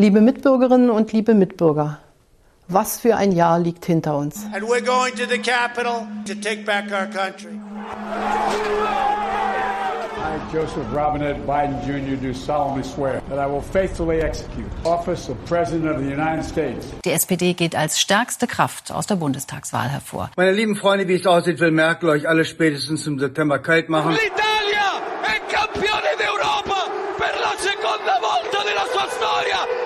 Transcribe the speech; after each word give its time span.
Liebe 0.00 0.20
Mitbürgerinnen 0.20 0.90
und 0.90 1.12
liebe 1.12 1.34
Mitbürger, 1.34 1.98
was 2.68 3.00
für 3.00 3.16
ein 3.16 3.32
Jahr 3.32 3.58
liegt 3.58 3.84
hinter 3.84 4.16
uns. 4.16 4.46
And 4.54 4.62
we're 4.62 4.80
going 4.80 5.12
to 5.16 5.26
the 5.28 5.38
Capitol 5.38 6.06
to 6.24 6.36
take 6.36 6.64
back 6.64 6.84
our 6.92 7.06
country. 7.06 7.58
I, 10.22 10.54
Joseph 10.54 10.86
Robinette 10.94 11.44
Biden 11.44 11.74
Jr., 11.84 12.14
do 12.14 12.32
solemnly 12.32 12.84
swear 12.84 13.20
that 13.28 13.40
I 13.40 13.50
will 13.50 13.60
faithfully 13.60 14.20
execute 14.20 14.70
office 14.84 15.28
of 15.28 15.36
President 15.46 15.90
of 15.90 16.00
the 16.00 16.08
United 16.08 16.44
States. 16.44 16.86
Die 17.04 17.10
SPD 17.10 17.54
geht 17.54 17.74
als 17.74 17.98
stärkste 17.98 18.46
Kraft 18.46 18.92
aus 18.92 19.08
der 19.08 19.16
Bundestagswahl 19.16 19.88
hervor. 19.88 20.30
Meine 20.36 20.52
lieben 20.52 20.76
Freunde, 20.76 21.08
wie 21.08 21.14
es 21.14 21.26
aussieht, 21.26 21.58
will 21.58 21.72
Merkel 21.72 22.10
euch 22.10 22.28
alle 22.28 22.44
spätestens 22.44 23.04
im 23.08 23.18
September 23.18 23.58
kalt 23.58 23.88
machen. 23.88 24.12
L'Italia 24.12 24.57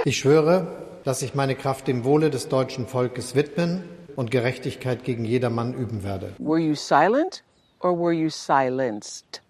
Ich 0.04 0.18
schwöre, 0.18 0.66
dass 1.04 1.22
ich 1.22 1.34
meine 1.34 1.54
Kraft 1.54 1.86
dem 1.86 2.04
Wohle 2.04 2.28
des 2.30 2.48
deutschen 2.48 2.88
Volkes 2.88 3.36
widmen 3.36 3.84
und 4.16 4.32
Gerechtigkeit 4.32 5.04
gegen 5.04 5.24
jedermann 5.24 5.74
üben 5.74 6.02
werde. 6.02 6.32
Were 6.38 6.58
you 6.58 6.74
silent 6.74 7.44
or 7.78 7.96
were 7.96 8.12
you 8.12 8.28
silenced? 8.28 9.42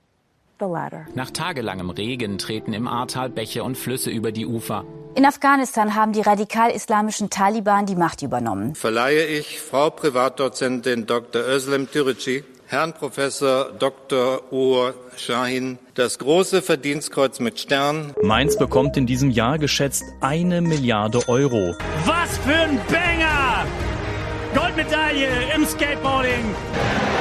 The 0.61 0.67
latter. 0.67 1.07
Nach 1.15 1.31
tagelangem 1.31 1.89
Regen 1.89 2.37
treten 2.37 2.75
im 2.75 2.87
Ahrtal 2.87 3.31
Bäche 3.31 3.65
und 3.65 3.79
Flüsse 3.79 4.11
über 4.11 4.31
die 4.31 4.47
Ufer. 4.47 4.85
In 5.15 5.25
Afghanistan 5.25 5.95
haben 5.95 6.13
die 6.13 6.21
radikal-islamischen 6.21 7.31
Taliban 7.31 7.87
die 7.87 7.97
Macht 7.97 8.21
übernommen. 8.21 8.75
Verleihe 8.75 9.25
ich 9.25 9.59
Frau 9.59 9.89
Privatdozentin 9.89 11.07
Dr. 11.07 11.43
Özlem 11.43 11.91
Türeci, 11.91 12.45
Herrn 12.73 12.95
Professor 12.95 13.71
Dr. 13.79 14.41
Uğur 14.51 14.95
Shahin 15.19 15.79
das 15.95 16.19
große 16.19 16.63
Verdienstkreuz 16.63 17.39
mit 17.39 17.61
Stern. 17.61 18.15
Mainz 18.23 18.57
bekommt 18.57 18.97
in 18.97 19.05
diesem 19.05 19.29
Jahr 19.29 19.59
geschätzt 19.59 20.05
eine 20.23 20.63
Milliarde 20.63 21.29
Euro. 21.29 21.75
Was 22.07 22.39
für 22.39 22.55
ein 22.55 22.81
Banger! 22.89 23.67
Goldmedaille 24.55 25.29
im 25.55 25.65
Skateboarding. 25.65 26.55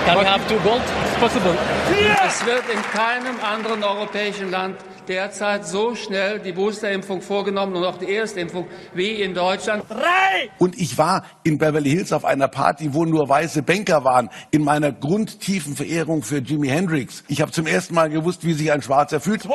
Can 0.06 0.18
we 0.18 0.26
have 0.26 0.48
two 0.48 0.58
gold? 0.60 0.82
It's 1.06 1.20
possible. 1.20 1.54
Yeah. 1.92 2.26
Es 2.28 2.46
wird 2.46 2.64
in 2.74 2.82
keinem 2.92 3.36
anderen 3.44 3.84
europäischen 3.84 4.50
Land 4.50 4.78
derzeit 5.08 5.68
so 5.68 5.96
schnell 5.96 6.40
die 6.40 6.52
Boosterimpfung 6.52 7.22
vorgenommen 7.22 7.76
und 7.76 7.86
auch 7.86 7.98
die 7.98 8.14
Erstimpfung 8.14 8.68
wie 8.94 9.22
in 9.22 9.34
Deutschland. 9.34 9.84
Drei! 9.90 10.50
Und 10.58 10.80
ich 10.80 10.98
war 10.98 11.24
in 11.44 11.58
Beverly 11.58 11.90
Hills 11.90 12.14
auf 12.14 12.26
einer 12.26 12.48
Party, 12.48 12.94
wo 12.94 13.06
nur 13.06 13.28
weiße 13.28 13.62
Banker 13.64 14.04
waren, 14.04 14.30
in 14.52 14.64
meiner 14.64 14.92
grundtiefen 14.92 15.76
Verehrung 15.76 16.24
für 16.24 16.38
Jimi 16.38 16.68
Hendrix. 16.68 17.24
Ich 17.28 17.42
habe 17.42 17.52
zum 17.52 17.68
ersten 17.68 17.94
Mal 17.94 18.10
gewusst, 18.10 18.46
wie 18.46 18.54
sich 18.54 18.72
ein 18.72 18.82
Schwarzer 18.82 19.20
fühlt. 19.20 19.44
Zwei! 19.44 19.54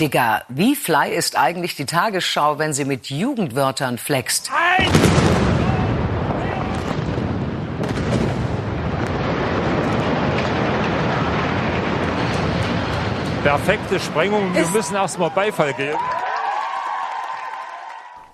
Digga, 0.00 0.42
wie 0.48 0.74
fly 0.74 1.14
ist 1.14 1.38
eigentlich 1.38 1.76
die 1.76 1.86
Tagesschau, 1.86 2.58
wenn 2.58 2.72
sie 2.72 2.84
mit 2.84 3.10
Jugendwörtern 3.10 3.98
flext? 3.98 4.50
Eins! 4.78 5.43
Perfekte 13.44 14.00
Sprengung. 14.00 14.54
Wir 14.54 14.66
müssen 14.68 14.94
erstmal 14.94 15.28
Beifall 15.28 15.74
geben. 15.74 15.98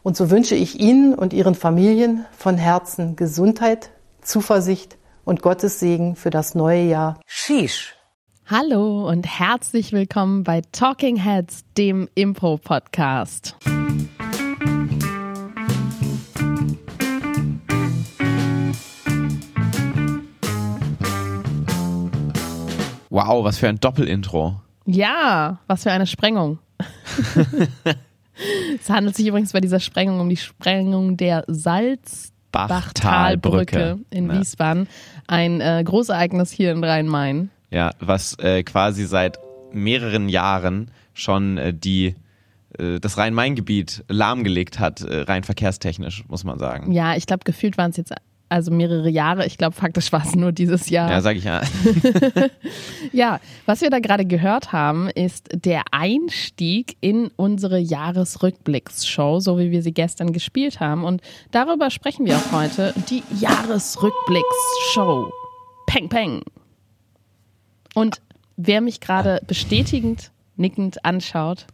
Und 0.04 0.16
so 0.16 0.30
wünsche 0.30 0.54
ich 0.54 0.78
Ihnen 0.78 1.16
und 1.16 1.32
Ihren 1.32 1.56
Familien 1.56 2.26
von 2.30 2.56
Herzen 2.56 3.16
Gesundheit, 3.16 3.90
Zuversicht 4.22 4.98
und 5.24 5.42
Gottes 5.42 5.80
Segen 5.80 6.14
für 6.14 6.30
das 6.30 6.54
neue 6.54 6.84
Jahr. 6.84 7.18
Sheesh. 7.26 7.96
Hallo 8.46 9.08
und 9.08 9.26
herzlich 9.26 9.92
willkommen 9.92 10.44
bei 10.44 10.62
Talking 10.70 11.16
Heads, 11.16 11.64
dem 11.76 12.08
Impro-Podcast. 12.14 13.56
Wow, 23.08 23.42
was 23.42 23.58
für 23.58 23.66
ein 23.66 23.80
Doppelintro. 23.80 24.60
Ja, 24.90 25.60
was 25.66 25.84
für 25.84 25.92
eine 25.92 26.06
Sprengung. 26.06 26.58
es 28.80 28.90
handelt 28.90 29.16
sich 29.16 29.26
übrigens 29.26 29.52
bei 29.52 29.60
dieser 29.60 29.80
Sprengung 29.80 30.20
um 30.20 30.28
die 30.28 30.36
Sprengung 30.36 31.16
der 31.16 31.44
Salzbachtalbrücke 31.46 34.00
in 34.10 34.28
ja. 34.28 34.40
Wiesbaden. 34.40 34.88
Ein 35.26 35.60
äh, 35.60 35.82
Großereignis 35.84 36.50
hier 36.50 36.72
in 36.72 36.82
Rhein-Main. 36.82 37.50
Ja, 37.70 37.92
was 38.00 38.36
äh, 38.40 38.64
quasi 38.64 39.06
seit 39.06 39.38
mehreren 39.72 40.28
Jahren 40.28 40.90
schon 41.14 41.56
äh, 41.56 41.72
die 41.72 42.16
äh, 42.78 42.98
das 42.98 43.16
Rhein-Main-Gebiet 43.16 44.04
lahmgelegt 44.08 44.80
hat, 44.80 45.02
äh, 45.02 45.20
rein 45.20 45.44
verkehrstechnisch, 45.44 46.24
muss 46.26 46.42
man 46.42 46.58
sagen. 46.58 46.90
Ja, 46.90 47.14
ich 47.14 47.26
glaube, 47.26 47.44
gefühlt 47.44 47.78
waren 47.78 47.90
es 47.90 47.96
jetzt 47.96 48.12
also 48.50 48.70
mehrere 48.70 49.08
Jahre. 49.08 49.46
Ich 49.46 49.56
glaube, 49.56 49.74
faktisch 49.74 50.12
war 50.12 50.22
es 50.24 50.34
nur 50.34 50.52
dieses 50.52 50.90
Jahr. 50.90 51.08
Ja, 51.10 51.20
sage 51.20 51.38
ich 51.38 51.44
ja. 51.44 51.62
ja, 53.12 53.40
was 53.64 53.80
wir 53.80 53.90
da 53.90 54.00
gerade 54.00 54.26
gehört 54.26 54.72
haben, 54.72 55.08
ist 55.08 55.48
der 55.54 55.84
Einstieg 55.92 56.96
in 57.00 57.30
unsere 57.36 57.78
Jahresrückblicksshow, 57.78 59.40
so 59.40 59.58
wie 59.58 59.70
wir 59.70 59.82
sie 59.82 59.92
gestern 59.92 60.32
gespielt 60.32 60.80
haben. 60.80 61.04
Und 61.04 61.22
darüber 61.52 61.90
sprechen 61.90 62.26
wir 62.26 62.36
auch 62.36 62.52
heute. 62.52 62.92
Die 63.08 63.22
Jahresrückblicksshow. 63.38 65.30
Peng, 65.86 66.08
peng. 66.08 66.42
Und 67.94 68.20
wer 68.56 68.80
mich 68.80 69.00
gerade 69.00 69.40
bestätigend, 69.46 70.32
nickend 70.56 71.04
anschaut, 71.04 71.66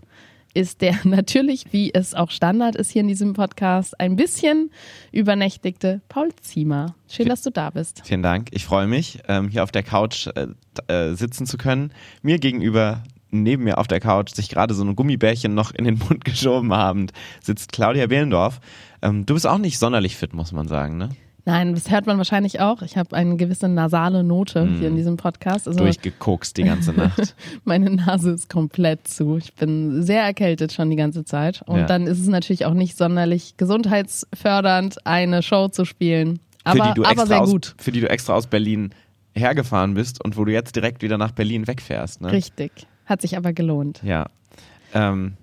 ist 0.56 0.80
der 0.80 0.98
natürlich, 1.04 1.66
wie 1.70 1.92
es 1.92 2.14
auch 2.14 2.30
Standard 2.30 2.76
ist 2.76 2.90
hier 2.90 3.02
in 3.02 3.08
diesem 3.08 3.34
Podcast, 3.34 4.00
ein 4.00 4.16
bisschen 4.16 4.70
übernächtigte 5.12 6.00
Paul 6.08 6.30
Ziemer. 6.40 6.94
Schön, 7.08 7.28
dass 7.28 7.42
du 7.42 7.50
da 7.50 7.70
bist. 7.70 8.02
Vielen 8.04 8.22
Dank. 8.22 8.48
Ich 8.52 8.64
freue 8.64 8.86
mich, 8.86 9.20
ähm, 9.28 9.48
hier 9.48 9.62
auf 9.62 9.70
der 9.70 9.82
Couch 9.82 10.28
äh, 10.28 10.46
äh, 10.92 11.14
sitzen 11.14 11.46
zu 11.46 11.58
können. 11.58 11.92
Mir 12.22 12.38
gegenüber 12.38 13.02
neben 13.30 13.64
mir 13.64 13.76
auf 13.76 13.86
der 13.86 14.00
Couch 14.00 14.34
sich 14.34 14.48
gerade 14.48 14.72
so 14.72 14.82
ein 14.82 14.96
Gummibärchen 14.96 15.54
noch 15.54 15.72
in 15.72 15.84
den 15.84 15.98
Mund 16.08 16.24
geschoben 16.24 16.72
habend 16.72 17.12
sitzt 17.42 17.72
Claudia 17.72 18.06
Behlendorf. 18.06 18.60
Ähm, 19.02 19.26
du 19.26 19.34
bist 19.34 19.46
auch 19.46 19.58
nicht 19.58 19.78
sonderlich 19.78 20.16
fit, 20.16 20.32
muss 20.32 20.52
man 20.52 20.68
sagen, 20.68 20.96
ne? 20.96 21.10
Nein, 21.48 21.74
das 21.76 21.92
hört 21.92 22.06
man 22.06 22.18
wahrscheinlich 22.18 22.58
auch. 22.58 22.82
Ich 22.82 22.96
habe 22.96 23.14
eine 23.14 23.36
gewisse 23.36 23.68
nasale 23.68 24.24
Note 24.24 24.64
mm. 24.64 24.78
hier 24.78 24.88
in 24.88 24.96
diesem 24.96 25.16
Podcast. 25.16 25.68
Also 25.68 25.78
Durchgekokst 25.78 26.56
die 26.56 26.64
ganze 26.64 26.92
Nacht. 26.96 27.36
meine 27.64 27.88
Nase 27.88 28.32
ist 28.32 28.50
komplett 28.50 29.06
zu. 29.06 29.36
Ich 29.36 29.54
bin 29.54 30.02
sehr 30.02 30.22
erkältet 30.22 30.72
schon 30.72 30.90
die 30.90 30.96
ganze 30.96 31.24
Zeit. 31.24 31.62
Und 31.66 31.78
ja. 31.78 31.86
dann 31.86 32.08
ist 32.08 32.18
es 32.18 32.26
natürlich 32.26 32.66
auch 32.66 32.74
nicht 32.74 32.98
sonderlich 32.98 33.56
gesundheitsfördernd, 33.58 35.06
eine 35.06 35.40
Show 35.40 35.68
zu 35.68 35.84
spielen. 35.84 36.40
Aber, 36.64 36.96
aber 37.04 37.26
sehr 37.28 37.42
aus, 37.42 37.50
gut. 37.50 37.76
Für 37.78 37.92
die 37.92 38.00
du 38.00 38.10
extra 38.10 38.34
aus 38.34 38.48
Berlin 38.48 38.90
hergefahren 39.32 39.94
bist 39.94 40.24
und 40.24 40.36
wo 40.36 40.44
du 40.44 40.52
jetzt 40.52 40.74
direkt 40.74 41.00
wieder 41.00 41.16
nach 41.16 41.30
Berlin 41.30 41.68
wegfährst. 41.68 42.22
Ne? 42.22 42.32
Richtig. 42.32 42.72
Hat 43.04 43.20
sich 43.20 43.36
aber 43.36 43.52
gelohnt. 43.52 44.00
Ja. 44.02 44.26
Ähm, 44.94 45.34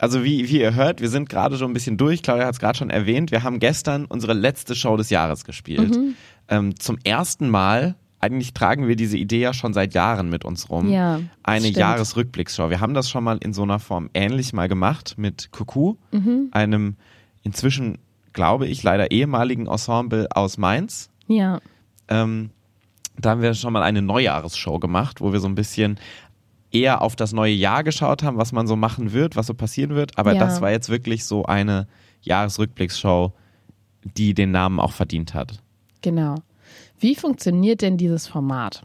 also 0.00 0.24
wie, 0.24 0.48
wie 0.48 0.60
ihr 0.60 0.74
hört, 0.74 1.02
wir 1.02 1.10
sind 1.10 1.28
gerade 1.28 1.58
schon 1.58 1.70
ein 1.70 1.74
bisschen 1.74 1.98
durch. 1.98 2.22
Claudia 2.22 2.46
hat 2.46 2.54
es 2.54 2.58
gerade 2.58 2.78
schon 2.78 2.88
erwähnt. 2.88 3.30
Wir 3.30 3.42
haben 3.42 3.58
gestern 3.58 4.06
unsere 4.06 4.32
letzte 4.32 4.74
Show 4.74 4.96
des 4.96 5.10
Jahres 5.10 5.44
gespielt. 5.44 5.94
Mhm. 5.94 6.14
Ähm, 6.48 6.80
zum 6.80 6.98
ersten 7.04 7.50
Mal, 7.50 7.96
eigentlich 8.18 8.54
tragen 8.54 8.88
wir 8.88 8.96
diese 8.96 9.18
Idee 9.18 9.40
ja 9.40 9.52
schon 9.52 9.74
seit 9.74 9.92
Jahren 9.92 10.30
mit 10.30 10.46
uns 10.46 10.70
rum. 10.70 10.88
Ja, 10.88 11.20
eine 11.42 11.60
stimmt. 11.66 11.76
Jahresrückblicksshow. 11.76 12.70
Wir 12.70 12.80
haben 12.80 12.94
das 12.94 13.10
schon 13.10 13.24
mal 13.24 13.38
in 13.42 13.52
so 13.52 13.62
einer 13.62 13.78
Form 13.78 14.08
ähnlich 14.14 14.54
mal 14.54 14.68
gemacht 14.68 15.14
mit 15.18 15.52
Kuku, 15.52 15.96
mhm. 16.12 16.48
einem 16.52 16.96
inzwischen, 17.42 17.98
glaube 18.32 18.66
ich, 18.66 18.82
leider 18.82 19.10
ehemaligen 19.10 19.66
Ensemble 19.66 20.28
aus 20.34 20.56
Mainz. 20.56 21.10
Ja. 21.26 21.60
Ähm, 22.08 22.50
da 23.18 23.30
haben 23.30 23.42
wir 23.42 23.52
schon 23.52 23.74
mal 23.74 23.82
eine 23.82 24.00
Neujahresshow 24.00 24.78
gemacht, 24.78 25.20
wo 25.20 25.34
wir 25.34 25.40
so 25.40 25.48
ein 25.48 25.54
bisschen 25.54 25.98
eher 26.72 27.02
auf 27.02 27.16
das 27.16 27.32
neue 27.32 27.52
Jahr 27.52 27.82
geschaut 27.84 28.22
haben, 28.22 28.36
was 28.36 28.52
man 28.52 28.66
so 28.66 28.76
machen 28.76 29.12
wird, 29.12 29.36
was 29.36 29.46
so 29.46 29.54
passieren 29.54 29.94
wird. 29.94 30.16
Aber 30.18 30.34
Ja. 30.34 30.40
das 30.40 30.60
war 30.60 30.70
jetzt 30.70 30.88
wirklich 30.88 31.24
so 31.24 31.44
eine 31.44 31.86
Jahresrückblicksshow, 32.22 33.32
die 34.16 34.34
den 34.34 34.50
Namen 34.50 34.80
auch 34.80 34.92
verdient 34.92 35.34
hat. 35.34 35.60
Genau. 36.02 36.36
Wie 36.98 37.14
funktioniert 37.14 37.82
denn 37.82 37.96
dieses 37.96 38.26
Format? 38.28 38.84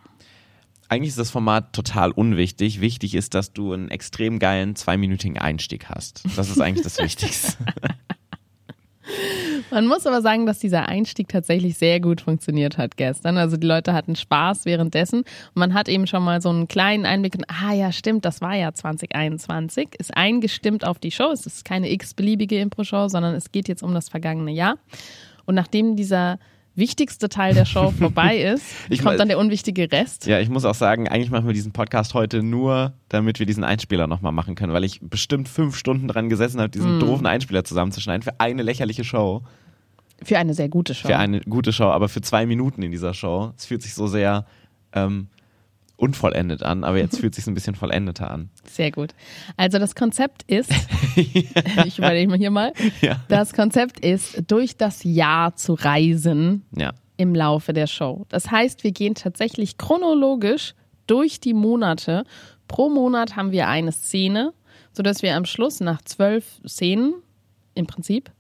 Eigentlich 0.88 1.10
ist 1.10 1.20
das 1.20 1.32
Format 1.32 1.74
total 1.74 2.12
unwichtig. 2.12 2.80
Wichtig 2.80 3.16
ist, 3.16 3.34
dass 3.34 3.54
du 3.54 3.74
einen 3.74 3.90
extrem 3.90 4.40
geilen 4.40 4.76
zweiminütigen 4.76 5.38
Einstieg 5.38 5.90
hast. 5.90 6.24
Das 6.36 6.50
ist 6.50 6.62
eigentlich 6.62 6.84
das 6.84 6.98
Wichtigste. 7.02 7.54
Man 9.72 9.88
muss 9.88 10.06
aber 10.06 10.22
sagen, 10.22 10.46
dass 10.46 10.60
dieser 10.60 10.88
Einstieg 10.88 11.28
tatsächlich 11.28 11.78
sehr 11.78 12.00
gut 12.00 12.22
funktioniert 12.22 12.78
hat 12.78 12.98
gestern. 12.98 13.38
Also 13.38 13.58
die 13.58 13.68
Leute 13.68 13.94
hatten 13.94 14.16
Spaß 14.16 14.66
währenddessen 14.66 15.20
und 15.20 15.56
man 15.56 15.74
hat 15.74 15.90
eben 15.90 16.08
schon 16.08 16.24
mal 16.24 16.42
so 16.42 16.50
einen 16.50 16.68
kleinen 16.68 17.06
Einblick. 17.06 17.36
in, 17.36 17.46
Ah 17.48 17.74
ja, 17.74 17.92
stimmt, 17.92 18.26
das 18.26 18.42
war 18.42 18.56
ja 18.56 18.74
2021. 18.74 19.96
Ist 19.98 20.16
eingestimmt 20.16 20.86
auf 20.86 21.00
die 21.00 21.12
Show. 21.12 21.32
Es 21.32 21.46
ist 21.46 21.66
keine 21.66 21.92
x-beliebige 21.92 22.60
Impro-Show, 22.60 23.08
sondern 23.08 23.36
es 23.36 23.52
geht 23.52 23.68
jetzt 23.68 23.84
um 23.84 23.94
das 23.94 24.10
vergangene 24.10 24.52
Jahr. 24.52 24.78
Und 25.46 25.56
nachdem 25.56 25.96
dieser 25.96 26.40
wichtigste 26.76 27.30
Teil 27.30 27.54
der 27.54 27.66
Show 27.66 27.92
vorbei 28.00 28.38
ist, 28.38 28.64
Ich 28.90 29.02
kommt 29.02 29.20
dann 29.20 29.28
der 29.28 29.38
unwichtige 29.40 29.92
Rest. 29.92 30.26
Ja, 30.28 30.40
ich 30.40 30.50
muss 30.50 30.66
auch 30.66 30.76
sagen, 30.76 31.08
eigentlich 31.08 31.32
machen 31.32 31.48
wir 31.48 31.54
diesen 31.54 31.72
Podcast 31.72 32.14
heute 32.14 32.44
nur, 32.44 32.94
damit 33.10 33.40
wir 33.40 33.46
diesen 33.46 33.64
Einspieler 33.64 34.08
nochmal 34.08 34.32
machen 34.32 34.56
können, 34.56 34.74
weil 34.74 34.84
ich 34.84 35.00
bestimmt 35.02 35.48
fünf 35.50 35.76
Stunden 35.78 36.08
dran 36.08 36.30
gesessen 36.30 36.60
habe, 36.60 36.70
diesen 36.70 36.98
Mm. 36.98 37.00
doofen 37.00 37.26
Einspieler 37.26 37.64
zusammenzuschneiden 37.64 38.24
für 38.24 38.40
eine 38.40 38.62
lächerliche 38.64 39.04
Show. 39.04 39.42
Für 40.24 40.38
eine 40.38 40.54
sehr 40.54 40.70
gute 40.70 40.94
Show. 40.94 41.08
Für 41.08 41.18
eine 41.18 41.42
gute 41.42 41.74
Show, 41.74 41.86
aber 41.86 42.10
für 42.10 42.22
zwei 42.22 42.46
Minuten 42.46 42.82
in 42.84 42.92
dieser 42.92 43.14
Show. 43.14 43.52
Es 43.58 43.66
fühlt 43.66 43.82
sich 43.82 43.94
so 43.94 44.08
sehr 44.08 44.46
ähm, 44.94 45.28
unvollendet 45.98 46.64
an, 46.64 46.84
aber 46.84 46.98
jetzt 46.98 47.20
fühlt 47.20 47.34
es 47.34 47.38
sich 47.38 47.48
ein 47.48 47.54
bisschen 47.54 47.76
vollendeter 47.76 48.30
an. 48.32 48.50
Sehr 48.66 48.92
gut. 48.92 49.14
Also 49.58 49.80
das 49.80 49.96
Konzept 49.96 50.44
ist, 50.44 50.72
ich 51.16 51.98
überlege 51.98 52.30
mal 52.30 52.38
hier 52.38 52.52
mal, 52.52 52.74
Ja. 53.02 53.22
das 53.28 53.54
Konzept 53.54 54.00
ist, 54.02 54.44
durch 54.48 54.78
das 54.78 55.04
Jahr 55.04 55.56
zu 55.56 55.74
reisen 55.74 56.66
Ja. 56.76 56.94
im 57.18 57.34
Laufe 57.36 57.74
der 57.74 57.88
Show. 57.88 58.26
Das 58.30 58.52
heißt, 58.52 58.84
wir 58.84 58.92
gehen 58.92 59.16
tatsächlich 59.16 59.78
chronologisch 59.78 60.74
durch 61.08 61.40
die 61.40 61.54
Monate. 61.54 62.24
Pro 62.68 62.90
Monat 62.90 63.36
haben 63.36 63.52
wir 63.52 63.68
eine 63.68 63.92
Szene, 63.92 64.54
sodass 64.92 65.22
wir 65.22 65.36
am 65.36 65.46
Schluss 65.46 65.80
nach 65.80 66.02
zwölf 66.02 66.60
Szenen 66.68 67.14
im 67.76 67.86
Prinzip 67.86 68.32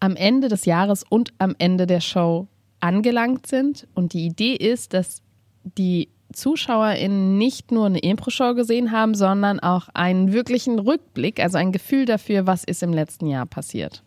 am 0.00 0.14
Ende 0.14 0.48
des 0.48 0.64
Jahres 0.64 1.04
und 1.08 1.32
am 1.38 1.54
Ende 1.58 1.86
der 1.86 2.00
Show 2.00 2.46
angelangt 2.80 3.46
sind. 3.48 3.88
Und 3.94 4.12
die 4.12 4.24
Idee 4.26 4.54
ist, 4.54 4.94
dass 4.94 5.22
die 5.64 6.08
ZuschauerInnen 6.32 7.38
nicht 7.38 7.72
nur 7.72 7.86
eine 7.86 7.98
Impro-Show 7.98 8.54
gesehen 8.54 8.92
haben, 8.92 9.14
sondern 9.14 9.60
auch 9.60 9.88
einen 9.94 10.32
wirklichen 10.32 10.78
Rückblick, 10.78 11.40
also 11.40 11.58
ein 11.58 11.72
Gefühl 11.72 12.04
dafür, 12.04 12.46
was 12.46 12.64
ist 12.64 12.82
im 12.82 12.92
letzten 12.92 13.26
Jahr 13.26 13.46
passiert. 13.46 14.02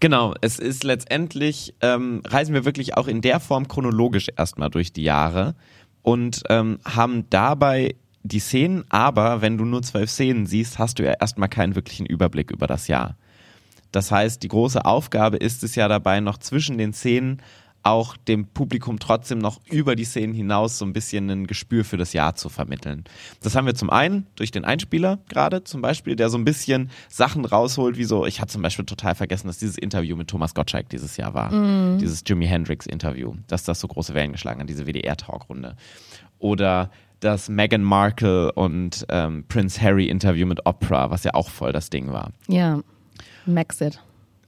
Genau, 0.00 0.34
es 0.40 0.58
ist 0.58 0.84
letztendlich, 0.84 1.74
ähm, 1.80 2.22
reisen 2.26 2.54
wir 2.54 2.64
wirklich 2.64 2.96
auch 2.96 3.06
in 3.06 3.20
der 3.20 3.40
Form 3.40 3.68
chronologisch 3.68 4.28
erstmal 4.36 4.70
durch 4.70 4.92
die 4.92 5.02
Jahre 5.02 5.54
und 6.02 6.42
ähm, 6.48 6.78
haben 6.84 7.28
dabei 7.30 7.96
die 8.22 8.38
Szenen, 8.38 8.84
aber 8.88 9.42
wenn 9.42 9.58
du 9.58 9.64
nur 9.64 9.82
zwölf 9.82 10.10
Szenen 10.10 10.46
siehst, 10.46 10.78
hast 10.78 10.98
du 10.98 11.04
ja 11.04 11.14
erstmal 11.20 11.48
keinen 11.48 11.74
wirklichen 11.74 12.06
Überblick 12.06 12.50
über 12.50 12.66
das 12.66 12.88
Jahr. 12.88 13.16
Das 13.92 14.10
heißt, 14.10 14.42
die 14.42 14.48
große 14.48 14.84
Aufgabe 14.84 15.36
ist 15.36 15.62
es 15.62 15.76
ja 15.76 15.86
dabei, 15.86 16.20
noch 16.20 16.38
zwischen 16.38 16.78
den 16.78 16.92
Szenen 16.92 17.40
auch 17.84 18.16
dem 18.16 18.46
Publikum 18.46 18.98
trotzdem 18.98 19.38
noch 19.38 19.60
über 19.66 19.94
die 19.94 20.04
Szenen 20.04 20.34
hinaus 20.34 20.78
so 20.78 20.84
ein 20.84 20.92
bisschen 20.92 21.28
ein 21.30 21.46
Gespür 21.46 21.84
für 21.84 21.98
das 21.98 22.14
Jahr 22.14 22.34
zu 22.34 22.48
vermitteln. 22.48 23.04
Das 23.42 23.54
haben 23.54 23.66
wir 23.66 23.74
zum 23.74 23.90
einen 23.90 24.26
durch 24.36 24.50
den 24.50 24.64
Einspieler 24.64 25.18
gerade 25.28 25.64
zum 25.64 25.82
Beispiel, 25.82 26.16
der 26.16 26.30
so 26.30 26.38
ein 26.38 26.44
bisschen 26.44 26.90
Sachen 27.08 27.44
rausholt, 27.44 27.98
wie 27.98 28.04
so, 28.04 28.24
ich 28.26 28.40
hatte 28.40 28.52
zum 28.52 28.62
Beispiel 28.62 28.86
total 28.86 29.14
vergessen, 29.14 29.46
dass 29.46 29.58
dieses 29.58 29.76
Interview 29.76 30.16
mit 30.16 30.28
Thomas 30.28 30.54
Gottschalk 30.54 30.88
dieses 30.88 31.16
Jahr 31.18 31.34
war. 31.34 31.52
Mhm. 31.52 31.98
Dieses 31.98 32.24
Jimi 32.26 32.46
Hendrix 32.46 32.86
Interview, 32.86 33.34
dass 33.48 33.64
das 33.64 33.80
so 33.80 33.86
große 33.86 34.14
Wellen 34.14 34.32
geschlagen 34.32 34.60
hat, 34.60 34.68
diese 34.68 34.86
WDR-Talkrunde. 34.86 35.76
Oder 36.38 36.90
das 37.20 37.48
Meghan 37.48 37.82
Markle 37.82 38.52
und 38.52 39.06
ähm, 39.08 39.44
Prince 39.48 39.80
Harry 39.80 40.08
Interview 40.08 40.46
mit 40.46 40.66
Oprah, 40.66 41.10
was 41.10 41.24
ja 41.24 41.34
auch 41.34 41.50
voll 41.50 41.72
das 41.72 41.90
Ding 41.90 42.12
war. 42.12 42.30
Ja, 42.48 42.80
Maxit. 43.46 44.00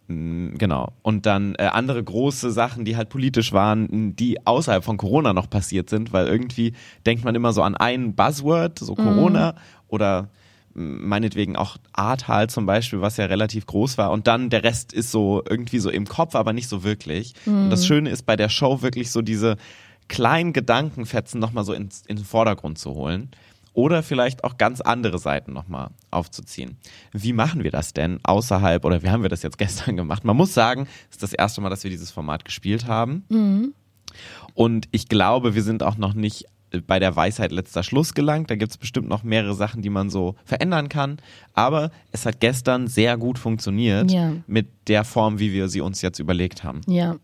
Mm, 0.09 0.55
Genau. 0.59 0.93
Und 1.03 1.27
dann 1.27 1.55
äh, 1.57 1.65
andere 1.65 2.03
große 2.03 2.51
Sachen, 2.53 2.85
die 2.85 2.97
halt 2.97 3.09
politisch 3.09 3.53
waren, 3.53 4.15
die 4.17 4.47
außerhalb 4.47 4.85
von 4.85 4.97
Corona 4.97 5.33
noch 5.33 5.51
passiert 5.51 5.91
sind, 5.91 6.13
weil 6.13 6.27
irgendwie 6.27 6.73
denkt 7.05 7.25
man 7.25 7.35
immer 7.35 7.53
so 7.53 7.63
an 7.63 7.77
ein 7.77 8.15
Buzzword, 8.15 8.79
so 8.79 8.95
Corona 8.95 9.55
oder 9.89 10.29
mm, 10.75 11.09
meinetwegen 11.09 11.57
auch 11.57 11.77
Ahrtal 11.93 12.49
zum 12.49 12.67
Beispiel, 12.67 13.01
was 13.01 13.17
ja 13.17 13.27
relativ 13.27 13.67
groß 13.67 13.99
war. 13.99 14.13
Und 14.13 14.27
dann 14.27 14.51
der 14.51 14.63
Rest 14.63 14.93
ist 14.93 15.11
so 15.11 15.43
irgendwie 15.49 15.79
so 15.81 15.91
im 15.91 16.07
Kopf, 16.07 16.35
aber 16.35 16.53
nicht 16.53 16.69
so 16.69 16.85
wirklich. 16.85 17.35
Und 17.47 17.71
das 17.71 17.83
Mhm. 17.83 17.87
Schöne 17.87 18.11
ist 18.11 18.23
bei 18.27 18.37
der 18.37 18.49
Show 18.49 18.83
wirklich 18.83 19.11
so 19.11 19.23
diese 19.23 19.57
kleinen 20.09 20.53
Gedankenfetzen 20.53 21.41
nochmal 21.41 21.65
so 21.65 21.73
ins, 21.73 22.03
in 22.07 22.15
den 22.17 22.25
Vordergrund 22.25 22.79
zu 22.79 22.95
holen. 22.95 23.31
Oder 23.77 24.03
vielleicht 24.03 24.43
auch 24.43 24.57
ganz 24.57 24.81
andere 24.81 25.19
Seiten 25.19 25.53
nochmal 25.53 25.91
aufzuziehen. 26.11 26.79
Wie 27.13 27.35
machen 27.35 27.63
wir 27.63 27.71
das 27.71 27.93
denn 27.93 28.21
außerhalb, 28.23 28.83
oder 28.87 29.03
wie 29.03 29.11
haben 29.11 29.21
wir 29.23 29.29
das 29.29 29.43
jetzt 29.43 29.59
gestern 29.65 29.97
gemacht? 29.97 30.25
Man 30.25 30.35
muss 30.35 30.55
sagen, 30.55 30.89
es 31.11 31.17
ist 31.17 31.23
das 31.23 31.35
erste 31.35 31.61
Mal, 31.61 31.69
dass 31.69 31.85
wir 31.85 31.91
dieses 31.91 32.11
Format 32.11 32.47
gespielt 32.47 32.87
haben. 32.87 33.25
Mhm. 33.29 33.75
Und 34.55 34.89
ich 34.93 35.09
glaube, 35.09 35.55
wir 35.55 35.63
sind 35.63 35.83
auch 35.83 35.99
noch 35.99 36.15
nicht 36.15 36.47
bei 36.87 36.99
der 36.99 37.15
Weisheit 37.17 37.53
letzter 37.53 37.83
Schluss 37.83 38.15
gelangt. 38.15 38.51
Da 38.51 38.57
gibt 38.57 38.73
es 38.73 38.79
bestimmt 38.79 39.09
noch 39.09 39.23
mehrere 39.23 39.55
Sachen, 39.55 39.83
die 39.83 39.91
man 39.91 40.09
so 40.09 40.37
verändern 40.47 40.89
kann. 40.89 41.19
Aber 41.53 41.91
es 42.13 42.25
hat 42.25 42.41
gestern 42.41 42.89
sehr 42.89 43.19
gut 43.19 43.39
funktioniert 43.39 44.11
Ja. 44.11 44.33
mit 44.47 44.69
der 44.89 45.05
Form, 45.05 45.39
wie 45.39 45.53
wir 45.53 45.69
sie 45.69 45.83
uns 45.83 46.01
jetzt 46.01 46.19
überlegt 46.19 46.65
haben. 46.65 46.81
Ja. 46.87 47.17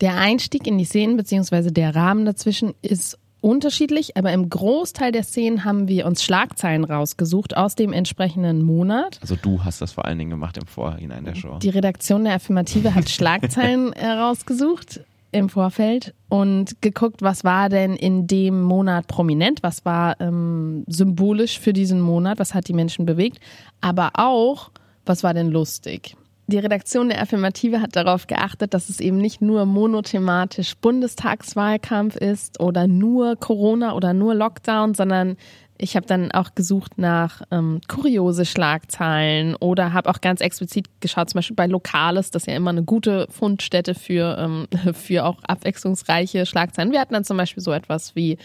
Der 0.00 0.16
Einstieg 0.16 0.66
in 0.68 0.78
die 0.78 0.84
Szenen 0.84 1.16
beziehungsweise 1.16 1.72
der 1.72 1.94
Rahmen 1.94 2.24
dazwischen 2.24 2.72
ist 2.82 3.18
unterschiedlich, 3.42 4.16
aber 4.16 4.32
im 4.32 4.48
Großteil 4.48 5.12
der 5.12 5.22
Szenen 5.22 5.64
haben 5.64 5.88
wir 5.88 6.06
uns 6.06 6.22
Schlagzeilen 6.22 6.84
rausgesucht 6.84 7.56
aus 7.56 7.74
dem 7.74 7.92
entsprechenden 7.92 8.62
Monat. 8.62 9.18
Also 9.20 9.36
du 9.36 9.62
hast 9.64 9.80
das 9.80 9.92
vor 9.92 10.04
allen 10.06 10.18
Dingen 10.18 10.30
gemacht 10.30 10.56
im 10.56 10.66
Vorhinein 10.66 11.24
der 11.24 11.34
Show. 11.34 11.58
Die 11.58 11.68
Redaktion 11.68 12.24
der 12.24 12.34
Affirmative 12.34 12.94
hat 12.94 13.10
Schlagzeilen 13.10 13.92
herausgesucht 13.96 15.00
im 15.32 15.48
Vorfeld 15.48 16.14
und 16.28 16.80
geguckt, 16.82 17.22
was 17.22 17.42
war 17.42 17.68
denn 17.68 17.96
in 17.96 18.26
dem 18.26 18.62
Monat 18.62 19.06
prominent, 19.06 19.62
was 19.62 19.84
war 19.84 20.20
ähm, 20.20 20.84
symbolisch 20.86 21.58
für 21.58 21.72
diesen 21.72 22.00
Monat, 22.00 22.38
was 22.38 22.54
hat 22.54 22.68
die 22.68 22.74
Menschen 22.74 23.06
bewegt, 23.06 23.38
aber 23.80 24.10
auch, 24.14 24.70
was 25.04 25.24
war 25.24 25.34
denn 25.34 25.50
lustig. 25.50 26.16
Die 26.52 26.58
Redaktion 26.58 27.08
der 27.08 27.22
Affirmative 27.22 27.80
hat 27.80 27.96
darauf 27.96 28.26
geachtet, 28.26 28.74
dass 28.74 28.90
es 28.90 29.00
eben 29.00 29.16
nicht 29.16 29.40
nur 29.40 29.64
monothematisch 29.64 30.76
Bundestagswahlkampf 30.76 32.16
ist 32.16 32.60
oder 32.60 32.86
nur 32.86 33.36
Corona 33.36 33.94
oder 33.94 34.12
nur 34.12 34.34
Lockdown, 34.34 34.92
sondern 34.92 35.38
ich 35.78 35.96
habe 35.96 36.04
dann 36.04 36.30
auch 36.30 36.54
gesucht 36.54 36.98
nach 36.98 37.40
ähm, 37.50 37.80
kuriose 37.88 38.44
Schlagzeilen 38.44 39.56
oder 39.56 39.94
habe 39.94 40.10
auch 40.10 40.20
ganz 40.20 40.42
explizit 40.42 40.88
geschaut, 41.00 41.30
zum 41.30 41.38
Beispiel 41.38 41.56
bei 41.56 41.66
Lokales, 41.66 42.30
das 42.30 42.42
ist 42.42 42.48
ja 42.48 42.54
immer 42.54 42.68
eine 42.68 42.84
gute 42.84 43.28
Fundstätte 43.30 43.94
für, 43.94 44.36
ähm, 44.38 44.66
für 44.92 45.24
auch 45.24 45.42
abwechslungsreiche 45.44 46.44
Schlagzeilen. 46.44 46.92
Wir 46.92 47.00
hatten 47.00 47.14
dann 47.14 47.24
zum 47.24 47.38
Beispiel 47.38 47.62
so 47.62 47.72
etwas 47.72 48.14
wie 48.14 48.36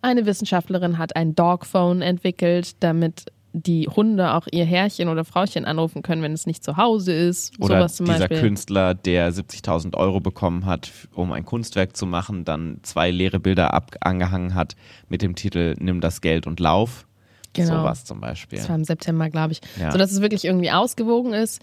eine 0.00 0.24
Wissenschaftlerin 0.24 0.96
hat 0.96 1.16
ein 1.16 1.34
Dogphone 1.34 2.00
entwickelt, 2.00 2.82
damit 2.82 3.26
die 3.52 3.88
Hunde 3.88 4.32
auch 4.34 4.46
ihr 4.50 4.64
Herrchen 4.64 5.08
oder 5.08 5.24
Frauchen 5.24 5.64
anrufen 5.64 6.02
können, 6.02 6.22
wenn 6.22 6.32
es 6.32 6.46
nicht 6.46 6.64
zu 6.64 6.76
Hause 6.76 7.12
ist. 7.12 7.58
Oder 7.60 7.78
Sowas 7.78 7.96
zum 7.96 8.06
dieser 8.06 8.20
Beispiel. 8.20 8.40
Künstler, 8.40 8.94
der 8.94 9.32
70.000 9.32 9.94
Euro 9.96 10.20
bekommen 10.20 10.64
hat, 10.66 10.90
um 11.14 11.32
ein 11.32 11.44
Kunstwerk 11.44 11.96
zu 11.96 12.06
machen, 12.06 12.44
dann 12.44 12.78
zwei 12.82 13.10
leere 13.10 13.40
Bilder 13.40 13.74
ab 13.74 13.96
angehangen 14.00 14.54
hat 14.54 14.74
mit 15.08 15.22
dem 15.22 15.34
Titel 15.34 15.74
Nimm 15.78 16.00
das 16.00 16.20
Geld 16.20 16.46
und 16.46 16.60
lauf. 16.60 17.06
Genau. 17.52 17.80
Sowas 17.80 18.04
zum 18.04 18.20
Beispiel. 18.20 18.58
Das 18.58 18.68
war 18.68 18.76
im 18.76 18.84
September, 18.84 19.28
glaube 19.28 19.52
ich. 19.52 19.60
Ja. 19.78 19.92
So 19.92 19.98
dass 19.98 20.10
es 20.10 20.22
wirklich 20.22 20.44
irgendwie 20.44 20.70
ausgewogen 20.70 21.34
ist. 21.34 21.60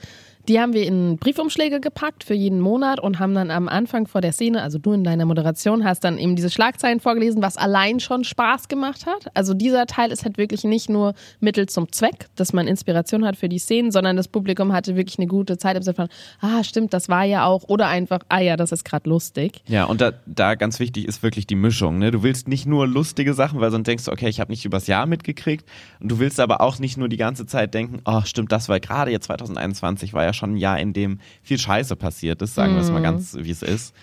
Die 0.49 0.59
haben 0.59 0.73
wir 0.73 0.83
in 0.83 1.17
Briefumschläge 1.17 1.79
gepackt 1.79 2.23
für 2.23 2.33
jeden 2.33 2.59
Monat 2.59 2.99
und 2.99 3.19
haben 3.19 3.35
dann 3.35 3.51
am 3.51 3.69
Anfang 3.69 4.07
vor 4.07 4.19
der 4.19 4.31
Szene, 4.31 4.63
also 4.63 4.79
du 4.79 4.93
in 4.93 5.03
deiner 5.03 5.25
Moderation, 5.25 5.83
hast 5.83 6.03
dann 6.03 6.17
eben 6.17 6.35
diese 6.35 6.49
Schlagzeilen 6.49 6.99
vorgelesen, 6.99 7.43
was 7.43 7.55
allein 7.55 7.99
schon 7.99 8.23
Spaß 8.23 8.67
gemacht 8.67 9.05
hat. 9.05 9.27
Also 9.35 9.53
dieser 9.53 9.85
Teil 9.85 10.11
ist 10.11 10.25
halt 10.25 10.39
wirklich 10.39 10.63
nicht 10.63 10.89
nur 10.89 11.13
Mittel 11.39 11.69
zum 11.69 11.91
Zweck, 11.91 12.29
dass 12.35 12.51
man 12.51 12.67
Inspiration 12.67 13.25
hat 13.25 13.37
für 13.37 13.47
die 13.47 13.59
Szenen, 13.59 13.91
sondern 13.91 14.17
das 14.17 14.27
Publikum 14.27 14.73
hatte 14.73 14.95
wirklich 14.95 15.19
eine 15.19 15.27
gute 15.27 15.59
Zeit 15.59 15.77
im 15.77 15.83
Sinne 15.83 15.93
von, 15.93 16.07
ah, 16.41 16.63
stimmt, 16.63 16.95
das 16.95 17.09
war 17.09 17.25
ja 17.25 17.45
auch, 17.45 17.65
oder 17.67 17.85
einfach, 17.85 18.21
ah 18.29 18.39
ja, 18.39 18.57
das 18.57 18.71
ist 18.71 18.83
gerade 18.83 19.07
lustig. 19.07 19.61
Ja, 19.67 19.83
und 19.83 20.01
da, 20.01 20.13
da 20.25 20.55
ganz 20.55 20.79
wichtig 20.79 21.07
ist 21.07 21.21
wirklich 21.21 21.45
die 21.45 21.57
Mischung. 21.57 21.99
Ne? 21.99 22.09
Du 22.09 22.23
willst 22.23 22.47
nicht 22.47 22.65
nur 22.65 22.87
lustige 22.87 23.35
Sachen, 23.35 23.61
weil 23.61 23.69
sonst 23.69 23.85
denkst 23.85 24.05
du, 24.05 24.11
okay, 24.11 24.29
ich 24.29 24.39
habe 24.39 24.51
nicht 24.51 24.65
übers 24.65 24.87
Jahr 24.87 25.05
mitgekriegt. 25.05 25.69
Und 25.99 26.11
du 26.11 26.17
willst 26.17 26.39
aber 26.39 26.61
auch 26.61 26.79
nicht 26.79 26.97
nur 26.97 27.07
die 27.07 27.17
ganze 27.17 27.45
Zeit 27.45 27.75
denken, 27.75 28.01
oh, 28.05 28.21
stimmt, 28.25 28.51
das 28.51 28.67
war 28.67 28.79
gerade 28.79 29.11
jetzt 29.11 29.25
2021 29.25 30.13
war 30.13 30.23
ja 30.23 30.33
schon 30.39 30.53
ein 30.53 30.57
Jahr, 30.57 30.79
in 30.79 30.93
dem 30.93 31.19
viel 31.43 31.59
Scheiße 31.59 31.95
passiert 31.95 32.41
ist, 32.41 32.55
sagen 32.55 32.73
wir 32.73 32.81
es 32.81 32.89
mal 32.91 32.99
Mhm. 32.99 33.03
ganz, 33.03 33.35
wie 33.39 33.51
es 33.51 33.61
ist. 33.61 33.93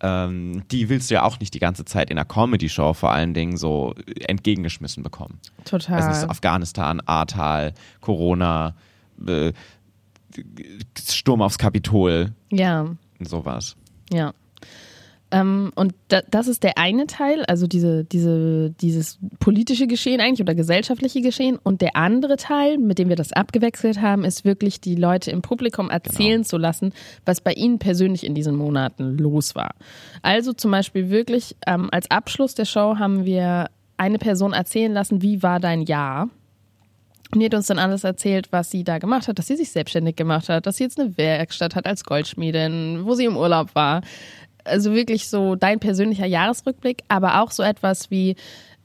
Ähm, 0.00 0.64
die 0.70 0.88
willst 0.90 1.08
du 1.10 1.14
ja 1.14 1.22
auch 1.22 1.38
nicht 1.40 1.54
die 1.54 1.60
ganze 1.60 1.84
Zeit 1.86 2.10
in 2.10 2.18
einer 2.18 2.26
Comedy-Show 2.26 2.92
vor 2.92 3.12
allen 3.12 3.32
Dingen 3.32 3.56
so 3.56 3.94
entgegengeschmissen 4.26 5.02
bekommen. 5.02 5.38
Total. 5.64 5.96
Also 5.96 6.08
nicht 6.10 6.20
so 6.20 6.26
Afghanistan, 6.28 7.00
Ahrtal, 7.06 7.72
Corona, 8.00 8.74
äh, 9.26 9.52
Sturm 11.08 11.42
aufs 11.42 11.58
Kapitol, 11.58 12.32
Ja. 12.50 12.86
sowas. 13.20 13.76
Ja. 14.12 14.34
Ähm, 15.34 15.72
und 15.74 15.94
da, 16.08 16.20
das 16.30 16.46
ist 16.46 16.62
der 16.62 16.78
eine 16.78 17.08
Teil, 17.08 17.44
also 17.46 17.66
diese, 17.66 18.04
diese, 18.04 18.70
dieses 18.70 19.18
politische 19.40 19.88
Geschehen 19.88 20.20
eigentlich 20.20 20.40
oder 20.40 20.54
gesellschaftliche 20.54 21.22
Geschehen. 21.22 21.58
Und 21.60 21.80
der 21.80 21.96
andere 21.96 22.36
Teil, 22.36 22.78
mit 22.78 23.00
dem 23.00 23.08
wir 23.08 23.16
das 23.16 23.32
abgewechselt 23.32 24.00
haben, 24.00 24.24
ist 24.24 24.44
wirklich 24.44 24.80
die 24.80 24.94
Leute 24.94 25.32
im 25.32 25.42
Publikum 25.42 25.90
erzählen 25.90 26.44
zu 26.44 26.56
lassen, 26.56 26.92
was 27.24 27.40
bei 27.40 27.52
ihnen 27.52 27.80
persönlich 27.80 28.24
in 28.24 28.36
diesen 28.36 28.54
Monaten 28.54 29.18
los 29.18 29.56
war. 29.56 29.74
Also 30.22 30.52
zum 30.52 30.70
Beispiel 30.70 31.10
wirklich 31.10 31.56
ähm, 31.66 31.88
als 31.90 32.08
Abschluss 32.12 32.54
der 32.54 32.64
Show 32.64 32.96
haben 33.00 33.24
wir 33.24 33.70
eine 33.96 34.18
Person 34.18 34.52
erzählen 34.52 34.92
lassen, 34.92 35.20
wie 35.20 35.42
war 35.42 35.58
dein 35.58 35.82
Jahr? 35.82 36.28
Und 37.34 37.40
die 37.40 37.46
hat 37.46 37.54
uns 37.54 37.66
dann 37.66 37.80
alles 37.80 38.04
erzählt, 38.04 38.52
was 38.52 38.70
sie 38.70 38.84
da 38.84 38.98
gemacht 38.98 39.26
hat, 39.26 39.40
dass 39.40 39.48
sie 39.48 39.56
sich 39.56 39.72
selbstständig 39.72 40.14
gemacht 40.14 40.48
hat, 40.48 40.66
dass 40.66 40.76
sie 40.76 40.84
jetzt 40.84 41.00
eine 41.00 41.16
Werkstatt 41.18 41.74
hat 41.74 41.84
als 41.84 42.04
Goldschmiedin, 42.04 43.00
wo 43.04 43.14
sie 43.14 43.24
im 43.24 43.36
Urlaub 43.36 43.74
war. 43.74 44.02
Also 44.64 44.94
wirklich 44.94 45.28
so 45.28 45.54
dein 45.54 45.80
persönlicher 45.80 46.26
Jahresrückblick, 46.26 47.02
aber 47.08 47.42
auch 47.42 47.50
so 47.50 47.62
etwas 47.62 48.10
wie, 48.10 48.36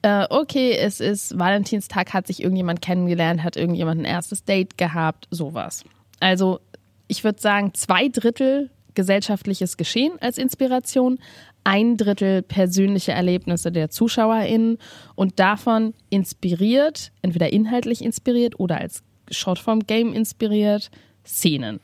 äh, 0.02 0.26
okay, 0.30 0.74
es 0.74 1.00
ist 1.00 1.38
Valentinstag, 1.38 2.14
hat 2.14 2.28
sich 2.28 2.42
irgendjemand 2.44 2.82
kennengelernt, 2.82 3.44
hat 3.44 3.58
irgendjemand 3.58 4.02
ein 4.02 4.06
erstes 4.06 4.44
Date 4.44 4.78
gehabt, 4.78 5.28
sowas. 5.32 5.84
Also 6.20 6.60
ich 7.08 7.24
würde 7.24 7.42
sagen, 7.42 7.74
zwei 7.74 8.08
Drittel 8.08 8.70
gesellschaftliches 8.94 9.78
Geschehen 9.78 10.14
als 10.20 10.38
Inspiration, 10.38 11.20
ein 11.64 11.98
Drittel 11.98 12.42
persönliche 12.42 13.12
Erlebnisse 13.12 13.72
der 13.72 13.90
ZuschauerInnen 13.90 14.78
und 15.16 15.40
davon 15.40 15.94
inspiriert, 16.10 17.12
entweder 17.22 17.52
inhaltlich 17.52 18.04
inspiriert 18.04 18.60
oder 18.60 18.80
als 18.80 19.04
Shortform-Game 19.32 20.14
inspiriert, 20.14 20.90
Szenen. 21.26 21.80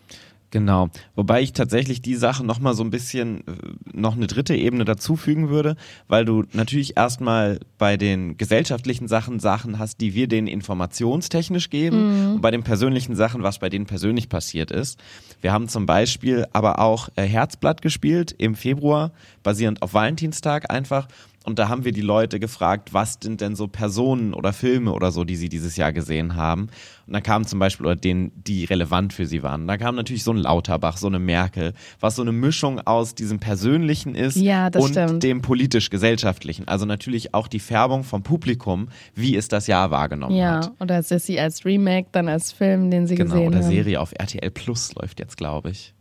Genau. 0.51 0.89
Wobei 1.15 1.41
ich 1.41 1.51
tatsächlich 1.51 2.01
die 2.01 2.15
Sache 2.15 2.45
nochmal 2.45 2.73
so 2.75 2.83
ein 2.83 2.89
bisschen 2.89 3.39
äh, 3.47 3.51
noch 3.91 4.15
eine 4.15 4.27
dritte 4.27 4.55
Ebene 4.55 4.85
dazufügen 4.85 5.49
würde, 5.49 5.75
weil 6.07 6.23
du 6.23 6.43
natürlich 6.53 6.95
erstmal 6.95 7.59
bei 7.77 7.97
den 7.97 8.37
gesellschaftlichen 8.37 9.07
Sachen 9.07 9.39
Sachen 9.39 9.79
hast, 9.79 9.99
die 9.99 10.13
wir 10.13 10.27
denen 10.27 10.47
informationstechnisch 10.47 11.69
geben 11.69 11.95
Mhm. 12.29 12.33
und 12.35 12.41
bei 12.41 12.51
den 12.51 12.63
persönlichen 12.63 13.15
Sachen, 13.15 13.43
was 13.43 13.59
bei 13.59 13.69
denen 13.69 13.85
persönlich 13.85 14.29
passiert 14.29 14.71
ist. 14.71 14.99
Wir 15.41 15.51
haben 15.51 15.67
zum 15.67 15.85
Beispiel 15.85 16.45
aber 16.53 16.79
auch 16.79 17.09
äh, 17.15 17.23
Herzblatt 17.23 17.81
gespielt 17.81 18.33
im 18.37 18.55
Februar, 18.55 19.11
basierend 19.45 19.81
auf 19.81 19.93
Valentinstag 19.93 20.69
einfach. 20.69 21.07
Und 21.45 21.59
da 21.59 21.69
haben 21.69 21.85
wir 21.85 21.91
die 21.91 22.01
Leute 22.01 22.39
gefragt, 22.39 22.91
was 22.91 23.19
sind 23.21 23.39
denn 23.39 23.55
so 23.55 23.67
Personen 23.67 24.33
oder 24.33 24.51
Filme 24.51 24.91
oder 24.93 25.11
so, 25.11 25.23
die 25.25 25.35
sie 25.35 25.47
dieses 25.47 25.75
Jahr 25.75 25.93
gesehen 25.93 26.35
haben. 26.35 26.69
Und 27.05 27.13
da 27.13 27.21
kamen 27.21 27.45
zum 27.45 27.59
Beispiel, 27.59 27.85
oder 27.85 27.95
denen, 27.95 28.31
die 28.35 28.65
relevant 28.65 29.13
für 29.13 29.27
sie 29.27 29.43
waren. 29.43 29.67
Da 29.67 29.77
kam 29.77 29.93
natürlich 29.95 30.23
so 30.23 30.31
ein 30.31 30.37
Lauterbach, 30.37 30.97
so 30.97 31.05
eine 31.05 31.19
Merkel, 31.19 31.73
was 31.99 32.15
so 32.15 32.23
eine 32.23 32.31
Mischung 32.31 32.79
aus 32.79 33.13
diesem 33.13 33.39
Persönlichen 33.39 34.15
ist 34.15 34.37
Ja, 34.37 34.69
und 34.73 34.89
stimmt. 34.89 35.21
dem 35.21 35.43
politisch-gesellschaftlichen. 35.43 36.67
Also 36.67 36.85
natürlich 36.87 37.35
auch 37.35 37.47
die 37.47 37.59
Färbung 37.59 38.03
vom 38.03 38.23
Publikum, 38.23 38.89
wie 39.13 39.35
es 39.35 39.47
das 39.47 39.67
Jahr 39.67 39.91
wahrgenommen 39.91 40.35
Ja, 40.35 40.57
hat. 40.65 40.71
oder 40.79 41.03
Sissy 41.03 41.37
als 41.39 41.63
Remake, 41.63 42.07
dann 42.11 42.27
als 42.27 42.51
Film, 42.51 42.89
den 42.89 43.05
sie 43.07 43.13
Genau, 43.13 43.35
gesehen 43.35 43.47
oder 43.49 43.57
haben. 43.59 43.69
Serie 43.69 44.01
auf 44.01 44.13
RTL 44.17 44.49
Plus 44.49 44.95
läuft 44.95 45.19
jetzt, 45.19 45.37
glaube 45.37 45.69
ich. 45.69 45.93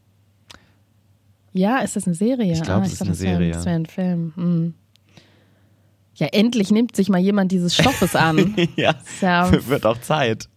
Ja, 1.54 1.78
ist 1.78 1.94
das 1.96 2.06
eine 2.06 2.14
Serie? 2.14 2.52
Ich 2.52 2.62
glaube, 2.62 2.82
ah, 2.82 2.87
es 2.87 2.94
ist 2.94 3.02
eine 3.02 3.14
Serie. 3.14 3.52
Das 3.52 3.64
wäre 3.64 3.76
ein 3.76 3.87
Film. 3.87 4.32
Hm. 4.34 4.75
Ja, 6.16 6.26
endlich 6.28 6.70
nimmt 6.70 6.94
sich 6.94 7.08
mal 7.08 7.18
jemand 7.20 7.52
dieses 7.52 7.75
Stoffes 7.75 8.14
an. 8.14 8.54
ja, 8.76 8.94
ja 9.20 9.66
wird 9.68 9.87
auch 9.87 10.00
Zeit. 10.00 10.49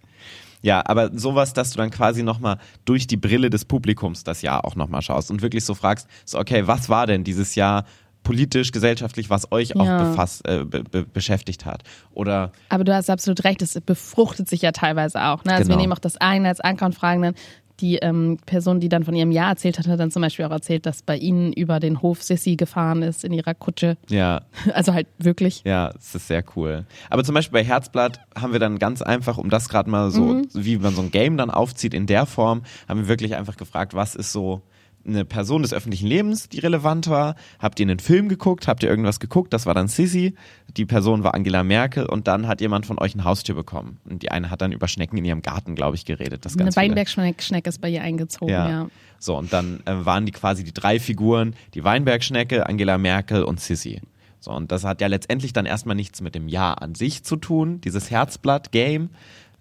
Ja, 0.64 0.82
aber 0.86 1.12
sowas, 1.18 1.54
dass 1.54 1.72
du 1.72 1.78
dann 1.78 1.92
quasi 1.92 2.24
nochmal 2.24 2.58
durch 2.86 3.06
die 3.06 3.16
Brille 3.18 3.50
des 3.50 3.64
Publikums 3.64 4.24
das 4.24 4.42
Jahr 4.42 4.66
auch 4.66 4.76
nochmal 4.76 5.02
schaust 5.04 5.30
und 5.30 5.42
wirklich 5.44 5.64
so 5.64 5.76
fragst, 5.76 6.08
so 6.26 6.40
okay, 6.40 6.66
was 6.66 6.90
war 6.90 7.06
denn 7.06 7.24
dieses 7.24 7.56
Jahr 7.56 7.86
politisch, 8.24 8.72
gesellschaftlich, 8.72 9.30
was 9.30 9.52
euch 9.52 9.76
auch 9.76 9.86
Ja. 9.86 10.04
befasst, 10.04 10.48
äh, 10.48 10.66
be 10.66 10.84
be 10.84 11.04
beschäftigt 11.06 11.66
hat? 11.66 11.84
Oder 12.12 12.52
Aber 12.70 12.84
du 12.84 12.94
hast 12.94 13.10
absolut 13.10 13.44
recht, 13.44 13.62
es 13.62 13.80
befruchtet 13.80 14.50
sich 14.50 14.64
ja 14.64 14.72
teilweise 14.72 15.24
auch. 15.24 15.44
Ne? 15.46 15.54
Also 15.54 15.66
Genau. 15.66 15.78
wir 15.78 15.82
nehmen 15.82 15.94
auch 15.94 16.00
das 16.00 16.18
eine 16.18 16.50
als 16.50 16.60
Anker 16.60 16.88
und 16.88 16.96
fragen 16.96 17.22
dann, 17.22 17.36
die 17.80 17.98
ähm, 17.98 18.38
Person, 18.46 18.80
die 18.80 18.90
dann 18.90 19.04
von 19.04 19.16
ihrem 19.16 19.32
Jahr 19.32 19.50
erzählt 19.50 19.78
hat, 19.80 19.88
hat 19.88 20.00
dann 20.00 20.12
zum 20.12 20.22
Beispiel 20.22 20.46
auch 20.46 20.52
erzählt, 20.52 20.86
dass 20.86 21.02
bei 21.04 21.16
ihnen 21.18 21.54
über 21.54 21.80
den 21.80 22.02
Hof 22.02 22.24
Sissy 22.24 22.56
gefahren 22.56 23.04
ist 23.04 23.24
in 23.24 23.34
ihrer 23.34 23.54
Kutsche. 23.54 23.98
ja, 24.10 24.42
Also 24.74 24.94
halt 24.94 25.08
wirklich. 25.20 25.62
Ja, 25.66 25.92
es 25.98 26.16
ist 26.16 26.28
sehr 26.28 26.44
cool. 26.56 26.86
Aber 27.10 27.24
zum 27.24 27.36
Beispiel 27.36 27.60
bei 27.62 27.64
Herzblatt 27.66 28.20
haben 28.40 28.52
wir 28.54 28.60
dann 28.60 28.80
ganz 28.80 29.02
einfach, 29.02 29.38
um 29.38 29.50
das 29.50 29.70
gerade 29.70 29.90
mal 29.90 30.10
so, 30.12 30.26
Mhm. 30.26 30.48
wie 30.54 30.78
man 30.78 30.96
so 30.96 31.02
ein 31.02 31.12
Game 31.12 31.38
dann 31.38 31.50
aufzieht 31.52 31.94
in 31.94 32.06
der 32.08 32.26
Form, 32.26 32.64
haben 32.90 33.02
wir 33.02 33.08
wirklich 33.08 33.36
einfach 33.36 33.58
gefragt, 33.58 33.94
was 33.94 34.16
ist 34.16 34.32
so 34.32 34.62
eine 35.08 35.26
Person 35.26 35.62
des 35.62 35.74
öffentlichen 35.74 36.08
Lebens, 36.08 36.50
die 36.50 36.60
relevant 36.60 37.08
war? 37.08 37.36
Habt 37.60 37.80
ihr 37.80 37.86
einen 37.86 38.00
Film 38.00 38.30
geguckt? 38.30 38.68
Habt 38.68 38.84
ihr 38.84 38.90
irgendwas 38.90 39.20
geguckt? 39.20 39.54
Das 39.54 39.66
war 39.66 39.74
dann 39.74 39.88
Sissy. 39.88 40.36
Die 40.76 40.86
Person 40.86 41.24
war 41.24 41.34
Angela 41.34 41.64
Merkel 41.64 42.06
und 42.06 42.28
dann 42.28 42.48
hat 42.48 42.62
jemand 42.62 42.86
von 42.86 43.00
euch 43.00 43.16
ein 43.16 43.24
Haustier 43.24 43.56
bekommen. 43.56 44.00
Und 44.10 44.24
die 44.24 44.32
eine 44.32 44.52
hat 44.52 44.62
dann 44.62 44.72
über 44.72 44.88
Schnecken 44.88 45.18
in 45.18 45.26
ihrem 45.26 45.42
Garten, 45.42 45.76
glaube 45.76 45.96
ich, 45.96 46.06
geredet. 46.06 46.46
Das 46.46 46.58
Eine. 46.58 46.76
Weinbergschnecke 46.76 47.70
ist 47.70 47.82
bei 47.82 47.90
ihr 47.90 48.02
eingezogen, 48.02 48.52
ja. 48.52 48.70
Ja. 48.70 48.88
So, 49.20 49.38
und 49.38 49.52
dann 49.52 49.80
äh, 49.86 50.06
waren 50.06 50.26
die 50.26 50.32
quasi 50.32 50.64
die 50.64 50.74
drei 50.74 51.00
Figuren, 51.00 51.56
die 51.74 51.84
Weinbergschnecke, 51.84 52.68
Angela 52.68 52.98
Merkel 52.98 53.44
und 53.44 53.60
Sissy. 53.60 54.02
So, 54.40 54.52
und 54.52 54.72
das 54.72 54.84
hat 54.84 55.02
ja 55.02 55.08
letztendlich 55.08 55.54
dann 55.54 55.66
erstmal 55.66 55.96
nichts 55.96 56.22
mit 56.22 56.36
dem 56.36 56.48
Jahr 56.48 56.82
an 56.82 56.96
sich 56.96 57.24
zu 57.24 57.36
tun, 57.36 57.82
dieses 57.82 58.12
Herzblatt-Game, 58.12 59.10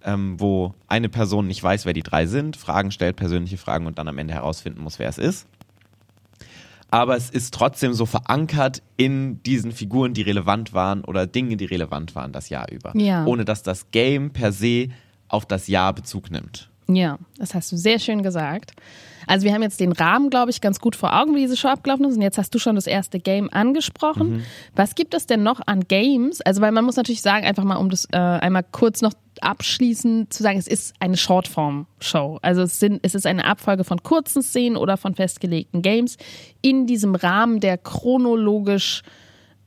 ähm, 0.06 0.40
wo 0.40 0.74
eine 0.86 1.08
Person 1.08 1.46
nicht 1.46 1.62
weiß, 1.62 1.84
wer 1.84 1.92
die 1.92 2.02
drei 2.02 2.26
sind, 2.26 2.56
Fragen 2.56 2.92
stellt, 2.92 3.16
persönliche 3.16 3.58
Fragen 3.58 3.86
und 3.86 3.98
dann 3.98 4.08
am 4.08 4.16
Ende 4.16 4.32
herausfinden 4.32 4.80
muss, 4.80 4.98
wer 4.98 5.08
es 5.08 5.18
ist. 5.18 5.46
Aber 6.88 7.16
es 7.16 7.28
ist 7.28 7.52
trotzdem 7.52 7.92
so 7.92 8.06
verankert 8.06 8.80
in 8.96 9.42
diesen 9.42 9.72
Figuren, 9.72 10.14
die 10.14 10.22
relevant 10.22 10.72
waren 10.72 11.04
oder 11.04 11.26
Dinge, 11.26 11.56
die 11.56 11.64
relevant 11.64 12.14
waren 12.14 12.32
das 12.32 12.48
Jahr 12.48 12.70
über. 12.70 12.96
Ja. 12.96 13.26
Ohne 13.26 13.44
dass 13.44 13.64
das 13.64 13.90
Game 13.90 14.30
per 14.30 14.52
se 14.52 14.88
auf 15.28 15.44
das 15.44 15.66
Jahr 15.66 15.92
Bezug 15.92 16.30
nimmt. 16.30 16.70
Ja, 16.88 17.18
das 17.38 17.54
hast 17.54 17.72
du 17.72 17.76
sehr 17.76 17.98
schön 17.98 18.22
gesagt. 18.22 18.72
Also 19.26 19.44
wir 19.44 19.52
haben 19.52 19.62
jetzt 19.62 19.80
den 19.80 19.90
Rahmen, 19.90 20.30
glaube 20.30 20.52
ich, 20.52 20.60
ganz 20.60 20.78
gut 20.78 20.94
vor 20.94 21.20
Augen, 21.20 21.34
wie 21.34 21.40
diese 21.40 21.56
Show 21.56 21.68
abgelaufen 21.68 22.04
ist. 22.04 22.16
Und 22.16 22.22
jetzt 22.22 22.38
hast 22.38 22.54
du 22.54 22.60
schon 22.60 22.76
das 22.76 22.86
erste 22.86 23.18
Game 23.18 23.52
angesprochen. 23.52 24.36
Mhm. 24.36 24.42
Was 24.76 24.94
gibt 24.94 25.14
es 25.14 25.26
denn 25.26 25.42
noch 25.42 25.60
an 25.66 25.80
Games? 25.88 26.40
Also 26.42 26.60
weil 26.60 26.70
man 26.70 26.84
muss 26.84 26.96
natürlich 26.96 27.22
sagen, 27.22 27.44
einfach 27.44 27.64
mal 27.64 27.76
um 27.76 27.90
das 27.90 28.06
äh, 28.12 28.16
einmal 28.16 28.64
kurz 28.70 29.02
noch 29.02 29.12
abschließend 29.40 30.32
zu 30.32 30.42
sagen, 30.42 30.58
es 30.58 30.68
ist 30.68 30.94
eine 31.00 31.16
Shortform-Show. 31.16 32.38
Also 32.40 32.62
es, 32.62 32.78
sind, 32.78 33.00
es 33.02 33.14
ist 33.14 33.26
eine 33.26 33.44
Abfolge 33.44 33.84
von 33.84 34.02
kurzen 34.02 34.42
Szenen 34.42 34.76
oder 34.76 34.96
von 34.96 35.14
festgelegten 35.14 35.82
Games 35.82 36.16
in 36.62 36.86
diesem 36.86 37.14
Rahmen 37.16 37.60
der 37.60 37.78
chronologisch 37.78 39.02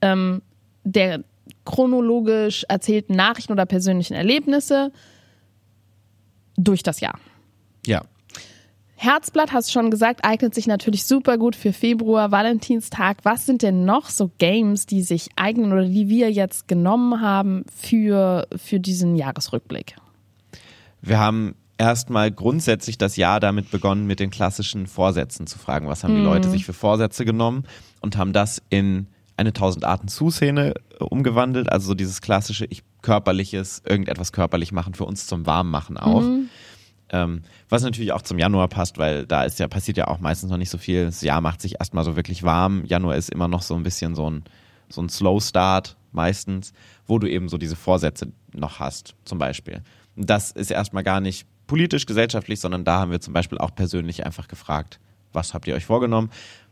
ähm, 0.01 0.41
der 0.85 1.23
chronologisch 1.65 2.65
erzählten 2.67 3.15
Nachrichten 3.15 3.51
oder 3.51 3.65
persönlichen 3.65 4.15
Erlebnisse 4.15 4.91
durch 6.59 6.83
das 6.83 6.99
Jahr. 6.99 7.17
Ja. 7.85 8.03
Herzblatt, 8.95 9.53
hast 9.53 9.69
du 9.69 9.71
schon 9.71 9.91
gesagt, 9.91 10.25
eignet 10.25 10.53
sich 10.53 10.67
natürlich 10.67 11.05
super 11.05 11.37
gut 11.37 11.55
für 11.55 11.71
Februar, 11.71 12.31
Valentinstag. 12.31 13.19
Was 13.23 13.45
sind 13.45 13.61
denn 13.61 13.85
noch 13.85 14.09
so 14.09 14.29
Games, 14.39 14.87
die 14.87 15.03
sich 15.03 15.29
eignen 15.37 15.71
oder 15.71 15.85
die 15.85 16.09
wir 16.09 16.29
jetzt 16.31 16.67
genommen 16.67 17.21
haben 17.21 17.63
für, 17.73 18.45
für 18.57 18.81
diesen 18.81 19.15
Jahresrückblick? 19.15 19.95
Wir 21.01 21.17
haben 21.17 21.55
erstmal 21.77 22.29
grundsätzlich 22.29 22.97
das 22.97 23.15
Jahr 23.15 23.39
damit 23.39 23.71
begonnen, 23.71 24.05
mit 24.05 24.19
den 24.19 24.31
klassischen 24.31 24.85
Vorsätzen 24.85 25.47
zu 25.47 25.57
fragen, 25.57 25.87
was 25.87 26.03
haben 26.03 26.13
die 26.13 26.19
Mhm. 26.19 26.25
Leute 26.25 26.49
sich 26.49 26.65
für 26.65 26.73
Vorsätze 26.73 27.23
genommen 27.23 27.63
und 28.01 28.17
haben 28.17 28.33
das 28.33 28.61
in 28.69 29.07
eine 29.37 29.53
tausend 29.53 29.85
Arten 29.85 30.09
zu-Szene 30.09 30.73
äh, 30.99 31.03
umgewandelt, 31.05 31.71
also 31.71 31.87
so 31.87 31.93
dieses 31.95 32.19
klassische 32.19 32.65
ich 32.65 32.83
körperliches, 33.01 33.81
irgendetwas 33.85 34.31
körperlich 34.31 34.71
machen 34.71 34.93
für 34.93 35.05
uns 35.05 35.27
zum 35.27 35.45
Warmmachen 35.45 35.97
auch. 35.97 36.21
Mhm. 36.21 36.49
Ähm, 37.11 37.41
was 37.69 37.81
natürlich 37.81 38.11
auch 38.11 38.21
zum 38.21 38.37
Januar 38.37 38.67
passt, 38.67 38.97
weil 38.97 39.25
da 39.25 39.43
ist 39.43 39.59
ja, 39.59 39.67
passiert 39.67 39.97
ja 39.97 40.07
auch 40.07 40.19
meistens 40.19 40.51
noch 40.51 40.57
nicht 40.57 40.69
so 40.69 40.77
viel. 40.77 41.05
Das 41.05 41.21
Jahr 41.21 41.41
macht 41.41 41.61
sich 41.61 41.79
erstmal 41.79 42.03
so 42.03 42.15
wirklich 42.15 42.43
warm. 42.43 42.85
Januar 42.85 43.15
ist 43.15 43.29
immer 43.29 43.47
noch 43.47 43.63
so 43.63 43.75
ein 43.75 43.83
bisschen 43.83 44.15
so 44.15 44.29
ein, 44.29 44.43
so 44.89 45.01
ein 45.01 45.09
Slow 45.09 45.41
Start 45.41 45.97
meistens, 46.11 46.73
wo 47.07 47.19
du 47.19 47.27
eben 47.27 47.49
so 47.49 47.57
diese 47.57 47.75
Vorsätze 47.75 48.31
noch 48.53 48.79
hast, 48.79 49.15
zum 49.25 49.39
Beispiel. 49.39 49.81
Und 50.15 50.29
das 50.29 50.51
ist 50.51 50.71
erstmal 50.71 51.03
gar 51.03 51.19
nicht 51.19 51.47
politisch, 51.67 52.05
gesellschaftlich, 52.05 52.59
sondern 52.59 52.83
da 52.83 52.99
haben 52.99 53.11
wir 53.11 53.21
zum 53.21 53.33
Beispiel 53.33 53.57
auch 53.57 53.73
persönlich 53.73 54.25
einfach 54.25 54.47
gefragt, 54.47 54.99
was 55.33 55.53
habt 55.53 55.67
ihr 55.67 55.75
euch 55.75 55.85
vorgenommen? 55.85 56.29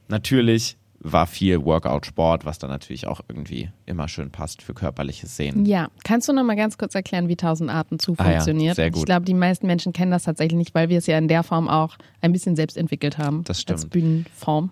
Natürlich 0.07 0.77
war 0.99 1.27
viel 1.27 1.63
Workout, 1.63 2.05
Sport, 2.07 2.43
was 2.45 2.57
dann 2.59 2.69
natürlich 2.71 3.07
auch 3.07 3.21
irgendwie 3.27 3.69
immer 3.85 4.07
schön 4.07 4.31
passt 4.31 4.61
für 4.63 4.73
körperliche 4.73 5.27
Szenen. 5.27 5.65
Ja, 5.65 5.89
kannst 6.03 6.27
du 6.27 6.33
noch 6.33 6.43
mal 6.43 6.55
ganz 6.55 6.77
kurz 6.77 6.95
erklären, 6.95 7.27
wie 7.27 7.35
Tausend 7.35 7.69
Arten 7.69 7.99
zu 7.99 8.15
Ah 8.17 8.23
ja, 8.25 8.31
funktioniert? 8.31 8.75
sehr 8.75 8.89
gut. 8.89 8.99
Ich 9.01 9.05
glaube, 9.05 9.25
die 9.25 9.33
meisten 9.35 9.67
Menschen 9.67 9.93
kennen 9.93 10.11
das 10.11 10.23
tatsächlich 10.23 10.57
nicht, 10.57 10.73
weil 10.75 10.89
wir 10.89 10.97
es 10.97 11.05
ja 11.07 11.17
in 11.17 11.27
der 11.27 11.43
Form 11.43 11.67
auch 11.69 11.97
ein 12.21 12.31
bisschen 12.31 12.55
selbst 12.55 12.77
entwickelt 12.77 13.17
haben. 13.19 13.43
Das 13.43 13.61
stimmt. 13.61 13.77
Als 13.79 13.85
Bühnenform. 13.85 14.71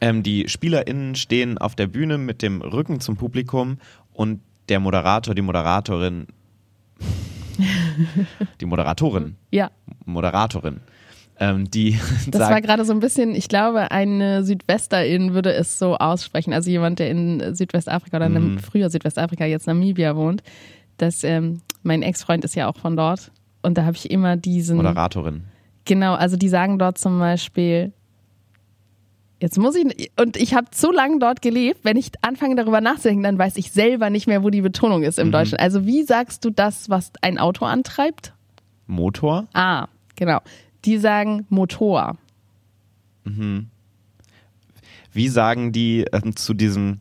Ähm, 0.00 0.22
die 0.24 0.48
SpielerInnen 0.48 1.14
stehen 1.14 1.58
auf 1.58 1.76
der 1.76 1.86
Bühne 1.86 2.18
mit 2.18 2.42
dem 2.42 2.60
Rücken 2.60 2.98
zum 3.00 3.16
Publikum 3.16 3.78
und 4.12 4.40
der 4.68 4.80
Moderator, 4.80 5.34
die 5.34 5.42
Moderatorin, 5.42 6.26
die 8.60 8.66
Moderatorin, 8.66 9.36
Ja, 9.50 9.70
Moderatorin, 10.04 10.80
ähm, 11.42 11.70
die 11.70 11.98
das 12.30 12.40
war 12.40 12.48
sagt, 12.48 12.66
gerade 12.66 12.84
so 12.84 12.92
ein 12.92 13.00
bisschen, 13.00 13.34
ich 13.34 13.48
glaube, 13.48 13.90
eine 13.90 14.44
Südwesterin 14.44 15.34
würde 15.34 15.52
es 15.52 15.78
so 15.78 15.96
aussprechen, 15.96 16.52
also 16.52 16.70
jemand, 16.70 16.98
der 16.98 17.10
in 17.10 17.54
Südwestafrika 17.54 18.16
oder 18.18 18.28
Mhm. 18.28 18.58
früher 18.58 18.88
Südwestafrika, 18.90 19.44
jetzt 19.44 19.66
Namibia 19.66 20.14
wohnt, 20.16 20.42
dass 20.98 21.24
ähm, 21.24 21.60
mein 21.82 22.02
Ex-Freund 22.02 22.44
ist 22.44 22.54
ja 22.54 22.68
auch 22.68 22.76
von 22.76 22.96
dort 22.96 23.30
und 23.62 23.76
da 23.78 23.84
habe 23.84 23.96
ich 23.96 24.10
immer 24.10 24.36
diesen 24.36 24.76
Moderatorin. 24.76 25.44
Genau, 25.84 26.14
also 26.14 26.36
die 26.36 26.48
sagen 26.48 26.78
dort 26.78 26.96
zum 26.98 27.18
Beispiel, 27.18 27.92
jetzt 29.40 29.58
muss 29.58 29.74
ich, 29.74 30.12
und 30.20 30.36
ich 30.36 30.54
habe 30.54 30.70
zu 30.70 30.92
lange 30.92 31.18
dort 31.18 31.42
gelebt, 31.42 31.80
wenn 31.84 31.96
ich 31.96 32.12
anfange 32.22 32.54
darüber 32.54 32.80
nachzudenken, 32.80 33.24
dann 33.24 33.38
weiß 33.38 33.56
ich 33.56 33.72
selber 33.72 34.08
nicht 34.10 34.28
mehr, 34.28 34.44
wo 34.44 34.50
die 34.50 34.60
Betonung 34.60 35.02
ist 35.02 35.18
im 35.18 35.28
Mhm. 35.28 35.32
Deutschen. 35.32 35.58
Also 35.58 35.84
wie 35.86 36.04
sagst 36.04 36.44
du 36.44 36.50
das, 36.50 36.88
was 36.88 37.10
ein 37.22 37.38
Auto 37.38 37.64
antreibt? 37.64 38.32
Motor. 38.86 39.48
Ah, 39.54 39.88
genau. 40.14 40.38
Die 40.84 40.98
sagen 40.98 41.46
Motor. 41.48 42.16
Mhm. 43.24 43.68
Wie 45.12 45.28
sagen 45.28 45.72
die 45.72 46.06
ähm, 46.12 46.36
zu 46.36 46.54
diesem 46.54 47.00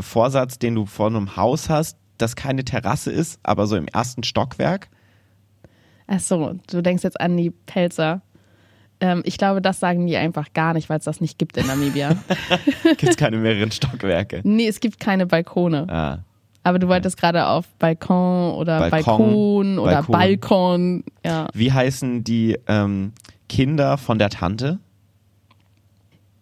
Vorsatz, 0.00 0.58
den 0.58 0.74
du 0.74 0.86
vor 0.86 1.06
einem 1.06 1.36
Haus 1.36 1.68
hast, 1.68 1.96
das 2.18 2.34
keine 2.36 2.64
Terrasse 2.64 3.12
ist, 3.12 3.38
aber 3.42 3.66
so 3.66 3.76
im 3.76 3.88
ersten 3.88 4.22
Stockwerk? 4.22 4.88
Ach 6.06 6.20
so, 6.20 6.58
du 6.68 6.82
denkst 6.82 7.04
jetzt 7.04 7.20
an 7.20 7.36
die 7.36 7.50
Pelzer. 7.50 8.22
Ähm, 9.00 9.22
ich 9.24 9.38
glaube, 9.38 9.60
das 9.60 9.80
sagen 9.80 10.06
die 10.06 10.16
einfach 10.16 10.52
gar 10.54 10.72
nicht, 10.72 10.88
weil 10.88 10.98
es 10.98 11.04
das 11.04 11.20
nicht 11.20 11.38
gibt 11.38 11.56
in 11.56 11.66
Namibia. 11.66 12.16
Gibt 12.82 13.02
es 13.02 13.16
keine 13.16 13.36
mehreren 13.36 13.70
Stockwerke? 13.70 14.40
nee, 14.44 14.68
es 14.68 14.80
gibt 14.80 15.00
keine 15.00 15.26
Balkone. 15.26 15.86
Ah. 15.88 16.18
Aber 16.66 16.80
du 16.80 16.88
wolltest 16.88 17.16
gerade 17.16 17.46
auf 17.46 17.64
Balkon 17.78 18.54
oder 18.56 18.90
Balkon, 18.90 18.90
Balkon, 18.90 19.78
oder 19.78 19.92
Balkon. 20.02 20.12
Balkon. 20.12 21.04
Ja. 21.24 21.46
Wie 21.54 21.70
heißen 21.72 22.24
die 22.24 22.58
ähm, 22.66 23.12
Kinder 23.48 23.96
von 23.98 24.18
der 24.18 24.30
Tante? 24.30 24.80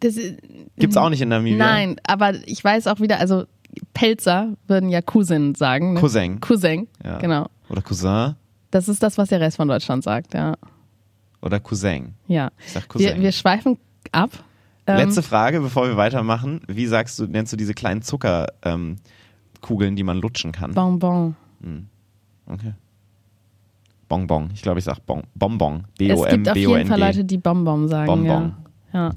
Das, 0.00 0.16
ist- 0.16 0.38
Gibt's 0.78 0.96
auch 0.96 1.10
nicht 1.10 1.20
in 1.20 1.28
Namibia? 1.28 1.58
Nein, 1.58 1.96
aber 2.06 2.32
ich 2.46 2.64
weiß 2.64 2.86
auch 2.86 3.00
wieder, 3.00 3.18
also 3.20 3.44
Pelzer 3.92 4.54
würden 4.66 4.88
ja 4.88 5.02
Cousin 5.02 5.54
sagen. 5.54 5.92
Ne? 5.92 6.00
Cousin. 6.00 6.40
Cousin, 6.40 6.88
Ja. 7.04 7.18
genau. 7.18 7.48
Oder 7.68 7.82
Cousin 7.82 8.34
Das 8.70 8.88
ist 8.88 9.02
das, 9.02 9.18
was 9.18 9.28
der 9.28 9.40
Rest 9.40 9.58
von 9.58 9.68
Deutschland 9.68 10.04
sagt, 10.04 10.32
ja. 10.32 10.54
oder 11.42 11.60
Cousin. 11.60 12.14
Ja. 12.28 12.50
Ich 12.64 12.72
sag 12.72 12.88
Cousin. 12.88 13.08
Wir, 13.16 13.20
wir 13.20 13.32
schweifen 13.32 13.76
ab. 14.10 14.30
Ähm, 14.86 14.96
Letzte 14.96 15.22
Frage, 15.22 15.60
bevor 15.60 15.86
wir 15.86 15.98
weitermachen. 15.98 16.62
Wie 16.66 16.86
sagst 16.86 17.18
du, 17.18 17.26
nennst 17.26 17.52
du 17.52 17.58
diese 17.58 17.74
kleinen 17.74 18.00
Zuckerkugeln, 18.00 18.56
ähm, 18.64 18.96
Kugeln, 19.64 19.96
die 19.96 20.02
man 20.02 20.20
lutschen 20.20 20.52
kann? 20.52 20.74
Bonbon. 20.74 21.34
Hm. 21.62 21.86
Okay. 22.46 22.74
Bonbon. 24.08 24.50
Ich 24.52 24.60
glaube, 24.60 24.78
ich 24.78 24.84
sag 24.84 24.98
bon, 25.06 25.22
Bonbon. 25.34 25.84
Es 25.98 25.98
gibt 25.98 26.12
auf 26.12 26.30
jeden 26.30 26.44
Fall 26.44 26.54
B-O-M-B-O-N-G. 26.54 27.00
Leute, 27.00 27.24
die 27.24 27.38
Bonbon 27.38 27.88
sagen. 27.88 28.06
Bonbon. 28.06 28.54
Ja. 28.92 29.08
ja. 29.08 29.10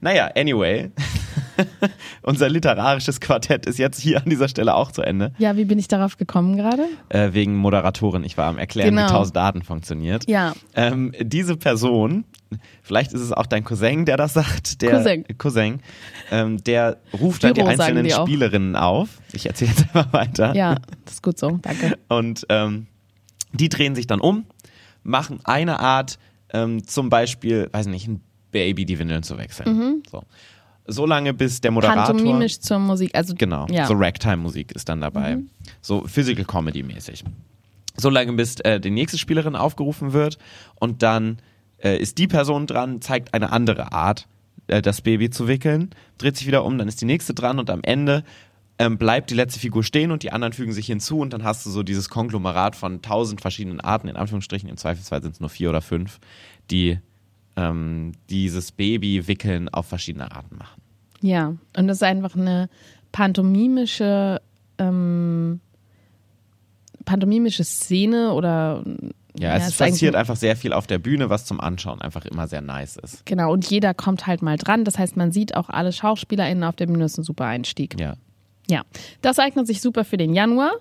Naja, 0.00 0.30
anyway. 0.34 0.90
Unser 2.22 2.48
literarisches 2.48 3.20
Quartett 3.20 3.66
ist 3.66 3.78
jetzt 3.78 4.00
hier 4.00 4.18
an 4.22 4.28
dieser 4.28 4.48
Stelle 4.48 4.74
auch 4.74 4.90
zu 4.92 5.02
Ende. 5.02 5.32
Ja, 5.38 5.56
wie 5.56 5.64
bin 5.64 5.78
ich 5.78 5.88
darauf 5.88 6.16
gekommen 6.16 6.56
gerade? 6.56 6.84
Äh, 7.08 7.32
wegen 7.32 7.56
Moderatorin. 7.56 8.24
Ich 8.24 8.36
war 8.36 8.46
am 8.46 8.58
Erklären, 8.58 8.90
Genau. 8.90 9.02
wie 9.02 9.10
1000 9.10 9.36
Daten 9.36 9.62
funktioniert. 9.62 10.28
Ja. 10.28 10.54
Ähm, 10.74 11.12
diese 11.20 11.56
Person, 11.56 12.24
vielleicht 12.82 13.12
ist 13.12 13.20
es 13.20 13.32
auch 13.32 13.46
dein 13.46 13.64
Cousin, 13.64 14.04
der 14.04 14.16
das 14.16 14.34
sagt. 14.34 14.82
Der 14.82 14.92
Cousin. 14.98 15.24
Cousin 15.38 15.80
ähm, 16.30 16.62
der 16.64 16.98
ruft 17.18 17.44
dann 17.44 17.54
die 17.54 17.60
Büro 17.60 17.70
einzelnen 17.70 18.04
die. 18.04 18.10
Spielerinnen 18.10 18.76
auf. 18.76 19.08
Ich 19.32 19.46
erzähle 19.46 19.70
jetzt 19.70 19.82
einfach 19.82 20.12
weiter. 20.12 20.54
Ja, 20.54 20.76
das 21.04 21.14
ist 21.14 21.22
gut 21.22 21.38
so. 21.38 21.58
Danke. 21.62 21.98
Und 22.08 22.46
ähm, 22.48 22.86
die 23.52 23.68
drehen 23.68 23.94
sich 23.94 24.06
dann 24.06 24.20
um, 24.20 24.46
machen 25.02 25.40
eine 25.44 25.80
Art, 25.80 26.18
ähm, 26.52 26.86
zum 26.86 27.08
Beispiel, 27.10 27.68
weiß 27.72 27.86
nicht, 27.86 28.08
ein 28.08 28.20
Baby 28.50 28.84
die 28.84 28.98
Windeln 28.98 29.22
zu 29.22 29.36
wechseln. 29.38 29.76
Mhm. 29.76 30.02
So. 30.10 30.22
So 30.86 31.06
lange, 31.06 31.34
bis 31.34 31.60
der 31.60 31.70
Moderator. 31.70 32.04
Pantomimisch 32.04 32.60
zur 32.60 32.78
Musik. 32.78 33.14
Also, 33.14 33.34
Genau, 33.36 33.66
ja. 33.70 33.86
so 33.86 33.94
Ragtime-Musik 33.94 34.72
ist 34.72 34.88
dann 34.88 35.00
dabei. 35.00 35.36
Mhm. 35.36 35.48
So 35.80 36.06
Physical 36.06 36.44
Comedy-mäßig. 36.44 37.24
So 37.96 38.10
lange, 38.10 38.32
bis 38.32 38.60
äh, 38.60 38.80
die 38.80 38.90
nächste 38.90 39.18
Spielerin 39.18 39.56
aufgerufen 39.56 40.12
wird 40.12 40.38
und 40.80 41.02
dann 41.02 41.38
äh, 41.78 41.96
ist 41.96 42.18
die 42.18 42.26
Person 42.26 42.66
dran, 42.66 43.00
zeigt 43.00 43.34
eine 43.34 43.52
andere 43.52 43.92
Art, 43.92 44.26
äh, 44.66 44.82
das 44.82 45.00
Baby 45.00 45.30
zu 45.30 45.46
wickeln, 45.46 45.90
dreht 46.18 46.36
sich 46.36 46.46
wieder 46.46 46.64
um, 46.64 46.76
dann 46.76 46.88
ist 46.88 47.00
die 47.00 47.06
nächste 47.06 47.34
dran 47.34 47.58
und 47.58 47.70
am 47.70 47.80
Ende 47.82 48.24
ähm, 48.78 48.98
bleibt 48.98 49.30
die 49.30 49.34
letzte 49.34 49.60
Figur 49.60 49.84
stehen 49.84 50.10
und 50.10 50.24
die 50.24 50.32
anderen 50.32 50.52
fügen 50.52 50.72
sich 50.72 50.86
hinzu 50.86 51.20
und 51.20 51.32
dann 51.32 51.44
hast 51.44 51.64
du 51.64 51.70
so 51.70 51.84
dieses 51.84 52.08
Konglomerat 52.08 52.74
von 52.74 53.02
tausend 53.02 53.40
verschiedenen 53.40 53.80
Arten, 53.80 54.08
in 54.08 54.16
Anführungsstrichen, 54.16 54.68
im 54.68 54.76
Zweifelsfall 54.76 55.22
sind 55.22 55.34
es 55.34 55.40
nur 55.40 55.50
vier 55.50 55.70
oder 55.70 55.80
fünf, 55.80 56.18
die 56.70 56.98
ähm, 57.56 58.12
dieses 58.30 58.72
Baby 58.72 59.26
wickeln 59.26 59.68
auf 59.68 59.86
verschiedene 59.86 60.30
Arten 60.32 60.56
machen. 60.56 60.80
Ja, 61.20 61.54
und 61.76 61.88
das 61.88 61.98
ist 61.98 62.02
einfach 62.02 62.36
eine 62.36 62.68
pantomimische, 63.12 64.40
ähm, 64.78 65.60
pantomimische 67.04 67.64
Szene 67.64 68.32
oder. 68.32 68.84
Ja, 69.38 69.56
es 69.56 69.76
passiert 69.76 70.14
einfach 70.14 70.36
sehr 70.36 70.54
viel 70.54 70.72
auf 70.72 70.86
der 70.86 70.98
Bühne, 70.98 71.28
was 71.28 71.44
zum 71.44 71.60
Anschauen 71.60 72.00
einfach 72.00 72.24
immer 72.24 72.46
sehr 72.46 72.60
nice 72.60 72.96
ist. 72.96 73.26
Genau, 73.26 73.52
und 73.52 73.68
jeder 73.68 73.92
kommt 73.92 74.28
halt 74.28 74.42
mal 74.42 74.56
dran. 74.56 74.84
Das 74.84 74.98
heißt, 74.98 75.16
man 75.16 75.32
sieht 75.32 75.56
auch 75.56 75.70
alle 75.70 75.92
SchauspielerInnen 75.92 76.62
auf 76.62 76.76
der 76.76 76.86
Bühne. 76.86 77.00
Das 77.00 77.12
ist 77.12 77.18
ein 77.18 77.24
super 77.24 77.46
Einstieg. 77.46 77.98
Ja. 77.98 78.14
Ja, 78.68 78.82
das 79.22 79.38
eignet 79.38 79.66
sich 79.66 79.80
super 79.80 80.04
für 80.04 80.16
den 80.16 80.34
Januar. 80.34 80.72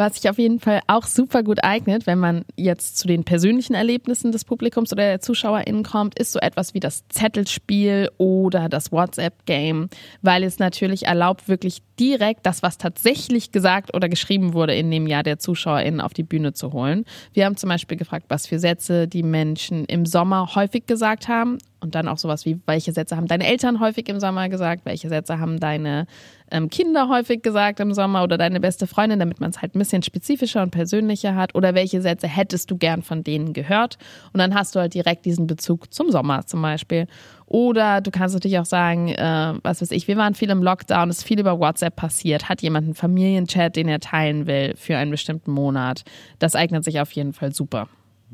Was 0.00 0.14
sich 0.14 0.30
auf 0.30 0.38
jeden 0.38 0.60
Fall 0.60 0.80
auch 0.86 1.04
super 1.04 1.42
gut 1.42 1.62
eignet, 1.62 2.06
wenn 2.06 2.18
man 2.18 2.46
jetzt 2.56 2.96
zu 2.96 3.06
den 3.06 3.22
persönlichen 3.22 3.74
Erlebnissen 3.74 4.32
des 4.32 4.46
Publikums 4.46 4.94
oder 4.94 5.02
der 5.02 5.20
ZuschauerInnen 5.20 5.82
kommt, 5.82 6.18
ist 6.18 6.32
so 6.32 6.38
etwas 6.38 6.72
wie 6.72 6.80
das 6.80 7.06
Zettelspiel 7.08 8.08
oder 8.16 8.70
das 8.70 8.92
WhatsApp-Game, 8.92 9.90
weil 10.22 10.42
es 10.42 10.58
natürlich 10.58 11.04
erlaubt, 11.04 11.48
wirklich 11.48 11.82
direkt 11.98 12.46
das, 12.46 12.62
was 12.62 12.78
tatsächlich 12.78 13.52
gesagt 13.52 13.94
oder 13.94 14.08
geschrieben 14.08 14.54
wurde 14.54 14.74
in 14.74 14.90
dem 14.90 15.06
Jahr 15.06 15.22
der 15.22 15.38
ZuschauerInnen 15.38 16.00
auf 16.00 16.14
die 16.14 16.22
Bühne 16.22 16.54
zu 16.54 16.72
holen. 16.72 17.04
Wir 17.34 17.44
haben 17.44 17.58
zum 17.58 17.68
Beispiel 17.68 17.98
gefragt, 17.98 18.24
was 18.30 18.46
für 18.46 18.58
Sätze 18.58 19.06
die 19.06 19.22
Menschen 19.22 19.84
im 19.84 20.06
Sommer 20.06 20.54
häufig 20.54 20.86
gesagt 20.86 21.28
haben 21.28 21.58
und 21.80 21.94
dann 21.94 22.08
auch 22.08 22.18
sowas 22.18 22.44
wie, 22.44 22.60
welche 22.66 22.92
Sätze 22.92 23.16
haben 23.16 23.26
deine 23.26 23.46
Eltern 23.46 23.80
häufig 23.80 24.08
im 24.08 24.20
Sommer 24.20 24.48
gesagt, 24.48 24.84
welche 24.84 25.08
Sätze 25.08 25.38
haben 25.38 25.58
deine 25.58 26.06
ähm, 26.50 26.68
Kinder 26.68 27.08
häufig 27.08 27.42
gesagt 27.42 27.80
im 27.80 27.94
Sommer 27.94 28.22
oder 28.22 28.36
deine 28.36 28.60
beste 28.60 28.86
Freundin, 28.86 29.18
damit 29.18 29.40
man 29.40 29.50
es 29.50 29.62
halt 29.62 29.74
ein 29.74 29.78
bisschen 29.78 30.02
spezifischer 30.02 30.62
und 30.62 30.70
persönlicher 30.70 31.34
hat 31.34 31.54
oder 31.54 31.74
welche 31.74 32.02
Sätze 32.02 32.28
hättest 32.28 32.70
du 32.70 32.76
gern 32.76 33.02
von 33.02 33.24
denen 33.24 33.52
gehört 33.52 33.98
und 34.32 34.38
dann 34.38 34.54
hast 34.54 34.74
du 34.74 34.80
halt 34.80 34.94
direkt 34.94 35.24
diesen 35.24 35.46
Bezug 35.46 35.92
zum 35.92 36.10
Sommer 36.10 36.46
zum 36.46 36.62
Beispiel. 36.62 37.06
Oder 37.46 38.00
du 38.00 38.12
kannst 38.12 38.34
natürlich 38.34 38.58
auch 38.58 38.64
sagen, 38.64 39.08
äh, 39.08 39.54
was 39.62 39.82
weiß 39.82 39.90
ich, 39.90 40.06
wir 40.06 40.16
waren 40.16 40.34
viel 40.34 40.50
im 40.50 40.62
Lockdown, 40.62 41.10
ist 41.10 41.24
viel 41.24 41.40
über 41.40 41.58
WhatsApp 41.58 41.96
passiert, 41.96 42.48
hat 42.48 42.62
jemand 42.62 42.84
einen 42.84 42.94
Familienchat, 42.94 43.74
den 43.74 43.88
er 43.88 43.98
teilen 43.98 44.46
will 44.46 44.74
für 44.76 44.96
einen 44.96 45.10
bestimmten 45.10 45.50
Monat. 45.50 46.04
Das 46.38 46.54
eignet 46.54 46.84
sich 46.84 47.00
auf 47.00 47.10
jeden 47.12 47.32
Fall 47.32 47.52
super. 47.52 47.88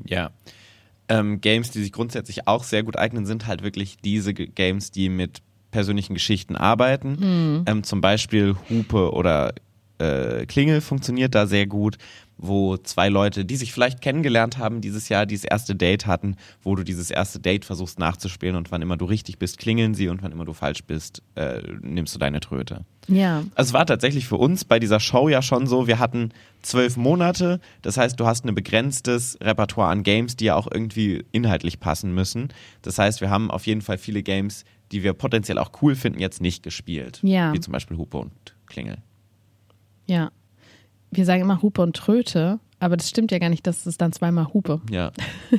Ja. 0.05 0.31
Ähm, 1.09 1.41
Games, 1.41 1.71
die 1.71 1.83
sich 1.83 1.93
grundsätzlich 1.93 2.49
auch 2.49 2.65
sehr 2.65 2.83
gut 2.83 2.97
eignen, 2.97 3.27
sind 3.27 3.47
halt 3.47 3.63
wirklich 3.63 3.97
diese 4.05 4.35
G 4.35 4.47
Games, 4.47 4.91
die 4.91 5.09
mit 5.09 5.43
persönlichen 5.71 6.15
Geschichten 6.15 6.57
arbeiten. 6.57 7.17
Mhm. 7.21 7.65
Ähm, 7.67 7.83
zum 7.85 8.01
Beispiel 8.01 8.57
Hupe 8.71 9.13
oder 9.13 9.55
äh, 9.99 10.47
Klingel 10.47 10.81
funktioniert 10.81 11.35
da 11.35 11.47
sehr 11.47 11.67
gut, 11.67 11.97
wo 12.39 12.77
zwei 12.77 13.09
Leute, 13.09 13.45
die 13.45 13.57
sich 13.57 13.73
vielleicht 13.73 14.01
kennengelernt 14.01 14.59
haben, 14.59 14.81
dieses 14.81 15.09
Jahr 15.09 15.27
dieses 15.27 15.45
erste 15.45 15.75
Date 15.75 16.07
hatten, 16.07 16.37
wo 16.63 16.75
du 16.75 16.83
dieses 16.83 17.11
erste 17.11 17.41
Date 17.41 17.65
versuchst 17.65 17.99
nachzuspielen 17.99 18.57
und 18.57 18.71
wann 18.71 18.83
immer 18.83 18.97
du 18.97 19.07
richtig 19.07 19.39
bist, 19.39 19.59
klingeln 19.59 19.95
sie 19.95 20.09
und 20.09 20.23
wann 20.23 20.33
immer 20.33 20.45
du 20.45 20.53
falsch 20.53 20.85
bist, 20.85 21.23
äh, 21.35 21.63
nimmst 21.81 22.15
du 22.15 22.19
deine 22.19 22.41
Tröte. 22.41 22.85
Ja. 23.09 23.45
Also 23.55 23.71
es 23.71 23.73
war 23.73 23.87
tatsächlich 23.87 24.27
für 24.27 24.37
uns 24.37 24.65
bei 24.65 24.79
dieser 24.79 25.01
Show 25.01 25.29
ja 25.29 25.41
schon 25.41 25.67
so, 25.67 25.87
wir 25.87 25.99
hatten 25.99 26.31
zwölf 26.63 26.97
Monate, 26.97 27.61
das 27.83 27.97
heißt, 27.97 28.19
du 28.19 28.27
hast 28.27 28.45
ein 28.45 28.55
begrenztes 28.55 29.39
Repertoire 29.41 29.91
an 29.91 30.03
Games, 30.03 30.37
die 30.37 30.47
ja 30.47 30.57
auch 30.57 30.69
irgendwie 30.71 31.25
inhaltlich 31.33 31.81
passen 31.81 32.15
müssen. 32.15 32.49
Das 32.83 32.99
heißt, 32.99 33.21
wir 33.21 33.31
haben 33.31 33.51
auf 33.51 33.67
jeden 33.67 33.81
Fall 33.81 33.99
viele 33.99 34.23
Games, 34.23 34.65
die 34.93 35.03
wir 35.03 35.13
potenziell 35.13 35.59
auch 35.59 35.71
cool 35.83 35.95
finden, 35.95 36.21
jetzt 36.21 36.41
nicht 36.41 36.63
gespielt. 36.63 37.21
Ja. 37.23 37.53
Wie 37.53 37.61
zum 37.61 37.73
Beispiel 37.73 37.97
Hupe 37.97 38.19
und 38.19 38.33
Klingel. 38.67 38.99
Ja. 40.07 40.31
Wir 41.17 41.25
sagen 41.25 41.43
immer 41.43 41.63
Hupe 41.63 41.83
und 41.83 41.97
Tröte, 41.97 42.59
aber 42.79 42.97
das 42.97 43.09
stimmt 43.09 43.31
ja 43.33 43.39
gar 43.39 43.49
nicht, 43.49 43.67
das 43.67 43.87
ist 43.87 44.01
dann 44.01 44.13
zweimal 44.13 44.53
Hupe. 44.53 44.81
Ja, 44.91 45.11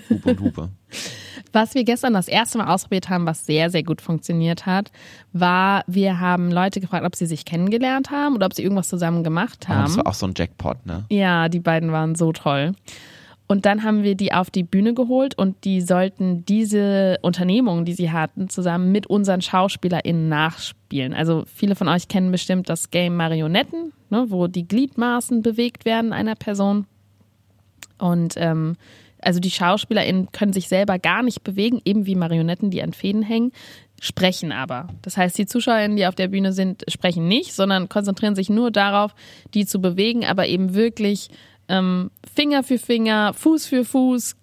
Hupe 0.10 0.30
und 0.32 0.40
Hupe. 0.42 0.70
Was 1.54 1.74
wir 1.76 1.84
gestern 1.84 2.14
das 2.14 2.28
erste 2.28 2.58
Mal 2.58 2.68
ausprobiert 2.74 3.10
haben, 3.10 3.26
was 3.26 3.46
sehr, 3.46 3.70
sehr 3.70 3.82
gut 3.82 4.02
funktioniert 4.02 4.66
hat, 4.66 4.92
war, 5.32 5.84
wir 5.88 6.20
haben 6.20 6.52
Leute 6.52 6.82
gefragt, 6.82 7.06
ob 7.06 7.16
sie 7.16 7.26
sich 7.26 7.46
kennengelernt 7.46 8.12
haben 8.12 8.36
oder 8.36 8.46
ob 8.48 8.54
sie 8.54 8.64
irgendwas 8.64 8.90
zusammen 8.90 9.24
gemacht 9.24 9.66
Oh, 9.66 9.70
haben. 9.70 9.86
das 9.86 9.98
war 9.98 10.08
auch 10.08 10.14
so 10.14 10.28
ein 10.28 10.34
Jackpot, 10.36 10.86
ne? 10.86 11.06
Ja, 11.10 11.48
die 11.48 11.60
beiden 11.62 11.92
waren 11.94 12.16
so 12.16 12.34
toll. 12.34 12.74
Und 13.48 13.66
dann 13.66 13.84
haben 13.84 14.04
wir 14.04 14.16
die 14.16 14.34
auf 14.34 14.52
die 14.52 14.64
Bühne 14.64 14.94
geholt 14.94 15.38
und 15.38 15.64
die 15.64 15.80
sollten 15.80 16.44
diese 16.46 17.18
Unternehmung, 17.22 17.86
die 17.86 17.94
sie 17.94 18.12
hatten, 18.12 18.50
zusammen 18.50 18.92
mit 18.92 19.08
unseren 19.08 19.42
SchauspielerInnen 19.42 20.28
nachspielen. 20.28 21.14
Also 21.14 21.46
viele 21.54 21.76
von 21.76 21.88
euch 21.88 22.10
kennen 22.10 22.30
bestimmt 22.32 22.68
das 22.68 22.92
Game 22.92 23.16
Marionetten, 23.16 23.94
ne, 24.10 24.26
wo 24.28 24.48
die 24.48 24.68
Gliedmaßen 24.68 25.42
bewegt 25.42 25.86
werden 25.86 26.12
einer 26.12 26.36
Person. 26.36 26.88
Und 27.98 28.34
ähm, 28.36 28.76
also 29.22 29.40
die 29.40 29.50
SchauspielerInnen 29.50 30.32
können 30.34 30.54
sich 30.54 30.68
selber 30.68 31.00
gar 31.00 31.24
nicht 31.24 31.44
bewegen, 31.44 31.82
eben 31.86 32.06
wie 32.06 32.16
Marionetten, 32.16 32.70
die 32.70 32.84
an 32.84 32.94
Fäden 32.94 33.24
hängen, 33.24 33.54
sprechen 34.00 34.52
aber. 34.52 34.90
Das 35.02 35.16
heißt, 35.16 35.38
die 35.38 35.46
ZuschauerInnen, 35.46 35.98
die 35.98 36.06
auf 36.06 36.16
der 36.16 36.28
Bühne 36.28 36.52
sind, 36.52 36.84
sprechen 36.90 37.28
nicht, 37.28 37.54
sondern 37.54 37.88
konzentrieren 37.88 38.36
sich 38.36 38.50
nur 38.50 38.72
darauf, 38.72 39.16
die 39.54 39.66
zu 39.66 39.80
bewegen, 39.80 40.26
aber 40.26 40.48
eben 40.48 40.76
wirklich 40.76 41.30
ähm, 41.68 42.12
Finger 42.38 42.62
für 42.62 42.78
Finger, 42.78 43.34
Fuß 43.34 43.66
für 43.66 43.84
Fuß, 43.84 44.36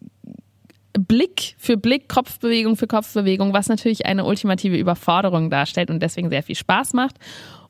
Blick 0.99 1.55
für 1.59 1.77
Blick, 1.77 2.09
Kopfbewegung 2.09 2.75
für 2.75 2.89
Kopfbewegung, 2.89 3.53
was 3.53 3.69
natürlich 3.69 4.05
eine 4.05 4.25
ultimative 4.25 4.77
Überforderung 4.77 5.49
darstellt 5.49 5.91
und 5.91 6.03
deswegen 6.03 6.29
sehr 6.29 6.43
viel 6.43 6.57
Spaß 6.57 6.93
macht. 6.95 7.15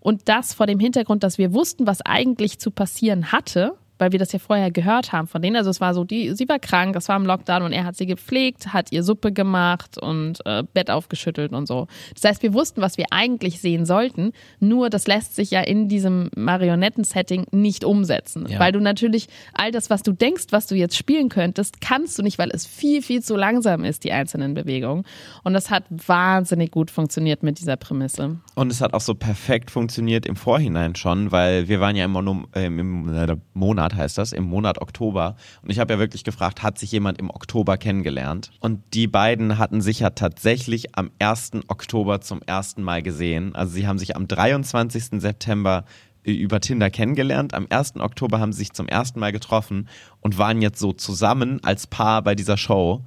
Und 0.01 0.31
das 0.31 0.55
vor 0.55 0.67
dem 0.67 0.81
Hintergrund, 0.81 1.25
dass 1.25 1.37
wir 1.37 1.53
wussten, 1.53 1.87
was 1.87 2.01
eigentlich 2.01 2.59
zu 2.59 2.71
passieren 2.71 3.33
hatte, 3.33 3.75
weil 3.99 4.13
wir 4.13 4.19
das 4.19 4.33
ja 4.33 4.39
vorher 4.39 4.71
gehört 4.71 5.13
haben 5.13 5.27
von 5.27 5.41
denen. 5.41 5.57
Also 5.57 5.71
es 5.71 5.81
war 5.81 5.95
so, 5.95 6.05
die, 6.05 6.35
sie 6.35 6.49
war 6.49 6.59
krank, 6.59 6.97
es 6.97 7.09
war 7.09 7.17
im 7.17 7.27
Lockdown 7.27 7.63
und 7.63 7.73
er 7.73 7.85
hat 7.85 7.97
sie 7.97 8.07
gepflegt, 8.07 8.73
hat 8.73 8.93
ihr 8.93 9.03
Suppe 9.03 9.33
gemacht 9.33 9.99
und 9.99 10.45
äh, 10.47 10.65
Bett 10.73 10.91
aufgeschüttelt 10.91 11.53
und 11.53 11.67
so. 11.67 11.87
Das 12.15 12.25
heißt, 12.25 12.43
wir 12.43 12.55
wussten, 12.55 12.81
was 12.81 12.99
wir 12.99 13.07
eigentlich 13.11 13.61
sehen 13.61 13.87
sollten, 13.87 14.33
nur 14.61 14.91
das 14.91 15.07
lässt 15.07 15.37
sich 15.37 15.51
ja 15.51 15.61
in 15.61 15.89
diesem 15.89 16.31
Marionetten-Setting 16.37 17.47
nicht 17.53 17.85
umsetzen. 17.85 18.47
Ja. 18.49 18.59
Weil 18.59 18.73
du 18.73 18.81
natürlich 18.81 19.29
all 19.55 19.71
das, 19.71 19.91
was 19.91 20.03
du 20.03 20.13
denkst, 20.13 20.47
was 20.51 20.67
du 20.67 20.75
jetzt 20.75 20.97
spielen 20.97 21.29
könntest, 21.29 21.81
kannst 21.81 22.19
du 22.19 22.23
nicht, 22.23 22.39
weil 22.39 22.51
es 22.51 22.67
viel, 22.67 23.03
viel 23.03 23.23
zu 23.23 23.37
langsam 23.37 23.85
ist, 23.85 24.05
die 24.05 24.13
einzelnen 24.13 24.55
Bewegungen. 24.55 25.05
Und 25.43 25.53
das 25.53 25.71
hat 25.71 25.85
wahnsinnig 25.91 26.71
gut 26.71 26.91
funktioniert 26.91 27.43
mit 27.43 27.61
dieser 27.61 27.77
Prämisse. 27.77 28.39
Und 28.55 28.71
es 28.71 28.81
hat 28.81 28.95
auch 28.95 29.01
so 29.01 29.15
perfekt 29.15 29.71
funktioniert 29.71 30.27
im 30.27 30.37
Vorhinein 30.37 30.95
schon, 30.97 31.33
weil 31.33 31.69
wir 31.69 31.81
waren 31.81 31.97
ja 31.97 32.05
im, 32.05 32.13
Mono, 32.13 32.45
äh, 32.55 32.67
im 32.67 33.09
äh, 33.09 33.37
Monat, 33.85 33.95
heißt 33.95 34.19
das, 34.19 34.33
im 34.33 34.45
Monat 34.45 34.81
Oktober. 34.81 35.37
Und 35.63 35.71
ich 35.71 35.79
habe 35.79 35.95
ja 35.95 35.99
wirklich 35.99 36.25
gefragt, 36.25 36.63
hat 36.63 36.79
sich 36.79 36.91
jemand 36.93 37.19
im 37.19 37.31
Oktober 37.31 37.77
kennengelernt? 37.77 38.51
Und 38.61 38.81
die 38.95 39.07
beiden 39.07 39.59
hatten 39.59 39.81
sich 39.83 40.01
ja 40.01 40.11
tatsächlich 40.11 40.97
am 40.97 41.11
1. 41.19 41.53
Oktober 41.69 42.21
zum 42.21 42.41
ersten 42.43 42.83
Mal 42.83 43.03
gesehen. 43.03 43.55
Also 43.55 43.75
sie 43.75 43.87
haben 43.87 43.99
sich 43.99 44.17
am 44.17 44.27
23. 44.27 45.21
September 45.21 45.85
äh, 46.25 46.33
über 46.33 46.61
Tinder 46.61 46.89
kennengelernt. 46.89 47.53
Am 47.53 47.67
1. 47.69 47.97
Oktober 47.97 48.41
haben 48.41 48.53
sie 48.53 48.61
sich 48.61 48.73
zum 48.73 48.89
ersten 48.89 49.21
Mal 49.21 49.33
getroffen 49.33 49.89
und 50.21 50.39
waren 50.39 50.63
jetzt 50.63 50.79
so 50.79 50.93
zusammen 50.93 51.61
als 51.63 51.87
Paar 51.87 52.23
bei 52.23 52.35
dieser 52.35 52.57
Show. 52.57 53.05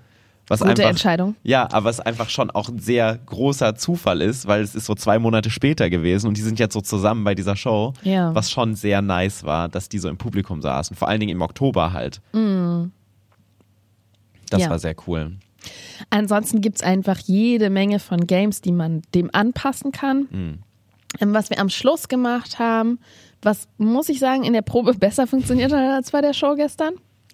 Was 0.49 0.61
Gute 0.61 0.71
einfach, 0.71 0.85
Entscheidung. 0.89 1.35
Ja, 1.43 1.67
aber 1.73 1.89
es 1.89 1.99
einfach 1.99 2.29
schon 2.29 2.49
auch 2.51 2.69
ein 2.69 2.79
sehr 2.79 3.17
großer 3.25 3.75
Zufall 3.75 4.21
ist, 4.21 4.47
weil 4.47 4.61
es 4.61 4.75
ist 4.75 4.85
so 4.85 4.95
zwei 4.95 5.19
Monate 5.19 5.49
später 5.49 5.89
gewesen 5.89 6.27
und 6.27 6.37
die 6.37 6.41
sind 6.41 6.57
jetzt 6.57 6.73
so 6.73 6.79
zusammen 6.81 7.23
bei 7.25 7.35
dieser 7.35 7.55
Show, 7.57 7.93
Ja. 8.03 8.33
was 8.33 8.49
schon 8.49 8.75
sehr 8.75 9.01
nice 9.01 9.43
war, 9.43 9.67
dass 9.67 9.89
die 9.89 9.99
so 9.99 10.07
im 10.07 10.17
Publikum 10.17 10.61
saßen. 10.61 10.95
Vor 10.95 11.09
allen 11.09 11.19
Dingen 11.19 11.31
im 11.33 11.41
Oktober 11.41 11.91
halt. 11.91 12.21
Mm. 12.31 12.85
Das 14.49 14.61
Ja. 14.61 14.69
war 14.69 14.79
sehr 14.79 14.95
cool. 15.07 15.33
Ansonsten 16.09 16.61
gibt's 16.61 16.81
einfach 16.81 17.17
jede 17.19 17.69
Menge 17.69 17.99
von 17.99 18.25
Games, 18.25 18.61
die 18.61 18.71
man 18.71 19.01
dem 19.13 19.29
anpassen 19.33 19.91
kann. 19.91 20.27
Mhm. 20.31 20.59
Ähm, 21.19 21.33
Was 21.33 21.49
wir 21.49 21.59
am 21.59 21.69
Schluss 21.69 22.07
gemacht 22.07 22.59
haben, 22.59 22.99
was 23.41 23.67
muss 23.77 24.07
ich 24.09 24.19
sagen, 24.19 24.43
in 24.43 24.53
der 24.53 24.61
Probe 24.61 24.93
besser 24.99 25.27
funktioniert 25.27 25.73
hat 25.73 25.79
als 25.95 26.11
bei 26.11 26.21
der 26.21 26.33
Show 26.33 26.55
gestern, 26.55 26.93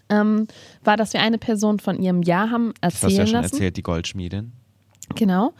ähm, 0.09 0.47
war, 0.83 0.97
dass 0.97 1.13
wir 1.13 1.21
eine 1.21 1.37
Person 1.37 1.79
von 1.79 1.99
ihrem 2.01 2.21
Jahr 2.21 2.49
haben 2.51 2.73
Das 2.81 2.95
hast 2.95 3.03
du 3.03 3.07
erzählen 3.07 3.19
ja 3.19 3.27
schon 3.27 3.41
lassen. 3.41 3.53
erzählt, 3.53 3.77
die 3.77 3.83
Goldschmiedin. 3.83 4.51
Genau. 5.15 5.53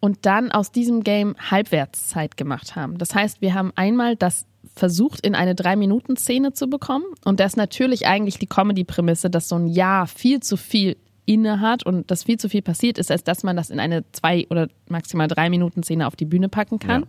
Und 0.00 0.18
dann 0.22 0.50
aus 0.50 0.72
diesem 0.72 1.02
Game 1.02 1.36
Halbwertszeit 1.50 2.36
gemacht 2.36 2.74
haben. 2.74 2.96
Das 2.98 3.14
heißt, 3.14 3.42
wir 3.42 3.54
haben 3.54 3.72
einmal 3.76 4.16
das 4.16 4.46
versucht, 4.74 5.20
in 5.26 5.34
eine 5.34 5.54
Drei-Minuten-Szene 5.54 6.52
zu 6.52 6.68
bekommen. 6.68 7.04
Und 7.24 7.40
das 7.40 7.52
ist 7.52 7.56
natürlich 7.56 8.06
eigentlich 8.06 8.38
die 8.38 8.46
Comedy-Prämisse, 8.46 9.28
dass 9.28 9.48
so 9.48 9.56
ein 9.56 9.66
Jahr 9.66 10.06
viel 10.06 10.40
zu 10.40 10.56
viel 10.56 10.96
inne 11.26 11.60
hat 11.60 11.84
und 11.84 12.10
dass 12.10 12.24
viel 12.24 12.38
zu 12.38 12.48
viel 12.48 12.62
passiert 12.62 12.98
ist, 12.98 13.10
als 13.10 13.22
dass 13.24 13.42
man 13.42 13.56
das 13.56 13.70
in 13.70 13.78
eine 13.78 14.04
zwei 14.12 14.46
oder 14.50 14.68
maximal 14.88 15.28
drei 15.28 15.50
Minuten 15.50 15.82
Szene 15.82 16.06
auf 16.06 16.16
die 16.16 16.24
Bühne 16.24 16.48
packen 16.48 16.78
kann. 16.78 17.02
Ja. 17.02 17.08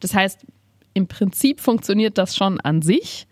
Das 0.00 0.14
heißt, 0.14 0.44
im 0.94 1.06
Prinzip 1.06 1.60
funktioniert 1.60 2.18
das 2.18 2.36
schon 2.36 2.60
an 2.60 2.82
sich, 2.82 3.26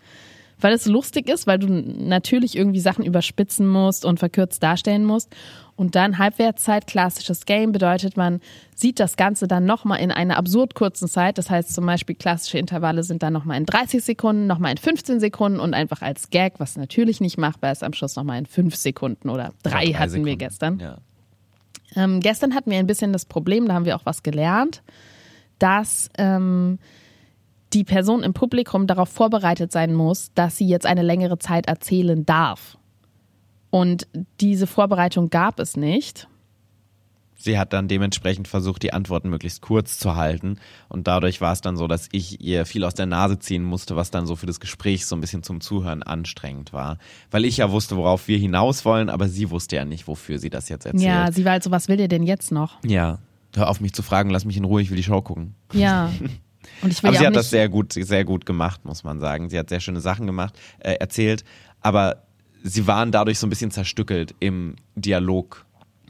weil 0.61 0.73
es 0.73 0.85
lustig 0.85 1.27
ist, 1.29 1.47
weil 1.47 1.59
du 1.59 1.67
natürlich 1.67 2.55
irgendwie 2.55 2.79
Sachen 2.79 3.03
überspitzen 3.05 3.67
musst 3.67 4.05
und 4.05 4.19
verkürzt 4.19 4.63
darstellen 4.63 5.03
musst. 5.05 5.35
Und 5.75 5.95
dann 5.95 6.19
Halbwertszeit, 6.19 6.85
klassisches 6.85 7.45
Game, 7.45 7.71
bedeutet, 7.71 8.15
man 8.15 8.39
sieht 8.75 8.99
das 8.99 9.15
Ganze 9.17 9.47
dann 9.47 9.65
nochmal 9.65 9.99
in 9.99 10.11
einer 10.11 10.37
absurd 10.37 10.75
kurzen 10.75 11.07
Zeit. 11.07 11.37
Das 11.39 11.49
heißt 11.49 11.73
zum 11.73 11.85
Beispiel, 11.87 12.15
klassische 12.15 12.59
Intervalle 12.59 13.03
sind 13.03 13.23
dann 13.23 13.33
nochmal 13.33 13.57
in 13.57 13.65
30 13.65 14.03
Sekunden, 14.03 14.45
nochmal 14.45 14.71
in 14.71 14.77
15 14.77 15.19
Sekunden 15.19 15.59
und 15.59 15.73
einfach 15.73 16.01
als 16.03 16.29
Gag, 16.29 16.59
was 16.59 16.77
natürlich 16.77 17.19
nicht 17.19 17.37
machbar 17.39 17.71
ist, 17.71 17.83
am 17.83 17.93
Schluss 17.93 18.15
nochmal 18.15 18.37
in 18.37 18.45
5 18.45 18.75
Sekunden 18.75 19.29
oder 19.29 19.53
drei 19.63 19.85
Ja, 19.85 19.91
drei 19.91 19.99
hatten 19.99 20.11
wir 20.13 20.19
Sekunden. 20.33 20.37
gestern. 20.37 20.79
Ja. 20.79 20.97
Ähm, 21.95 22.19
gestern 22.19 22.53
hatten 22.53 22.69
wir 22.69 22.77
ein 22.77 22.87
bisschen 22.87 23.11
das 23.11 23.25
Problem, 23.25 23.67
da 23.67 23.73
haben 23.73 23.85
wir 23.85 23.95
auch 23.95 24.05
was 24.05 24.21
gelernt, 24.23 24.83
dass 25.59 26.09
ähm, 26.17 26.77
die 27.73 27.83
Person 27.83 28.23
im 28.23 28.33
Publikum 28.33 28.87
darauf 28.87 29.09
vorbereitet 29.09 29.71
sein 29.71 29.93
muss, 29.93 30.31
dass 30.33 30.57
sie 30.57 30.67
jetzt 30.67 30.85
eine 30.85 31.01
längere 31.01 31.39
Zeit 31.39 31.67
erzählen 31.67 32.25
darf. 32.25 32.77
Und 33.69 34.07
diese 34.39 34.67
Vorbereitung 34.67 35.29
gab 35.29 35.59
es 35.59 35.77
nicht. 35.77 36.27
Sie 37.41 37.57
hat 37.57 37.73
dann 37.73 37.87
dementsprechend 37.87 38.47
versucht, 38.47 38.83
die 38.83 38.93
Antworten 38.93 39.29
möglichst 39.29 39.61
kurz 39.61 39.97
zu 39.97 40.15
halten. 40.15 40.57
Und 40.89 41.07
dadurch 41.07 41.41
war 41.41 41.53
es 41.53 41.61
dann 41.61 41.75
so, 41.75 41.87
dass 41.87 42.07
ich 42.11 42.39
ihr 42.39 42.65
viel 42.65 42.83
aus 42.83 42.93
der 42.93 43.07
Nase 43.07 43.39
ziehen 43.39 43.63
musste, 43.63 43.95
was 43.95 44.11
dann 44.11 44.27
so 44.27 44.35
für 44.35 44.45
das 44.45 44.59
Gespräch 44.59 45.07
so 45.07 45.15
ein 45.15 45.21
bisschen 45.21 45.41
zum 45.41 45.59
Zuhören 45.59 46.03
anstrengend 46.03 46.71
war. 46.71 46.99
Weil 47.31 47.45
ich 47.45 47.57
ja 47.57 47.71
wusste, 47.71 47.97
worauf 47.97 48.27
wir 48.27 48.37
hinaus 48.37 48.85
wollen, 48.85 49.09
aber 49.09 49.27
sie 49.27 49.49
wusste 49.49 49.77
ja 49.77 49.85
nicht, 49.85 50.07
wofür 50.07 50.37
sie 50.37 50.51
das 50.51 50.69
jetzt 50.69 50.85
erzählt. 50.85 51.03
Ja, 51.03 51.31
sie 51.31 51.43
war 51.43 51.53
halt 51.53 51.63
so, 51.63 51.71
was 51.71 51.87
will 51.87 51.99
ihr 51.99 52.07
denn 52.07 52.23
jetzt 52.23 52.51
noch? 52.51 52.77
Ja. 52.85 53.19
Hör 53.55 53.69
auf 53.69 53.81
mich 53.81 53.93
zu 53.93 54.03
fragen, 54.03 54.29
lass 54.29 54.45
mich 54.45 54.55
in 54.55 54.63
Ruhe, 54.63 54.81
ich 54.81 54.91
will 54.91 54.97
die 54.97 55.03
Show 55.03 55.21
gucken. 55.21 55.55
Ja. 55.73 56.11
Und 56.81 56.91
ich 56.91 57.03
will 57.03 57.09
Aber 57.09 57.15
ja 57.15 57.21
sie 57.21 57.27
hat 57.27 57.35
das 57.35 57.49
sehr 57.49 57.69
gut, 57.69 57.93
sehr 57.93 58.25
gut 58.25 58.45
gemacht, 58.45 58.85
muss 58.85 59.03
man 59.03 59.19
sagen. 59.19 59.49
Sie 59.49 59.57
hat 59.57 59.69
sehr 59.69 59.79
schöne 59.79 60.01
Sachen 60.01 60.27
gemacht, 60.27 60.57
äh, 60.79 60.93
erzählt, 60.93 61.43
aber 61.81 62.23
sie 62.63 62.87
waren 62.87 63.11
dadurch 63.11 63.39
so 63.39 63.47
ein 63.47 63.49
bisschen 63.49 63.71
zerstückelt 63.71 64.35
im 64.39 64.75
Dialog 64.95 65.65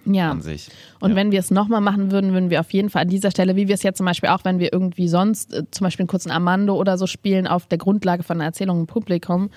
ja. 0.06 0.32
an 0.32 0.42
sich. 0.42 0.70
Und 1.00 1.16
wenn 1.16 1.32
wir 1.32 1.40
es 1.40 1.52
nochmal 1.52 1.82
machen 1.82 2.12
würden, 2.12 2.34
würden 2.34 2.50
wir 2.50 2.60
auf 2.60 2.72
jeden 2.72 2.90
Fall 2.90 3.04
an 3.04 3.10
dieser 3.10 3.32
Stelle, 3.32 3.56
wie 3.56 3.68
wir 3.68 3.76
es 3.76 3.84
jetzt 3.84 3.98
zum 3.98 4.06
Beispiel 4.06 4.30
auch, 4.30 4.44
wenn 4.44 4.60
wir 4.60 4.74
irgendwie 4.74 5.08
sonst 5.08 5.54
äh, 5.54 5.64
zum 5.72 5.86
Beispiel 5.86 6.04
einen 6.04 6.08
kurzen 6.08 6.32
Armando 6.32 6.76
oder 6.76 6.98
so 6.98 7.08
spielen, 7.08 7.48
auf 7.48 7.68
der 7.68 7.78
Grundlage 7.78 8.24
von 8.24 8.38
einer 8.38 8.46
Erzählung 8.46 8.82
im 8.82 8.88
Publikum, 8.88 9.50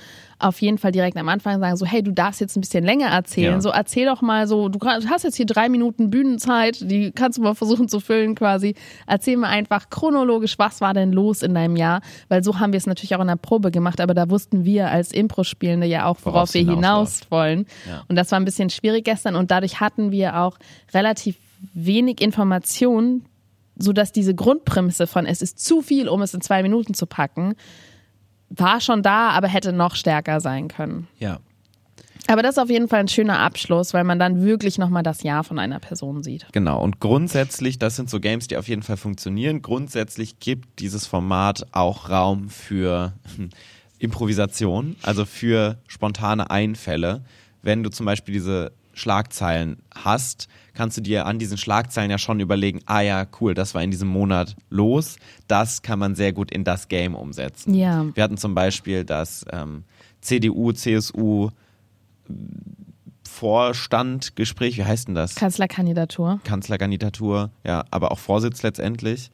auf 0.44 0.61
jeden 0.61 0.78
Fall 0.78 0.92
direkt 0.92 1.16
am 1.16 1.28
Anfang 1.28 1.59
sagen, 1.59 1.76
so, 1.76 1.87
hey, 1.87 2.02
du 2.02 2.12
darfst 2.12 2.40
jetzt 2.40 2.57
ein 2.57 2.61
bisschen 2.61 2.85
länger 2.85 3.09
erzählen. 3.09 3.54
Ja. 3.54 3.61
So, 3.61 3.70
erzähl 3.70 4.07
doch 4.07 4.22
mal 4.22 4.46
so, 4.46 4.68
du 4.68 4.78
hast 4.80 5.22
jetzt 5.24 5.37
hier 5.37 5.46
drei 5.46 5.68
Minuten 5.68 6.11
Bühnenzeit, 6.11 6.78
die 6.83 7.12
kannst 7.12 7.38
du 7.38 7.42
mal 7.42 7.54
versuchen 7.54 7.88
zu 7.88 8.00
füllen 8.00 8.35
quasi. 8.35 8.74
Erzähl 9.07 9.37
mal 9.37 9.48
einfach 9.48 9.88
chronologisch, 9.90 10.59
was 10.59 10.80
war 10.80 10.92
denn 10.94 11.12
los 11.12 11.42
in 11.42 11.54
deinem 11.54 11.76
Jahr? 11.76 12.02
Weil 12.28 12.44
so 12.44 12.59
haben 12.59 12.72
wir 12.72 12.78
es 12.78 12.87
natürlich 12.87 13.16
auch 13.16 13.20
in 13.20 13.28
der 13.28 13.37
Probe 13.37 13.70
gemacht, 13.70 14.00
aber 14.00 14.14
da 14.14 14.28
wussten 14.28 14.64
wir 14.64 14.90
als 14.90 15.12
Impro-Spielende 15.12 15.87
ja 15.87 16.04
auch, 16.07 16.18
worauf, 16.22 16.35
Worauf's 16.35 16.54
wir 16.54 16.61
hinaus 16.61 16.74
hinausläuft. 17.20 17.30
wollen. 17.30 17.66
Ja. 17.88 18.04
Und 18.09 18.16
das 18.16 18.30
war 18.30 18.38
ein 18.38 18.44
bisschen 18.44 18.70
schwierig 18.70 19.04
gestern 19.04 19.37
und 19.37 19.50
dadurch 19.50 19.80
hatten 19.80 20.11
wir 20.12 20.38
auch 20.40 20.59
relativ 20.92 21.37
wenig 21.72 22.20
Informationen, 22.20 23.24
sodass 23.76 24.12
diese 24.12 24.35
Grundprämisse 24.35 25.07
von 25.07 25.26
es 25.26 25.42
ist 25.42 25.59
zu 25.59 25.80
viel, 25.80 26.09
um 26.09 26.20
es 26.22 26.35
in 26.35 26.40
zwei 26.42 26.62
Minuten 26.62 26.94
zu 26.94 27.07
packen, 27.07 27.54
war 28.50 28.80
schon 28.80 29.02
da, 29.02 29.30
aber 29.30 29.48
hätte 29.48 29.72
noch 29.72 29.94
stärker 29.96 30.40
sein 30.40 30.68
können. 30.68 31.09
Ja. 31.18 31.38
Aber 32.26 32.42
das 32.42 32.52
ist 32.57 32.62
auf 32.62 32.70
jeden 32.70 32.88
Fall 32.88 33.00
ein 33.00 33.09
schöner 33.09 33.38
Abschluss, 33.40 33.92
weil 33.92 34.04
man 34.04 34.18
dann 34.18 34.42
wirklich 34.42 34.78
nochmal 34.78 35.02
das 35.02 35.22
Ja 35.22 35.42
von 35.42 35.59
einer 35.59 35.78
Person 35.78 36.22
sieht. 36.22 36.46
Genau, 36.52 36.80
und 36.83 36.98
grundsätzlich, 37.00 37.78
das 37.78 37.96
sind 37.96 38.09
so 38.09 38.18
Games, 38.18 38.48
die 38.48 38.57
auf 38.57 38.66
jeden 38.68 38.83
Fall 38.83 38.96
funktionieren. 38.96 39.61
Grundsätzlich 39.61 40.38
gibt 40.38 40.80
dieses 40.80 41.07
Format 41.07 41.66
auch 41.72 42.09
Raum 42.09 42.48
für 42.48 43.12
Improvisation, 43.98 44.96
also 45.02 45.26
für 45.26 45.78
spontane 45.87 46.50
Einfälle. 46.50 47.24
Wenn 47.62 47.83
du 47.83 47.90
zum 47.90 48.07
Beispiel 48.07 48.33
diese 48.33 48.72
Schlagzeilen 48.94 49.78
hast, 49.94 50.48
kannst 50.72 50.96
du 50.96 51.00
dir 51.00 51.26
an 51.26 51.38
diesen 51.38 51.59
Schlagzeilen 51.59 52.11
ja 52.11 52.18
schon 52.18 52.40
überlegen, 52.40 52.80
ah 52.87 53.00
ja, 53.00 53.26
cool, 53.40 53.54
das 53.54 53.74
war 53.74 53.83
in 53.83 53.90
diesem 53.90 54.09
Monat 54.09 54.57
los. 54.70 55.16
Das 55.48 55.83
kann 55.83 55.98
man 55.98 56.14
sehr 56.14 56.33
gut 56.33 56.50
in 56.50 56.64
das 56.64 56.88
Game 56.88 57.14
umsetzen. 57.14 57.74
Ja. 57.74 58.07
Wir 58.14 58.22
hatten 58.22 58.37
zum 58.37 58.54
Beispiel 58.54 59.04
das 59.04 59.44
ähm, 59.52 59.85
CDU, 60.20 60.72
CSU 60.72 61.50
Vorstandgespräch, 63.28 64.78
wie 64.78 64.85
heißt 64.85 65.09
denn 65.09 65.14
das? 65.14 65.35
Kanzlerkandidatur. 65.35 66.40
Kanzlerkandidatur, 66.44 67.50
ja, 67.64 67.85
aber 67.90 68.12
auch 68.12 68.18
Vorsitz 68.18 68.62
letztendlich. 68.62 69.30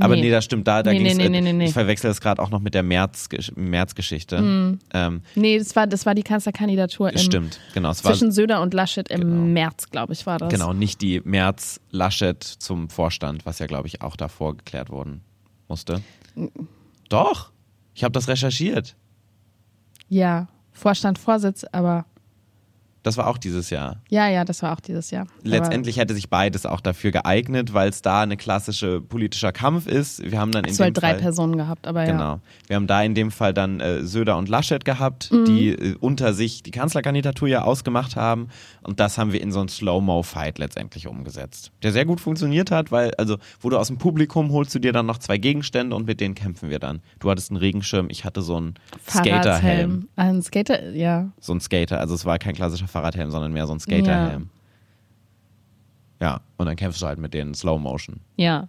Aber 0.00 0.14
Nee. 0.14 0.22
nee, 0.22 0.30
das 0.30 0.44
stimmt, 0.44 0.66
da, 0.66 0.82
da 0.82 0.90
Nee, 0.90 0.98
ging's, 1.00 1.16
nee, 1.18 1.28
nee, 1.28 1.40
nee, 1.42 1.52
nee. 1.52 1.64
ich 1.66 1.72
verwechsel 1.72 2.08
das 2.08 2.20
gerade 2.20 2.40
auch 2.40 2.48
noch 2.50 2.60
mit 2.60 2.72
der 2.74 2.82
März-Gesch- 2.82 3.52
März-Geschichte. 3.58 4.40
Mhm. 4.40 4.78
Ähm, 4.94 5.20
Nee, 5.34 5.58
das 5.58 5.76
war, 5.76 5.86
das 5.86 6.06
war 6.06 6.14
die 6.14 6.22
Kanzlerkandidatur 6.22 7.10
im, 7.12 7.18
stimmt, 7.18 7.60
genau. 7.74 7.90
Es 7.90 8.02
war, 8.02 8.12
zwischen 8.12 8.32
Söder 8.32 8.62
und 8.62 8.72
Laschet 8.72 9.10
im 9.10 9.52
März, 9.52 9.90
glaube 9.90 10.14
ich, 10.14 10.24
war 10.24 10.38
das. 10.38 10.48
genau, 10.50 10.72
nicht 10.72 11.02
die 11.02 11.20
März-Laschet 11.24 12.42
zum 12.42 12.88
Vorstand, 12.88 13.44
was 13.44 13.58
ja, 13.58 13.66
glaube 13.66 13.86
ich, 13.86 14.00
auch 14.00 14.16
davor 14.16 14.56
geklärt 14.56 14.88
worden 14.88 15.20
musste. 15.68 16.00
Doch, 17.10 17.50
ich 17.94 18.02
habe 18.04 18.12
das 18.12 18.28
recherchiert. 18.28 18.96
Ja, 20.08 20.48
Vorstand, 20.72 21.18
Vorsitz, 21.18 21.64
aber 21.72 22.06
Das 23.02 23.16
war 23.16 23.26
auch 23.26 23.38
dieses 23.38 23.70
Jahr. 23.70 24.00
Ja, 24.10 24.28
ja, 24.28 24.44
das 24.44 24.62
war 24.62 24.72
auch 24.72 24.80
dieses 24.80 25.10
Jahr. 25.10 25.26
Letztendlich 25.42 25.96
hätte 25.96 26.14
sich 26.14 26.30
beides 26.30 26.66
auch 26.66 26.80
dafür 26.80 27.10
geeignet, 27.10 27.74
weil 27.74 27.88
es 27.88 28.00
da 28.02 28.22
eine 28.22 28.36
klassische 28.36 29.00
politischer 29.00 29.50
Kampf 29.52 29.86
ist. 29.86 30.22
Wir 30.30 30.38
haben 30.38 30.52
dann 30.52 30.64
in 30.64 30.70
Es 30.70 30.78
halt 30.80 30.96
dem 30.96 31.00
drei 31.00 31.10
Fall, 31.14 31.20
Personen 31.20 31.56
gehabt, 31.56 31.86
aber 31.86 32.04
ja. 32.04 32.12
Genau. 32.12 32.40
Wir 32.68 32.76
haben 32.76 32.86
da 32.86 33.02
in 33.02 33.14
dem 33.14 33.30
Fall 33.30 33.52
dann 33.54 33.80
äh, 33.80 34.04
Söder 34.04 34.36
und 34.36 34.48
Laschet 34.48 34.84
gehabt, 34.84 35.30
Mhm. 35.32 35.44
die 35.46 35.68
äh, 35.70 35.96
unter 35.98 36.32
sich 36.32 36.62
die 36.62 36.70
Kanzlerkandidatur 36.70 37.48
ja 37.48 37.62
ausgemacht 37.62 38.14
haben. 38.16 38.48
Und 38.82 39.00
das 39.00 39.18
haben 39.18 39.32
wir 39.32 39.40
in 39.40 39.50
so 39.52 39.60
einen 39.60 39.68
Slow-Mo-Fight 39.68 40.58
letztendlich 40.58 41.06
umgesetzt. 41.08 41.72
Der 41.82 41.90
sehr 41.92 42.04
gut 42.04 42.20
funktioniert 42.20 42.70
hat, 42.70 42.92
weil, 42.92 43.12
also, 43.16 43.36
wo 43.60 43.68
du 43.70 43.78
aus 43.78 43.88
dem 43.88 43.98
Publikum 43.98 44.52
holst 44.52 44.74
du 44.74 44.78
dir 44.78 44.92
dann 44.92 45.06
noch 45.06 45.18
zwei 45.18 45.38
Gegenstände 45.38 45.94
und 45.96 46.06
mit 46.06 46.20
denen 46.20 46.34
kämpfen 46.34 46.70
wir 46.70 46.78
dann. 46.78 47.00
Du 47.18 47.30
hattest 47.30 47.50
einen 47.50 47.56
Regenschirm, 47.58 48.06
ich 48.10 48.24
hatte 48.24 48.42
so 48.42 48.56
einen 48.56 48.74
Skaterhelm. 49.08 50.08
Ein 50.16 50.42
Skater, 50.42 50.90
ja. 50.92 51.30
So 51.40 51.52
ein 51.52 51.60
Skater, 51.60 51.98
also 52.00 52.14
es 52.14 52.24
war 52.24 52.38
kein 52.38 52.54
klassischer 52.54 52.88
Fahrradhelm, 52.92 53.30
sondern 53.30 53.52
mehr 53.52 53.66
so 53.66 53.72
ein 53.74 53.80
Skaterhelm. 53.80 54.48
Ja. 56.20 56.40
und 56.56 56.66
dann 56.66 56.76
kämpfst 56.76 57.02
du 57.02 57.06
halt 57.06 57.18
mit 57.18 57.34
denen 57.34 57.52
Slow 57.54 57.80
Motion. 57.80 58.20
Ja. 58.36 58.68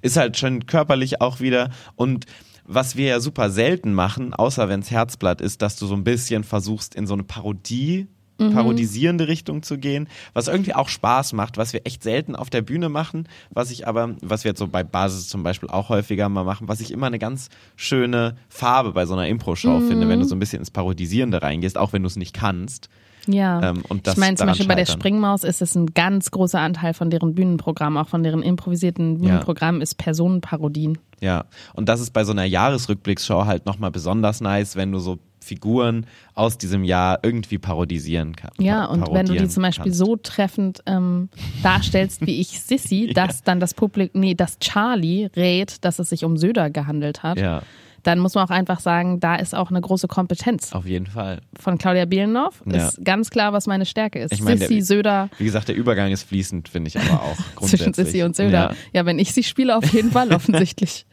Ist 0.00 0.16
halt 0.16 0.38
schon 0.38 0.64
körperlich 0.64 1.20
auch 1.20 1.40
wieder. 1.40 1.68
Und 1.94 2.24
was 2.64 2.96
wir 2.96 3.06
ja 3.06 3.20
super 3.20 3.50
selten 3.50 3.92
machen, 3.92 4.32
außer 4.32 4.68
wenn's 4.70 4.90
Herzblatt 4.90 5.42
ist, 5.42 5.60
dass 5.60 5.76
du 5.76 5.84
so 5.86 5.94
ein 5.94 6.04
bisschen 6.04 6.42
versuchst, 6.42 6.94
in 6.94 7.06
so 7.06 7.12
eine 7.14 7.24
Parodie, 7.24 8.06
Mhm. 8.38 8.54
parodisierende 8.54 9.28
Richtung 9.28 9.62
zu 9.62 9.76
gehen, 9.76 10.08
was 10.32 10.48
irgendwie 10.48 10.74
auch 10.74 10.88
Spaß 10.88 11.34
macht, 11.34 11.58
was 11.58 11.74
wir 11.74 11.82
echt 11.84 12.02
selten 12.02 12.34
auf 12.34 12.48
der 12.48 12.62
Bühne 12.62 12.88
machen, 12.88 13.28
was 13.50 13.70
ich 13.70 13.86
aber, 13.86 14.14
was 14.22 14.44
wir 14.44 14.52
jetzt 14.52 14.60
so 14.60 14.66
bei 14.66 14.82
Basis 14.82 15.28
zum 15.28 15.42
Beispiel 15.42 15.68
auch 15.68 15.90
häufiger 15.90 16.30
mal 16.30 16.44
machen, 16.44 16.66
was 16.66 16.80
ich 16.80 16.90
immer 16.90 17.08
eine 17.08 17.18
ganz 17.18 17.50
schöne 17.76 18.36
Farbe 18.48 18.92
bei 18.92 19.04
so 19.04 19.12
einer 19.12 19.28
Impro-Show 19.28 19.80
Mhm. 19.80 19.88
finde, 19.88 20.08
wenn 20.08 20.20
du 20.20 20.24
so 20.24 20.34
ein 20.34 20.38
bisschen 20.38 20.60
ins 20.60 20.70
Parodisierende 20.70 21.42
reingehst, 21.42 21.76
auch 21.76 21.92
wenn 21.92 22.02
du 22.02 22.06
es 22.06 22.16
nicht 22.16 22.32
kannst. 22.32 22.88
Ja. 23.26 23.70
Ähm, 23.70 23.82
und 23.88 24.06
das 24.06 24.14
ich 24.14 24.20
meine, 24.20 24.36
zum 24.36 24.46
Beispiel 24.46 24.66
bei 24.66 24.74
der 24.74 24.86
scheitern. 24.86 25.00
Springmaus 25.00 25.44
ist 25.44 25.62
es 25.62 25.74
ein 25.74 25.86
ganz 25.86 26.30
großer 26.30 26.60
Anteil 26.60 26.94
von 26.94 27.10
deren 27.10 27.34
Bühnenprogramm, 27.34 27.96
auch 27.96 28.08
von 28.08 28.22
deren 28.22 28.42
improvisierten 28.42 29.18
Bühnenprogramm, 29.18 29.80
ist 29.80 29.96
Personenparodien. 29.96 30.98
Ja, 31.20 31.44
und 31.74 31.88
das 31.88 32.00
ist 32.00 32.12
bei 32.12 32.24
so 32.24 32.32
einer 32.32 32.44
Jahresrückblicksshow 32.44 33.44
halt 33.44 33.66
nochmal 33.66 33.90
besonders 33.90 34.40
nice, 34.40 34.76
wenn 34.76 34.90
du 34.92 34.98
so 34.98 35.18
Figuren 35.42 36.06
aus 36.34 36.58
diesem 36.58 36.84
Jahr 36.84 37.18
irgendwie 37.22 37.58
parodisieren 37.58 38.36
kannst. 38.36 38.60
Ja, 38.60 38.84
und 38.84 39.10
wenn 39.12 39.26
du 39.26 39.34
die 39.34 39.48
zum 39.48 39.62
Beispiel 39.62 39.92
so 39.92 40.16
treffend 40.16 40.82
ähm, 40.86 41.28
darstellst 41.62 42.26
wie 42.26 42.40
ich 42.40 42.60
Sissy, 42.60 43.10
dass 43.14 43.42
dann 43.42 43.58
das 43.60 43.74
Publikum, 43.74 44.20
nee, 44.20 44.34
dass 44.34 44.58
Charlie 44.58 45.28
rät, 45.36 45.84
dass 45.84 45.98
es 45.98 46.10
sich 46.10 46.24
um 46.24 46.36
Söder 46.36 46.70
gehandelt 46.70 47.22
hat, 47.22 47.38
Ja, 47.38 47.62
dann 48.02 48.18
muss 48.18 48.34
man 48.34 48.46
auch 48.46 48.50
einfach 48.50 48.80
sagen, 48.80 49.20
da 49.20 49.36
ist 49.36 49.54
auch 49.54 49.70
eine 49.70 49.80
große 49.80 50.08
Kompetenz 50.08 50.72
auf 50.72 50.86
jeden 50.86 51.06
Fall. 51.06 51.40
von 51.58 51.78
Claudia 51.78 52.04
Bielendorf. 52.06 52.62
Ja. 52.66 52.88
Ist 52.88 53.04
ganz 53.04 53.30
klar, 53.30 53.52
was 53.52 53.66
meine 53.66 53.86
Stärke 53.86 54.20
ist. 54.20 54.32
Ich 54.32 54.42
meine, 54.42 54.58
Sissy, 54.58 54.76
der- 54.76 54.84
Söder, 54.84 55.28
Wie 55.38 55.44
gesagt, 55.44 55.68
der 55.68 55.76
Übergang 55.76 56.10
ist 56.12 56.22
fließend, 56.24 56.68
finde 56.68 56.88
ich 56.88 56.98
aber 56.98 57.22
auch 57.22 57.36
zwischen 57.36 57.56
grundsätzlich. 57.56 58.06
Sissy 58.06 58.22
und 58.22 58.36
Söder. 58.36 58.70
Ja, 58.70 58.74
Ja. 58.92 59.06
wenn 59.06 59.18
ich 59.18 59.32
sie 59.32 59.42
spiele, 59.42 59.76
auf 59.76 59.84
jeden 59.92 60.10
Fall 60.12 60.32
offensichtlich. 60.34 61.06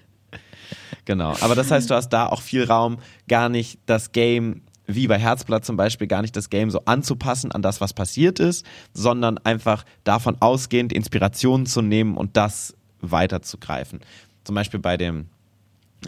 genau. 1.06 1.36
Aber 1.42 1.56
das 1.56 1.72
heißt, 1.72 1.90
du 1.90 1.96
hast 1.96 2.10
da 2.10 2.28
auch 2.28 2.42
viel 2.42 2.64
Raum, 2.66 2.98
gar 3.28 3.50
nicht 3.50 3.80
das 3.86 4.12
Game 4.12 4.62
wie 4.90 5.08
bei 5.08 5.18
Herzblatt 5.20 5.66
zum 5.66 5.76
Beispiel, 5.76 6.08
gar 6.08 6.22
nicht 6.22 6.36
das 6.38 6.50
Game 6.50 6.70
so 6.72 6.80
anzupassen 6.86 7.52
an 7.52 7.62
das, 7.62 7.82
was 7.82 7.94
passiert 7.94 8.40
ist, 8.40 8.66
sondern 8.94 9.38
einfach 9.40 9.84
davon 10.06 10.38
ausgehend 10.40 10.94
Inspirationen 10.94 11.66
zu 11.66 11.82
nehmen 11.82 12.16
und 12.16 12.38
das 12.38 12.74
weiterzugreifen. 13.02 14.00
Zum 14.46 14.56
Beispiel 14.56 14.80
bei 14.80 14.96
dem 14.96 15.28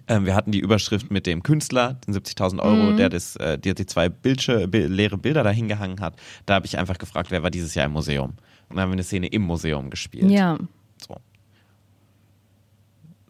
Ähm, 0.08 0.26
wir 0.26 0.36
hatten 0.36 0.52
die 0.52 0.60
Überschrift 0.60 1.10
mit 1.12 1.26
dem 1.26 1.42
Künstler, 1.44 1.96
den 2.08 2.14
70.000 2.14 2.60
Euro, 2.62 2.92
Mhm. 2.92 2.98
der 2.98 3.10
das, 3.10 3.36
äh, 3.38 3.58
die, 3.58 3.74
die 3.74 3.86
zwei 3.86 4.08
Bildsche, 4.10 4.68
bi- 4.68 4.84
leere 4.86 5.18
Bilder 5.18 5.44
da 5.44 5.50
hingehangen 5.50 6.00
hat. 6.00 6.16
Da 6.46 6.56
habe 6.56 6.66
ich 6.68 6.78
einfach 6.78 6.98
gefragt, 7.00 7.32
wer 7.32 7.42
war 7.44 7.50
dieses 7.52 7.74
Jahr 7.76 7.86
im 7.88 7.94
Museum? 7.94 8.32
Und 8.70 8.76
dann 8.76 8.82
haben 8.82 8.90
wir 8.90 8.94
eine 8.94 9.04
Szene 9.04 9.28
im 9.28 9.42
Museum 9.42 9.90
gespielt. 9.90 10.30
Ja. 10.30 10.58
So. 11.06 11.16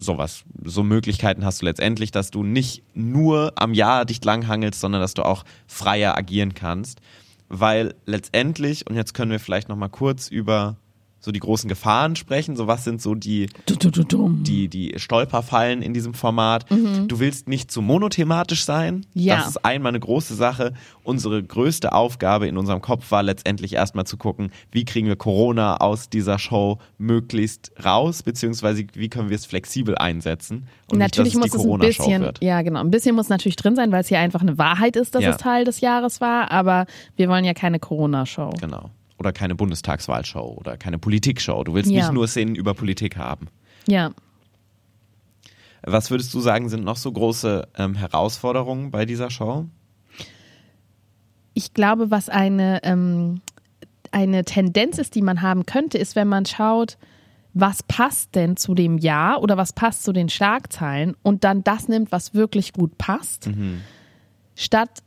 Sowas. 0.01 0.43
So 0.63 0.83
Möglichkeiten 0.83 1.43
hast 1.43 1.61
du 1.61 1.65
letztendlich, 1.65 2.11
dass 2.11 2.31
du 2.31 2.43
nicht 2.43 2.83
nur 2.93 3.51
am 3.55 3.73
Jahr 3.73 4.05
dich 4.05 4.23
langhangelst, 4.23 4.79
sondern 4.79 5.01
dass 5.01 5.13
du 5.13 5.23
auch 5.23 5.43
freier 5.67 6.17
agieren 6.17 6.53
kannst. 6.53 6.99
Weil 7.49 7.95
letztendlich, 8.05 8.87
und 8.87 8.95
jetzt 8.95 9.13
können 9.13 9.31
wir 9.31 9.39
vielleicht 9.39 9.67
nochmal 9.69 9.89
kurz 9.89 10.29
über 10.29 10.77
so 11.19 11.31
die 11.31 11.39
großen 11.39 11.67
Gefahren 11.67 12.15
sprechen. 12.15 12.55
So 12.55 12.67
was 12.67 12.83
sind 12.83 13.01
so 13.01 13.15
die, 13.15 13.49
die, 13.67 14.67
die 14.69 14.93
Stolperfallen 14.97 15.81
in 15.81 15.93
diesem 15.93 16.13
Format. 16.13 16.69
Mhm. 16.71 17.07
Du 17.07 17.19
willst 17.19 17.47
nicht 17.47 17.71
zu 17.71 17.81
monothematisch 17.81 18.63
sein. 18.63 19.05
Ja. 19.13 19.37
Das 19.37 19.47
ist 19.49 19.65
einmal 19.65 19.89
eine 19.91 19.99
große 19.99 20.35
Sache. 20.35 20.73
Unsere 21.03 21.41
größte 21.43 21.93
Aufgabe 21.93 22.47
in 22.47 22.57
unserem 22.57 22.81
Kopf 22.81 23.11
war 23.11 23.23
letztendlich 23.23 23.73
erstmal 23.73 24.05
zu 24.05 24.17
gucken, 24.17 24.51
wie 24.71 24.85
kriegen 24.85 25.07
wir 25.07 25.15
Corona 25.15 25.77
aus 25.77 26.09
dieser 26.09 26.39
Show 26.39 26.79
möglichst 26.97 27.71
raus, 27.83 28.23
beziehungsweise 28.23 28.85
wie 28.93 29.09
können 29.09 29.29
wir 29.29 29.35
es 29.35 29.45
flexibel 29.45 29.97
einsetzen. 29.97 30.67
Und 30.91 30.99
natürlich 30.99 31.35
nicht, 31.35 31.53
dass 31.53 31.63
muss 31.63 31.65
es 31.65 31.65
es 31.65 31.73
ein 31.73 31.79
bisschen, 32.07 32.21
wird. 32.21 32.43
ja 32.43 32.61
genau, 32.61 32.79
ein 32.79 32.91
bisschen 32.91 33.15
muss 33.15 33.29
natürlich 33.29 33.55
drin 33.55 33.75
sein, 33.75 33.91
weil 33.91 34.01
es 34.01 34.07
hier 34.07 34.19
einfach 34.19 34.41
eine 34.41 34.57
Wahrheit 34.57 34.95
ist, 34.95 35.15
dass 35.15 35.23
Ja. 35.23 35.31
es 35.31 35.37
Teil 35.37 35.65
des 35.65 35.81
Jahres 35.81 36.21
war, 36.21 36.51
aber 36.51 36.85
wir 37.15 37.29
wollen 37.29 37.45
ja 37.45 37.53
keine 37.53 37.79
Corona-Show. 37.79 38.51
Genau. 38.59 38.89
Oder 39.19 39.33
keine 39.33 39.53
Bundestagswahlshow 39.55 40.55
oder 40.57 40.77
keine 40.77 40.97
Politikshow. 40.97 41.63
Du 41.63 41.73
willst 41.73 41.91
Ja. 41.91 42.03
nicht 42.03 42.13
nur 42.13 42.27
Szenen 42.27 42.55
über 42.55 42.73
Politik 42.73 43.17
haben. 43.17 43.47
Ja. 43.85 44.11
Was 45.83 46.09
würdest 46.09 46.33
du 46.33 46.39
sagen, 46.39 46.69
sind 46.69 46.83
noch 46.83 46.97
so 46.97 47.11
große 47.11 47.67
ähm, 47.77 47.95
Herausforderungen 47.95 48.91
bei 48.91 49.05
dieser 49.05 49.29
Show? 49.29 49.65
Ich 51.53 51.73
glaube, 51.73 52.11
was 52.11 52.29
eine, 52.29 52.81
ähm, 52.83 53.41
eine 54.11 54.45
Tendenz 54.45 54.97
ist, 54.97 55.15
die 55.15 55.21
man 55.21 55.41
haben 55.41 55.65
könnte, 55.65 55.97
ist, 55.97 56.15
wenn 56.15 56.27
man 56.27 56.45
schaut, 56.45 56.97
was 57.53 57.83
passt 57.83 58.35
denn 58.35 58.55
zu 58.57 58.75
dem 58.75 58.97
Jahr 58.97 59.41
oder 59.41 59.57
was 59.57 59.73
passt 59.73 60.03
zu 60.03 60.13
den 60.13 60.29
Schlagzeilen 60.29 61.15
und 61.23 61.43
dann 61.43 61.63
das 61.63 61.87
nimmt, 61.87 62.11
was 62.11 62.33
wirklich 62.33 62.73
gut 62.73 62.97
passt, 62.97 63.49
statt 64.55 65.01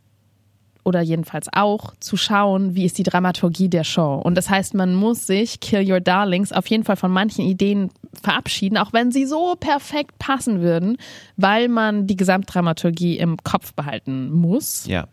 oder 0.85 1.01
jedenfalls 1.01 1.49
auch 1.53 1.95
zu 2.01 2.17
schauen, 2.17 2.75
wie 2.75 2.85
ist 2.85 2.99
die 2.99 3.03
Dramaturgie 3.03 3.69
der 3.69 3.85
Show. 3.85 4.21
Und 4.23 4.37
das 4.37 4.51
heißt, 4.51 4.75
man 4.75 4.95
muss 4.95 5.27
sich 5.27 5.61
Kill 5.61 5.91
Your 5.91 6.01
Darlings 6.01 6.53
auf 6.53 6.67
jeden 6.67 6.85
Fall 6.85 6.97
von 6.97 7.11
manchen 7.11 7.45
Ideen 7.45 7.91
verabschieden, 8.21 8.79
auch 8.79 8.93
wenn 8.93 9.13
sie 9.13 9.27
so 9.27 9.55
perfekt 9.59 10.19
passen 10.19 10.61
würden, 10.61 10.97
weil 11.37 11.69
man 11.69 12.07
die 12.07 12.17
Gesamtdramaturgie 12.17 13.19
im 13.19 13.37
Kopf 13.39 13.75
behalten 13.75 14.31
muss. 14.31 14.87
Ja. 14.87 15.07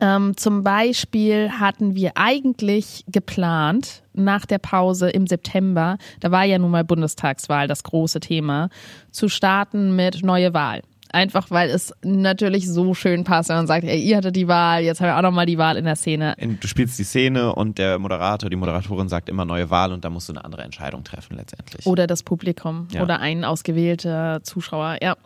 Ähm, 0.00 0.36
zum 0.36 0.64
Beispiel 0.64 1.50
hatten 1.52 1.94
wir 1.94 2.12
eigentlich 2.16 3.04
geplant, 3.06 4.02
nach 4.14 4.46
der 4.46 4.58
Pause 4.58 5.10
im 5.10 5.26
September, 5.26 5.98
da 6.20 6.30
war 6.30 6.44
ja 6.44 6.58
nun 6.58 6.70
mal 6.70 6.84
Bundestagswahl 6.84 7.68
das 7.68 7.84
große 7.84 8.18
Thema, 8.18 8.68
zu 9.10 9.28
starten 9.28 9.94
mit 9.94 10.24
neue 10.24 10.54
Wahl. 10.54 10.82
Einfach 11.16 11.50
weil 11.50 11.70
es 11.70 11.94
natürlich 12.04 12.68
so 12.70 12.92
schön 12.92 13.24
passt, 13.24 13.48
wenn 13.48 13.56
man 13.56 13.66
sagt, 13.66 13.84
ey, 13.84 13.98
ihr 13.98 14.18
hattet 14.18 14.36
die 14.36 14.48
Wahl, 14.48 14.82
jetzt 14.82 15.00
haben 15.00 15.08
wir 15.08 15.16
auch 15.16 15.22
nochmal 15.22 15.46
die 15.46 15.56
Wahl 15.56 15.78
in 15.78 15.86
der 15.86 15.96
Szene. 15.96 16.36
Du 16.60 16.68
spielst 16.68 16.98
die 16.98 17.04
Szene 17.04 17.54
und 17.54 17.78
der 17.78 17.98
Moderator, 17.98 18.50
die 18.50 18.56
Moderatorin 18.56 19.08
sagt 19.08 19.30
immer 19.30 19.46
neue 19.46 19.70
Wahl 19.70 19.92
und 19.94 20.04
da 20.04 20.10
musst 20.10 20.28
du 20.28 20.34
eine 20.34 20.44
andere 20.44 20.62
Entscheidung 20.62 21.04
treffen 21.04 21.36
letztendlich. 21.36 21.86
Oder 21.86 22.06
das 22.06 22.22
Publikum 22.22 22.88
Ja. 22.92 23.02
oder 23.02 23.20
ein 23.20 23.44
ausgewählter 23.44 24.40
Zuschauer, 24.42 24.98
ja. 25.02 25.16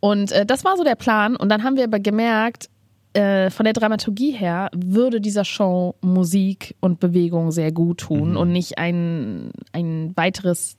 Und 0.00 0.30
äh, 0.30 0.46
das 0.46 0.64
war 0.64 0.76
so 0.76 0.84
der 0.84 0.94
Plan. 0.94 1.34
Und 1.34 1.48
dann 1.48 1.64
haben 1.64 1.74
wir 1.76 1.82
aber 1.84 1.98
gemerkt, 1.98 2.68
äh, 3.14 3.50
von 3.50 3.64
der 3.64 3.72
Dramaturgie 3.72 4.30
her 4.32 4.68
würde 4.72 5.20
dieser 5.20 5.44
Show 5.44 5.96
Musik 6.00 6.76
und 6.80 7.00
Bewegung 7.00 7.50
sehr 7.50 7.72
gut 7.72 7.98
tun 8.00 8.30
Mhm. 8.32 8.36
und 8.36 8.52
nicht 8.52 8.78
ein, 8.78 9.50
ein 9.72 10.12
weiteres, 10.14 10.76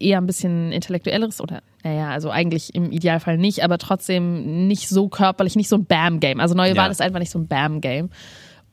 eher 0.00 0.18
ein 0.18 0.26
bisschen 0.26 0.72
intellektuelleres 0.72 1.40
oder, 1.40 1.60
naja, 1.82 2.10
also 2.10 2.30
eigentlich 2.30 2.74
im 2.74 2.92
Idealfall 2.92 3.36
nicht, 3.38 3.64
aber 3.64 3.78
trotzdem 3.78 4.66
nicht 4.68 4.88
so 4.88 5.08
körperlich, 5.08 5.56
nicht 5.56 5.68
so 5.68 5.76
ein 5.76 5.84
Bam-Game. 5.86 6.40
Also 6.40 6.54
Neue 6.54 6.74
Ja. 6.74 6.82
Wahl 6.82 6.90
ist 6.90 7.02
einfach 7.02 7.18
nicht 7.18 7.30
so 7.30 7.38
ein 7.38 7.48
Bam-Game. 7.48 8.10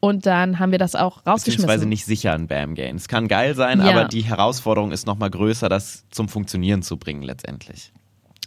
Und 0.01 0.27
dann 0.27 0.59
haben 0.59 0.71
wir 0.71 0.77
das 0.77 0.93
auch 0.93 1.25
rausgeschmissen. 1.25 1.65
Beziehungsweise 1.65 1.87
nicht 1.87 2.05
sicher 2.05 2.33
ein 2.33 2.47
Bam-Game. 2.47 2.95
Es 2.95 3.07
kann 3.07 3.27
geil 3.27 3.55
sein, 3.55 3.79
Ja. 3.79 3.89
aber 3.91 4.05
die 4.05 4.21
Herausforderung 4.21 4.91
ist 4.91 5.07
nochmal 5.07 5.31
größer, 5.31 5.67
das 5.67 6.05
zum 6.11 6.29
Funktionieren 6.29 6.83
zu 6.83 6.97
bringen 6.97 7.23
letztendlich. 7.23 7.91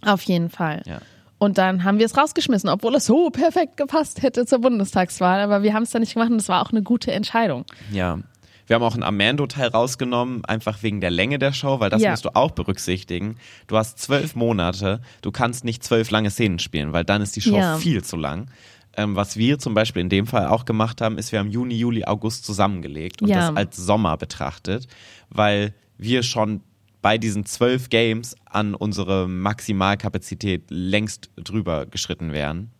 Auf 0.06 0.22
jeden 0.22 0.50
Fall. 0.50 0.82
Ja. 0.86 1.00
Und 1.38 1.58
dann 1.58 1.82
haben 1.84 1.98
wir 1.98 2.06
es 2.06 2.16
rausgeschmissen, 2.16 2.68
obwohl 2.68 2.94
es 2.96 3.06
so 3.06 3.30
perfekt 3.30 3.76
gepasst 3.76 4.22
hätte 4.22 4.44
zur 4.46 4.60
Bundestagswahl. 4.60 5.40
Aber 5.40 5.62
wir 5.64 5.72
haben 5.74 5.82
es 5.84 5.90
dann 5.90 6.02
nicht 6.02 6.14
gemacht 6.14 6.30
und 6.30 6.36
das 6.38 6.48
war 6.48 6.62
auch 6.62 6.70
eine 6.70 6.82
gute 6.82 7.10
Entscheidung. 7.12 7.64
Ja. 7.92 8.18
Wir 8.68 8.74
haben 8.76 8.82
auch 8.82 8.94
einen 8.94 9.02
Amando-Teil 9.02 9.68
rausgenommen, 9.68 10.44
einfach 10.44 10.82
wegen 10.82 11.00
der 11.00 11.10
Länge 11.10 11.38
der 11.38 11.52
Show, 11.52 11.80
weil 11.80 11.90
das 11.90 12.02
Ja. 12.02 12.10
musst 12.12 12.24
du 12.26 12.34
auch 12.36 12.52
berücksichtigen. 12.52 13.36
Du 13.66 13.76
hast 13.76 13.98
zwölf 13.98 14.36
Monate, 14.36 15.00
du 15.22 15.32
kannst 15.32 15.64
nicht 15.64 15.82
zwölf 15.82 16.10
lange 16.10 16.30
Szenen 16.30 16.58
spielen, 16.60 16.92
weil 16.92 17.04
dann 17.04 17.22
ist 17.22 17.34
die 17.34 17.40
Show 17.40 17.56
Ja. 17.56 17.78
viel 17.78 18.04
zu 18.04 18.16
lang. 18.16 18.50
Ähm, 18.96 19.16
was 19.16 19.36
wir 19.36 19.58
zum 19.58 19.74
Beispiel 19.74 20.02
in 20.02 20.08
dem 20.08 20.26
Fall 20.26 20.46
auch 20.48 20.64
gemacht 20.64 21.00
haben, 21.00 21.18
ist, 21.18 21.32
wir 21.32 21.38
haben 21.38 21.50
Juni, 21.50 21.74
Juli, 21.76 22.04
August 22.04 22.44
zusammengelegt 22.44 23.22
und 23.22 23.28
Ja. 23.28 23.48
das 23.48 23.56
als 23.56 23.76
Sommer 23.76 24.16
betrachtet, 24.16 24.86
weil 25.30 25.74
wir 25.96 26.22
schon 26.22 26.60
bei 27.00 27.16
diesen 27.16 27.46
zwölf 27.46 27.88
Games 27.90 28.36
an 28.44 28.74
unsere 28.74 29.28
Maximalkapazität 29.28 30.64
längst 30.68 31.30
drüber 31.36 31.86
geschritten 31.86 32.32
wären. 32.32 32.70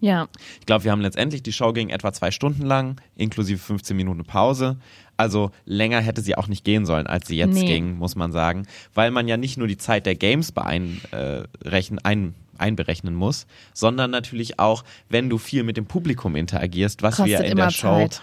Ja. 0.00 0.28
Ich 0.60 0.66
glaube, 0.66 0.84
wir 0.84 0.92
haben 0.92 1.00
letztendlich, 1.00 1.42
die 1.42 1.52
Show 1.52 1.72
ging 1.72 1.88
etwa 1.88 2.12
zwei 2.12 2.30
Stunden 2.30 2.62
lang, 2.62 3.00
inklusive 3.16 3.58
15 3.58 3.96
Minuten 3.96 4.24
Pause. 4.24 4.76
Also 5.16 5.50
länger 5.64 6.00
hätte 6.00 6.20
sie 6.20 6.36
auch 6.36 6.46
nicht 6.48 6.64
gehen 6.64 6.84
sollen, 6.86 7.06
als 7.06 7.26
sie 7.28 7.36
jetzt 7.36 7.54
Nee. 7.54 7.66
ging, 7.66 7.96
muss 7.96 8.16
man 8.16 8.32
sagen. 8.32 8.66
Weil 8.94 9.10
man 9.10 9.28
ja 9.28 9.36
nicht 9.36 9.56
nur 9.56 9.66
die 9.66 9.78
Zeit 9.78 10.04
der 10.06 10.14
Games 10.14 10.52
beeinrechnen, 10.52 11.98
ein, 12.04 12.34
einberechnen 12.58 13.14
muss, 13.14 13.46
sondern 13.74 14.10
natürlich 14.10 14.58
auch, 14.58 14.84
wenn 15.08 15.28
du 15.28 15.38
viel 15.38 15.62
mit 15.62 15.76
dem 15.76 15.86
Publikum 15.86 16.36
interagierst, 16.36 17.02
was 17.02 17.18
wir 17.24 17.36
Kostet 17.36 17.50
in 17.50 17.56
der 17.56 17.70
Show 17.70 17.88
Zeit. 17.98 18.22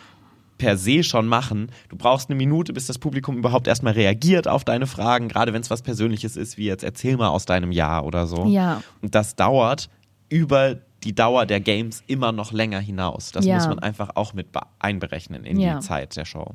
per 0.57 0.77
se 0.77 1.03
schon 1.03 1.27
machen. 1.27 1.67
Du 1.89 1.97
brauchst 1.97 2.29
eine 2.29 2.37
Minute, 2.37 2.73
bis 2.73 2.87
das 2.87 2.97
Publikum 2.99 3.37
überhaupt 3.37 3.67
erstmal 3.67 3.93
reagiert 3.93 4.47
auf 4.47 4.63
deine 4.63 4.87
Fragen, 4.87 5.27
gerade 5.27 5.53
wenn 5.53 5.61
es 5.61 5.69
was 5.69 5.81
Persönliches 5.81 6.35
ist, 6.37 6.57
wie 6.57 6.65
jetzt 6.65 6.83
erzähl 6.83 7.17
mal 7.17 7.29
aus 7.29 7.45
deinem 7.45 7.71
Jahr 7.71 8.05
oder 8.05 8.25
so. 8.27 8.45
Ja. 8.47 8.81
Und 9.01 9.13
das 9.15 9.35
dauert 9.35 9.89
über 10.29 10.77
die 11.03 11.13
Dauer 11.13 11.45
der 11.45 11.59
Games 11.59 12.01
immer 12.07 12.31
noch 12.31 12.53
länger 12.53 12.79
hinaus. 12.79 13.31
Das 13.33 13.45
Ja. 13.45 13.55
muss 13.55 13.67
man 13.67 13.79
einfach 13.79 14.11
auch 14.15 14.33
mit 14.33 14.51
be- 14.51 14.61
einberechnen 14.79 15.43
in 15.43 15.59
Ja. 15.59 15.75
die 15.75 15.79
Zeit 15.85 16.15
der 16.15 16.25
Show. 16.25 16.53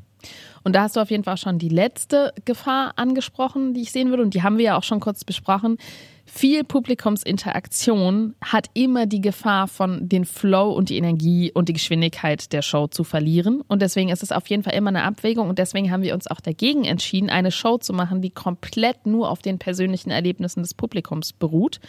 Und 0.65 0.75
da 0.75 0.83
hast 0.83 0.97
du 0.97 1.01
auf 1.01 1.11
jeden 1.11 1.25
Fall 1.25 1.37
schon 1.37 1.59
die 1.59 1.69
letzte 1.69 2.33
Gefahr 2.45 2.93
angesprochen, 2.97 3.75
die 3.75 3.83
ich 3.83 3.93
sehen 3.93 4.11
würde. 4.11 4.23
Und 4.23 4.35
die 4.35 4.43
haben 4.43 4.59
wir 4.59 4.65
ja 4.65 4.77
auch 4.77 4.83
schon 4.83 5.01
kurz 5.01 5.25
besprochen. 5.25 5.79
Viel 6.31 6.63
Publikumsinteraktion 6.63 8.35
hat 8.45 8.69
immer 8.75 9.07
die 9.07 9.23
Gefahr 9.23 9.67
von 9.67 10.11
den 10.11 10.27
Flow 10.27 10.73
und 10.73 10.91
die 10.91 10.99
Energie 10.99 11.51
und 11.53 11.71
die 11.71 11.73
Geschwindigkeit 11.73 12.53
der 12.53 12.61
Show 12.61 12.87
zu 12.87 13.03
verlieren. 13.03 13.63
Und 13.67 13.81
deswegen 13.81 14.11
ist 14.11 14.23
es 14.23 14.31
auf 14.31 14.47
jeden 14.49 14.63
Fall 14.63 14.75
immer 14.75 14.91
eine 14.91 15.05
Abwägung. 15.05 15.49
Und 15.49 15.59
deswegen 15.59 15.91
haben 15.91 16.03
wir 16.03 16.13
uns 16.13 16.27
auch 16.27 16.41
dagegen 16.41 16.85
entschieden, 16.85 17.31
eine 17.31 17.51
Show 17.51 17.79
zu 17.79 17.95
machen, 17.95 18.21
die 18.21 18.31
komplett 18.31 19.07
nur 19.07 19.31
auf 19.31 19.41
den 19.41 19.59
persönlichen 19.59 20.11
Erlebnissen 20.11 20.63
des 20.63 20.75
Publikums 20.75 21.33
beruht. 21.33 21.81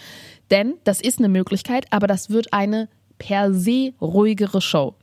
Denn 0.52 0.76
das 0.86 1.02
ist 1.02 1.20
eine 1.20 1.30
Möglichkeit, 1.30 1.88
aber 1.89 2.08
das 2.08 2.30
wird 2.30 2.54
eine 2.54 2.88
per 3.19 3.53
se 3.53 3.93
ruhigere 4.01 4.62
Show. 4.62 4.95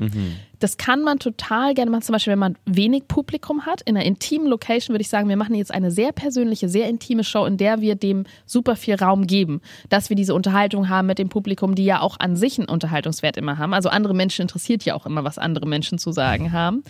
Das 0.59 0.79
kann 0.79 1.02
man 1.02 1.18
total 1.18 1.74
gerne 1.74 1.90
machen, 1.90 2.02
zum 2.02 2.14
Beispiel, 2.14 2.33
wenn 2.33 2.38
man 2.38 2.57
wenig 2.64 3.07
Publikum 3.09 3.66
hat. 3.66 3.83
In 3.83 3.96
einer 3.96 4.07
intimen 4.07 4.48
Location 4.48 4.94
würde 4.94 5.02
ich 5.02 5.09
sagen, 5.09 5.29
wir 5.29 5.37
machen 5.37 5.55
jetzt 5.55 5.72
eine 5.72 5.90
sehr 5.90 6.12
persönliche, 6.12 6.68
sehr 6.68 6.88
intime 6.88 7.24
Show, 7.24 7.44
in 7.44 7.59
der 7.59 7.83
wir 7.83 7.94
dem 7.94 8.24
super 8.46 8.74
viel 8.74 8.94
Raum 8.94 9.26
geben. 9.26 9.61
Dass 9.90 10.09
wir 10.09 10.16
diese 10.16 10.35
Unterhaltung 10.35 10.88
haben 10.88 11.07
mit 11.07 11.18
dem 11.18 11.29
Publikum, 11.29 11.74
die 11.74 11.85
ja 11.85 12.00
auch 12.00 12.18
an 12.18 12.37
sich 12.37 12.59
einen 12.59 12.68
Unterhaltungswert 12.68 13.37
immer 13.37 13.59
haben. 13.59 13.74
Also 13.74 13.90
andere 13.90 14.14
Menschen 14.14 14.42
interessiert 14.42 14.85
ja 14.85 14.94
auch 14.94 15.07
immer, 15.07 15.24
was 15.24 15.38
andere 15.38 15.66
Menschen 15.66 15.98
zu 15.98 16.11
sagen 16.11 16.52
haben. 16.52 16.83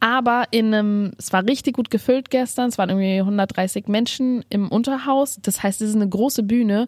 Aber 0.00 0.44
in 0.50 0.72
einem, 0.72 1.12
es 1.18 1.30
war 1.32 1.44
richtig 1.44 1.74
gut 1.76 1.90
gefüllt 1.90 2.30
gestern, 2.30 2.70
es 2.70 2.78
waren 2.78 2.88
irgendwie 2.88 3.18
130 3.18 3.86
Menschen 3.86 4.44
im 4.48 4.68
Unterhaus. 4.68 5.38
Das 5.42 5.62
heißt, 5.62 5.82
es 5.82 5.90
ist 5.90 5.96
eine 5.96 6.08
große 6.08 6.42
Bühne 6.42 6.86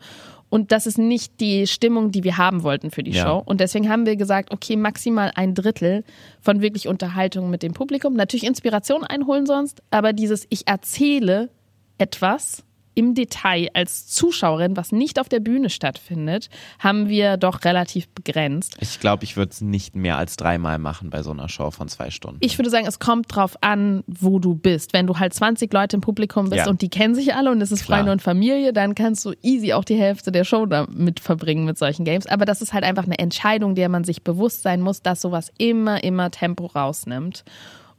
und 0.53 0.71
das 0.71 0.87
ist 0.87 0.99
nicht 0.99 1.41
die 1.41 1.67
Stimmung, 1.67 2.11
die 2.11 2.25
wir 2.25 2.37
haben 2.37 2.63
wollten 2.63 2.91
für 2.91 3.03
die 3.03 3.13
Ja. 3.13 3.25
Show. 3.25 3.43
Und 3.43 3.63
deswegen 3.63 3.89
haben 3.89 4.05
wir 4.05 4.17
gesagt, 4.17 4.53
okay, 4.53 4.77
maximal 4.77 5.33
ein 5.35 5.55
Drittel 5.55 6.05
von 6.43 6.61
wirklich 6.61 6.89
Unterhaltung 6.89 7.49
mit 7.49 7.63
dem 7.63 7.73
Publikum. 7.73 8.13
Natürlich 8.13 8.45
Inspiration 8.45 9.03
einholen 9.03 9.47
sonst, 9.47 9.83
aber 9.91 10.13
dieses 10.13 10.47
Ich 10.51 10.69
erzähle 10.69 11.49
etwas 11.97 12.65
im 12.95 13.15
Detail 13.15 13.69
als 13.75 14.07
Zuschauerin, 14.07 14.77
was 14.77 14.93
nicht 14.93 15.19
auf 15.19 15.29
der 15.29 15.41
Bühne 15.41 15.71
stattfindet, 15.71 16.49
haben 16.79 17.09
wir 17.09 17.37
doch 17.37 17.65
relativ 17.65 18.09
begrenzt. 18.09 18.77
Ich 18.81 19.01
glaube, 19.01 19.25
ich 19.25 19.37
würde 19.37 19.51
es 19.53 19.61
nicht 19.61 19.97
mehr 19.97 20.17
als 20.19 20.37
dreimal 20.37 20.79
machen 20.79 21.11
bei 21.11 21.23
so 21.23 21.31
einer 21.31 21.49
Show 21.49 21.71
von 21.71 21.89
zwei 21.89 22.11
Stunden. 22.11 22.39
Ich 22.41 22.59
würde 22.59 22.71
sagen, 22.71 22.87
es 22.87 22.99
kommt 22.99 23.35
drauf 23.35 23.57
an, 23.63 24.05
wo 24.07 24.39
du 24.39 24.55
bist. 24.55 24.93
Wenn 24.93 25.07
du 25.07 25.19
halt 25.19 25.33
20 25.35 25.73
Leute 25.73 25.97
im 25.97 26.01
Publikum 26.01 26.51
bist 26.51 26.65
Ja. 26.67 26.69
und 26.71 26.83
die 26.83 26.89
kennen 26.91 27.15
sich 27.15 27.35
alle 27.35 27.51
und 27.51 27.61
es 27.61 27.73
ist 27.73 27.85
Klar. 27.85 27.99
Freunde 27.99 28.13
und 28.13 28.23
Familie, 28.23 28.73
dann 28.73 28.95
kannst 28.95 29.25
du 29.25 29.33
easy 29.43 29.73
auch 29.73 29.85
die 29.85 29.97
Hälfte 29.97 30.31
der 30.33 30.45
Show 30.45 30.67
damit 30.67 31.21
verbringen 31.21 31.65
mit 31.65 31.79
solchen 31.79 32.05
Games. 32.05 32.27
Aber 32.27 32.45
das 32.45 32.61
ist 32.63 32.73
halt 32.73 32.85
einfach 32.85 33.05
eine 33.05 33.19
Entscheidung, 33.19 33.75
der 33.75 33.89
man 33.89 34.05
sich 34.05 34.23
bewusst 34.23 34.63
sein 34.63 34.81
muss, 34.81 35.03
dass 35.03 35.21
sowas 35.21 35.51
immer, 35.59 36.05
immer 36.05 36.31
Tempo 36.31 36.67
rausnimmt. 36.67 37.45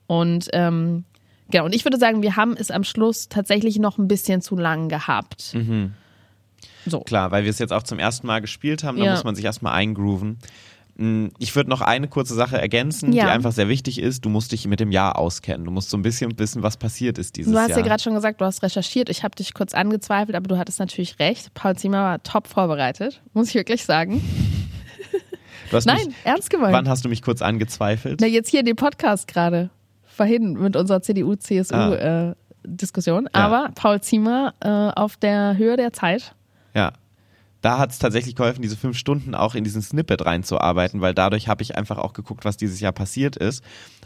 Und 0.08 0.50
ähm, 0.54 1.06
genau, 1.50 1.66
und 1.66 1.76
ich 1.76 1.86
würde 1.86 1.98
sagen, 1.98 2.22
wir 2.22 2.36
haben 2.36 2.56
es 2.58 2.72
am 2.72 2.84
Schluss 2.84 3.30
tatsächlich 3.30 3.80
noch 3.80 3.98
ein 3.98 4.08
bisschen 4.08 4.42
zu 4.42 4.56
lang 4.56 4.90
gehabt. 4.90 5.54
Mhm. 5.54 5.94
So. 6.86 7.00
Klar, 7.02 7.32
weil 7.32 7.44
wir 7.44 7.50
es 7.50 7.60
jetzt 7.60 7.72
auch 7.72 7.84
zum 7.84 7.98
ersten 8.00 8.28
Mal 8.28 8.42
gespielt 8.42 8.84
haben, 8.84 8.98
da 8.98 9.06
Ja. 9.06 9.12
muss 9.14 9.24
man 9.24 9.36
sich 9.36 9.46
erstmal 9.46 9.74
eingrooven. 9.74 10.38
Mm, 10.96 11.28
Ich 11.40 11.56
würde 11.56 11.70
noch 11.70 11.82
eine 11.82 12.08
kurze 12.08 12.36
Sache 12.36 12.60
ergänzen, 12.62 13.14
Ja. 13.14 13.24
die 13.26 13.30
einfach 13.32 13.52
sehr 13.52 13.68
wichtig 13.70 14.00
ist. 14.00 14.26
Du 14.26 14.30
musst 14.30 14.52
dich 14.52 14.68
mit 14.68 14.80
dem 14.80 14.92
Jahr 14.92 15.18
auskennen. 15.18 15.66
Du 15.66 15.72
musst 15.72 15.90
so 15.90 15.98
ein 15.98 16.02
bisschen 16.04 16.38
wissen, 16.38 16.62
was 16.62 16.78
passiert 16.78 17.18
ist 17.18 17.36
dieses 17.38 17.52
Du 17.52 17.58
hast 17.58 17.70
Jahr. 17.70 17.80
ja 17.80 17.86
gerade 17.86 18.04
schon 18.04 18.14
gesagt, 18.14 18.42
du 18.42 18.46
hast 18.46 18.62
recherchiert. 18.64 19.10
Ich 19.10 19.24
habe 19.24 19.34
dich 19.36 19.54
kurz 19.54 19.74
angezweifelt, 19.74 20.36
aber 20.36 20.48
du 20.48 20.58
hattest 20.58 20.80
natürlich 20.80 21.18
recht. 21.20 21.54
Paul 21.54 21.76
Zimmer 21.78 21.98
war 22.04 22.22
top 22.24 22.48
vorbereitet, 22.48 23.22
muss 23.34 23.50
ich 23.50 23.56
wirklich 23.56 23.86
sagen. 23.86 24.22
Du 25.72 25.78
hast 25.78 25.86
Nein, 25.88 26.08
mich, 26.08 26.16
ernst 26.26 26.50
gemeint. 26.50 26.74
Wann 26.74 26.88
hast 26.90 27.04
du 27.06 27.10
mich 27.10 27.22
kurz 27.24 27.42
angezweifelt? 27.42 28.20
Na, 28.22 28.28
jetzt 28.28 28.50
hier 28.50 28.60
in 28.60 28.66
dem 28.68 28.76
Podcast 28.76 29.28
gerade. 29.28 29.70
Vorhin 30.16 30.54
mit 30.54 30.76
unserer 30.76 31.02
CDU-CSU-Diskussion. 31.02 33.28
Ah. 33.32 33.40
Ja. 33.40 33.46
Aber 33.46 33.72
Paul 33.74 34.02
Ziemer 34.02 34.54
äh, 34.60 34.68
auf 34.70 35.16
der 35.18 35.58
Höhe 35.58 35.78
der 35.78 35.94
Zeit. 35.94 36.36
Ja. 36.74 36.92
Da 37.62 37.80
hat 37.80 37.92
es 37.92 38.00
tatsächlich 38.00 38.36
geholfen, 38.36 38.62
diese 38.62 38.76
fünf 38.76 38.98
Stunden 38.98 39.36
auch 39.36 39.56
in 39.56 39.64
diesen 39.64 39.82
Snippet 39.82 40.26
reinzuarbeiten, 40.26 41.00
weil 41.00 41.14
dadurch 41.14 41.48
habe 41.48 41.64
ich 41.64 41.78
einfach 41.78 41.98
auch 41.98 42.12
geguckt, 42.12 42.44
was 42.44 42.58
dieses 42.58 42.82
Jahr 42.82 42.92
passiert 42.92 43.38
ist. 43.38 43.64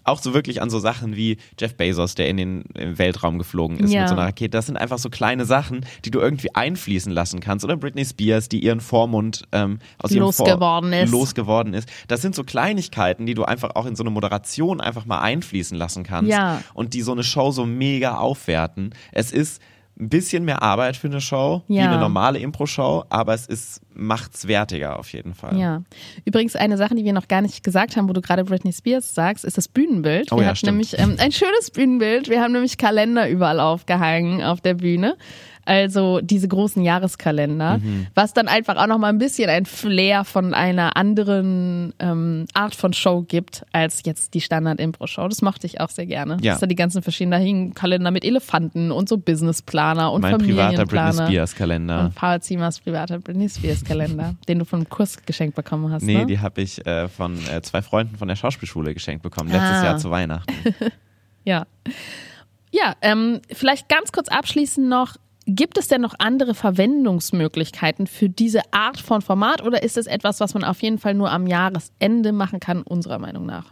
Auch 0.07 0.19
so 0.21 0.33
wirklich 0.33 0.61
an 0.61 0.69
so 0.69 0.79
Sachen 0.79 1.15
wie 1.15 1.37
Jeff 1.59 1.75
Bezos, 1.75 2.15
der 2.15 2.29
in 2.29 2.37
den 2.37 2.63
Weltraum 2.73 3.37
geflogen 3.37 3.77
ist 3.79 3.91
Ja. 3.91 4.01
mit 4.01 4.09
so 4.09 4.15
einer 4.15 4.23
Rakete. 4.23 4.49
Das 4.51 4.65
sind 4.65 4.77
einfach 4.77 4.97
so 4.97 5.09
kleine 5.09 5.45
Sachen, 5.45 5.85
die 6.05 6.11
du 6.11 6.19
irgendwie 6.19 6.55
einfließen 6.55 7.11
lassen 7.11 7.39
kannst. 7.41 7.65
Oder 7.65 7.75
Britney 7.77 8.05
Spears, 8.05 8.47
die 8.49 8.63
ihren 8.63 8.79
Vormund 8.79 9.43
ähm, 9.51 9.79
aus 9.99 10.11
ihrem 10.11 10.21
Losgeworden 10.21 10.91
Vor 10.91 11.01
ist. 11.03 11.11
losgeworden 11.11 11.73
ist. 11.73 11.89
Das 12.07 12.21
sind 12.21 12.35
so 12.35 12.43
Kleinigkeiten, 12.43 13.25
die 13.25 13.33
du 13.33 13.43
einfach 13.43 13.75
auch 13.75 13.85
in 13.85 13.95
so 13.95 14.03
eine 14.03 14.09
Moderation 14.09 14.79
einfach 14.81 15.05
mal 15.05 15.19
einfließen 15.19 15.77
lassen 15.77 16.03
kannst. 16.03 16.31
Ja. 16.31 16.61
Und 16.73 16.93
die 16.93 17.01
so 17.01 17.11
eine 17.11 17.23
Show 17.23 17.51
so 17.51 17.65
mega 17.65 18.17
aufwerten. 18.17 18.93
Es 19.11 19.31
ist 19.31 19.61
ein 19.99 20.09
bisschen 20.09 20.45
mehr 20.45 20.61
Arbeit 20.61 20.95
für 20.95 21.07
eine 21.07 21.21
Show, 21.21 21.63
wie 21.67 21.77
Ja. 21.77 21.89
eine 21.89 21.99
normale 21.99 22.37
Impro-Show, 22.39 23.05
aber 23.09 23.33
es 23.33 23.47
ist, 23.47 23.81
macht's 23.95 24.47
wertiger 24.47 24.99
auf 24.99 25.11
jeden 25.11 25.33
Fall. 25.33 25.57
Ja. 25.57 25.81
Übrigens 26.23 26.55
eine 26.55 26.77
Sache, 26.77 26.93
die 26.93 27.03
wir 27.03 27.13
noch 27.13 27.27
gar 27.27 27.41
nicht 27.41 27.63
gesagt 27.63 27.95
haben, 27.97 28.07
wo 28.07 28.13
du 28.13 28.21
gerade 28.21 28.43
Britney 28.43 28.71
Spears 28.71 29.15
sagst, 29.15 29.43
ist 29.43 29.57
das 29.57 29.67
Bühnenbild. 29.67 30.31
Oh 30.31 30.35
wir 30.35 30.43
ja, 30.43 30.47
hatten 30.49 30.57
stimmt. 30.57 30.71
nämlich 30.73 30.99
ähm, 30.99 31.15
ein 31.19 31.31
schönes 31.31 31.71
Bühnenbild. 31.71 32.29
Wir 32.29 32.41
haben 32.41 32.51
nämlich 32.53 32.77
Kalender 32.77 33.27
überall 33.27 33.59
aufgehangen 33.59 34.43
auf 34.43 34.61
der 34.61 34.75
Bühne. 34.75 35.17
Also 35.67 36.21
diese 36.21 36.47
großen 36.47 36.81
Jahreskalender, 36.81 37.79
Mhm. 37.79 38.07
was 38.15 38.33
dann 38.33 38.47
einfach 38.47 38.77
auch 38.77 38.87
noch 38.87 38.97
mal 38.97 39.09
ein 39.09 39.17
bisschen 39.17 39.49
ein 39.49 39.65
Flair 39.65 40.23
von 40.23 40.53
einer 40.53 40.95
anderen 40.95 41.93
ähm, 41.99 42.45
Art 42.53 42.73
von 42.73 42.93
Show 42.93 43.23
gibt 43.27 43.65
als 43.73 44.01
jetzt 44.05 44.33
die 44.33 44.39
Standard-Impro-Show. 44.39 45.27
Das 45.27 45.41
mochte 45.41 45.67
ich 45.67 45.81
auch 45.81 45.89
sehr 45.89 46.05
gerne. 46.05 46.37
Ja. 46.39 46.53
Dass 46.53 46.61
da 46.61 46.67
die 46.67 46.75
ganzen 46.75 47.01
verschiedenen, 47.01 47.37
da 47.39 47.45
hingen 47.45 47.73
Kalender 47.73 48.11
mit 48.11 48.23
Elefanten 48.23 48.91
und 48.91 49.09
so 49.09 49.17
Businessplaner 49.17 50.11
und 50.13 50.21
mein 50.21 50.37
privater 50.37 50.69
Familienplaner. 50.87 51.11
Britney 51.11 51.27
Spears 51.33 51.55
Kalender. 51.55 51.99
Und 52.05 52.15
Paul 52.15 52.39
Ziemers 52.41 52.79
privater 52.79 53.19
Britney 53.19 53.49
Spears 53.49 53.83
Kalender, 53.83 54.35
den 54.47 54.59
du 54.59 54.65
vom 54.65 54.87
Kurs 54.87 55.17
geschenkt 55.25 55.55
bekommen 55.57 55.91
hast. 55.91 56.03
Nee, 56.03 56.19
ne? 56.19 56.25
die 56.27 56.39
habe 56.39 56.61
ich 56.61 56.85
äh, 56.87 57.09
von 57.09 57.37
äh, 57.53 57.61
zwei 57.61 57.81
Freunden 57.81 58.15
von 58.15 58.29
der 58.29 58.37
Schauspielschule 58.37 58.93
geschenkt 58.93 59.21
bekommen, 59.21 59.49
letztes 59.51 59.69
Ah. 59.79 59.83
Jahr 59.83 59.97
zu 59.97 60.09
Weihnachten. 60.11 60.53
Ja. 61.43 61.65
Ja, 62.71 62.93
ähm, 63.01 63.39
vielleicht 63.53 63.87
ganz 63.87 64.11
kurz 64.11 64.27
abschließend 64.27 64.87
noch. 64.89 65.15
Gibt 65.49 65.77
es 65.77 65.87
denn 65.87 66.01
noch 66.01 66.15
andere 66.19 66.53
Verwendungsmöglichkeiten 66.53 68.05
für 68.05 68.27
diese 68.27 68.73
Art 68.73 68.99
von 68.99 69.21
Format 69.21 69.63
oder 69.63 69.81
ist 69.81 69.95
es 69.95 70.05
etwas, 70.05 70.41
was 70.41 70.53
man 70.53 70.65
auf 70.65 70.81
jeden 70.81 70.97
Fall 70.97 71.13
nur 71.13 71.31
am 71.31 71.47
Jahresende 71.47 72.33
machen 72.33 72.59
kann, 72.59 72.81
unserer 72.81 73.17
Meinung 73.17 73.45
nach? 73.45 73.71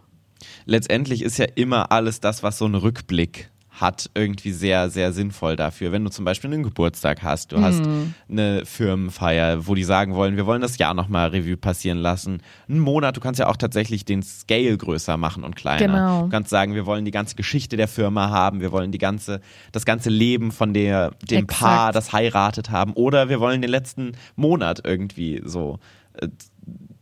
Letztendlich 0.63 1.21
ist 1.21 1.37
ja 1.37 1.47
immer 1.55 1.91
alles 1.91 2.21
das, 2.21 2.43
was 2.43 2.57
so 2.57 2.65
einen 2.65 2.75
Rückblick 2.75 3.51
hat, 3.75 4.09
irgendwie 4.13 4.51
sehr, 4.51 4.89
sehr 4.89 5.11
sinnvoll 5.13 5.55
dafür. 5.55 5.91
Wenn 5.91 6.03
du 6.03 6.09
zum 6.09 6.25
Beispiel 6.25 6.51
einen 6.53 6.63
Geburtstag 6.63 7.23
hast, 7.23 7.51
du 7.51 7.61
hast 7.61 7.85
Mhm. 7.85 8.13
eine 8.29 8.65
Firmenfeier, 8.65 9.67
wo 9.67 9.75
die 9.75 9.83
sagen 9.83 10.15
wollen, 10.15 10.37
wir 10.37 10.45
wollen 10.45 10.61
das 10.61 10.77
Jahr 10.77 10.93
nochmal 10.93 11.29
Revue 11.29 11.57
passieren 11.57 11.97
lassen. 11.97 12.41
Einen 12.69 12.79
Monat, 12.79 13.17
du 13.17 13.21
kannst 13.21 13.39
ja 13.39 13.47
auch 13.47 13.57
tatsächlich 13.57 14.05
den 14.05 14.23
Scale 14.23 14.77
größer 14.77 15.17
machen 15.17 15.43
und 15.43 15.55
kleiner. 15.55 15.85
Genau. 15.87 16.23
Du 16.23 16.29
kannst 16.29 16.49
sagen, 16.49 16.73
wir 16.73 16.85
wollen 16.85 17.05
die 17.05 17.11
ganze 17.11 17.35
Geschichte 17.35 17.77
der 17.77 17.87
Firma 17.87 18.29
haben, 18.29 18.61
wir 18.61 18.71
wollen 18.71 18.91
die 18.91 18.97
ganze, 18.97 19.41
das 19.71 19.85
ganze 19.85 20.09
Leben 20.09 20.51
von 20.51 20.73
der, 20.73 21.11
dem 21.29 21.43
Exakt. 21.43 21.59
Paar, 21.59 21.91
das 21.91 22.13
heiratet 22.13 22.69
haben, 22.71 22.93
oder 22.93 23.29
wir 23.29 23.39
wollen 23.39 23.61
den 23.61 23.71
letzten 23.71 24.13
Monat 24.35 24.81
irgendwie 24.85 25.41
so 25.45 25.79
äh, 26.13 26.27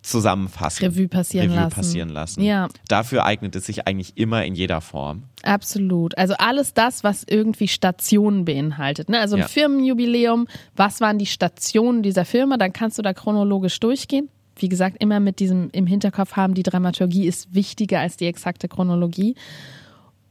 zusammenfassen. 0.03 0.85
Revue 0.85 1.07
passieren 1.07 1.47
Revue 1.49 1.63
lassen. 1.63 1.75
passieren 1.75 2.09
lassen. 2.09 2.43
Ja. 2.43 2.67
Dafür 2.87 3.25
eignet 3.25 3.55
es 3.55 3.65
sich 3.65 3.87
eigentlich 3.87 4.17
immer 4.17 4.45
in 4.45 4.53
jeder 4.53 4.81
Form. 4.81 5.23
Absolut. 5.43 6.17
Also 6.17 6.35
alles 6.37 6.73
das, 6.73 7.03
was 7.03 7.23
irgendwie 7.27 7.67
Stationen 7.67 8.45
beinhaltet. 8.45 9.09
Ne? 9.09 9.19
Also 9.19 9.35
ein 9.35 9.41
Ja. 9.41 9.47
Firmenjubiläum, 9.47 10.47
was 10.75 11.01
waren 11.01 11.17
die 11.17 11.25
Stationen 11.25 12.03
dieser 12.03 12.25
Firma? 12.25 12.57
Dann 12.57 12.73
kannst 12.73 12.97
du 12.97 13.01
da 13.01 13.13
chronologisch 13.13 13.79
durchgehen. 13.79 14.29
Wie 14.55 14.69
gesagt, 14.69 14.97
immer 14.99 15.19
mit 15.19 15.39
diesem 15.39 15.69
im 15.71 15.87
Hinterkopf 15.87 16.33
haben, 16.33 16.53
die 16.53 16.61
Dramaturgie 16.63 17.25
ist 17.25 17.55
wichtiger 17.55 17.99
als 17.99 18.17
die 18.17 18.27
exakte 18.27 18.67
Chronologie. 18.67 19.35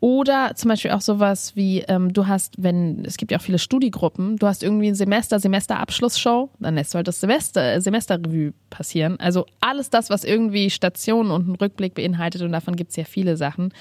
Oder 0.02 0.56
zum 0.56 0.68
Beispiel 0.68 0.90
auch 0.90 1.00
sowas 1.00 1.54
wie, 1.54 1.82
ähm, 1.82 2.12
du 2.12 2.26
hast, 2.26 2.60
wenn, 2.60 3.04
es 3.04 3.16
gibt 3.18 3.30
ja 3.30 3.38
auch 3.38 3.42
viele 3.42 3.60
Studiegruppen, 3.60 4.36
du 4.36 4.48
hast 4.48 4.64
irgendwie 4.64 4.88
ein 4.88 4.96
Semester, 4.96 5.38
Semesterabschlussshow, 5.38 6.50
dann 6.58 6.74
lässt 6.74 6.92
du 6.92 6.96
halt 6.96 7.06
das 7.06 7.20
Semester, 7.20 7.74
äh, 7.74 7.80
Semesterrevue 7.80 8.52
passieren. 8.68 9.20
Also 9.20 9.46
alles 9.60 9.90
das, 9.90 10.10
was 10.10 10.24
irgendwie 10.24 10.70
Stationen 10.70 11.30
und 11.30 11.44
einen 11.44 11.54
Rückblick 11.54 11.94
beinhaltet, 11.94 12.42
und 12.42 12.50
davon 12.50 12.74
gibt 12.74 12.90
es 12.90 12.96
ja 12.96 13.04
viele 13.04 13.36
Sachen, 13.36 13.72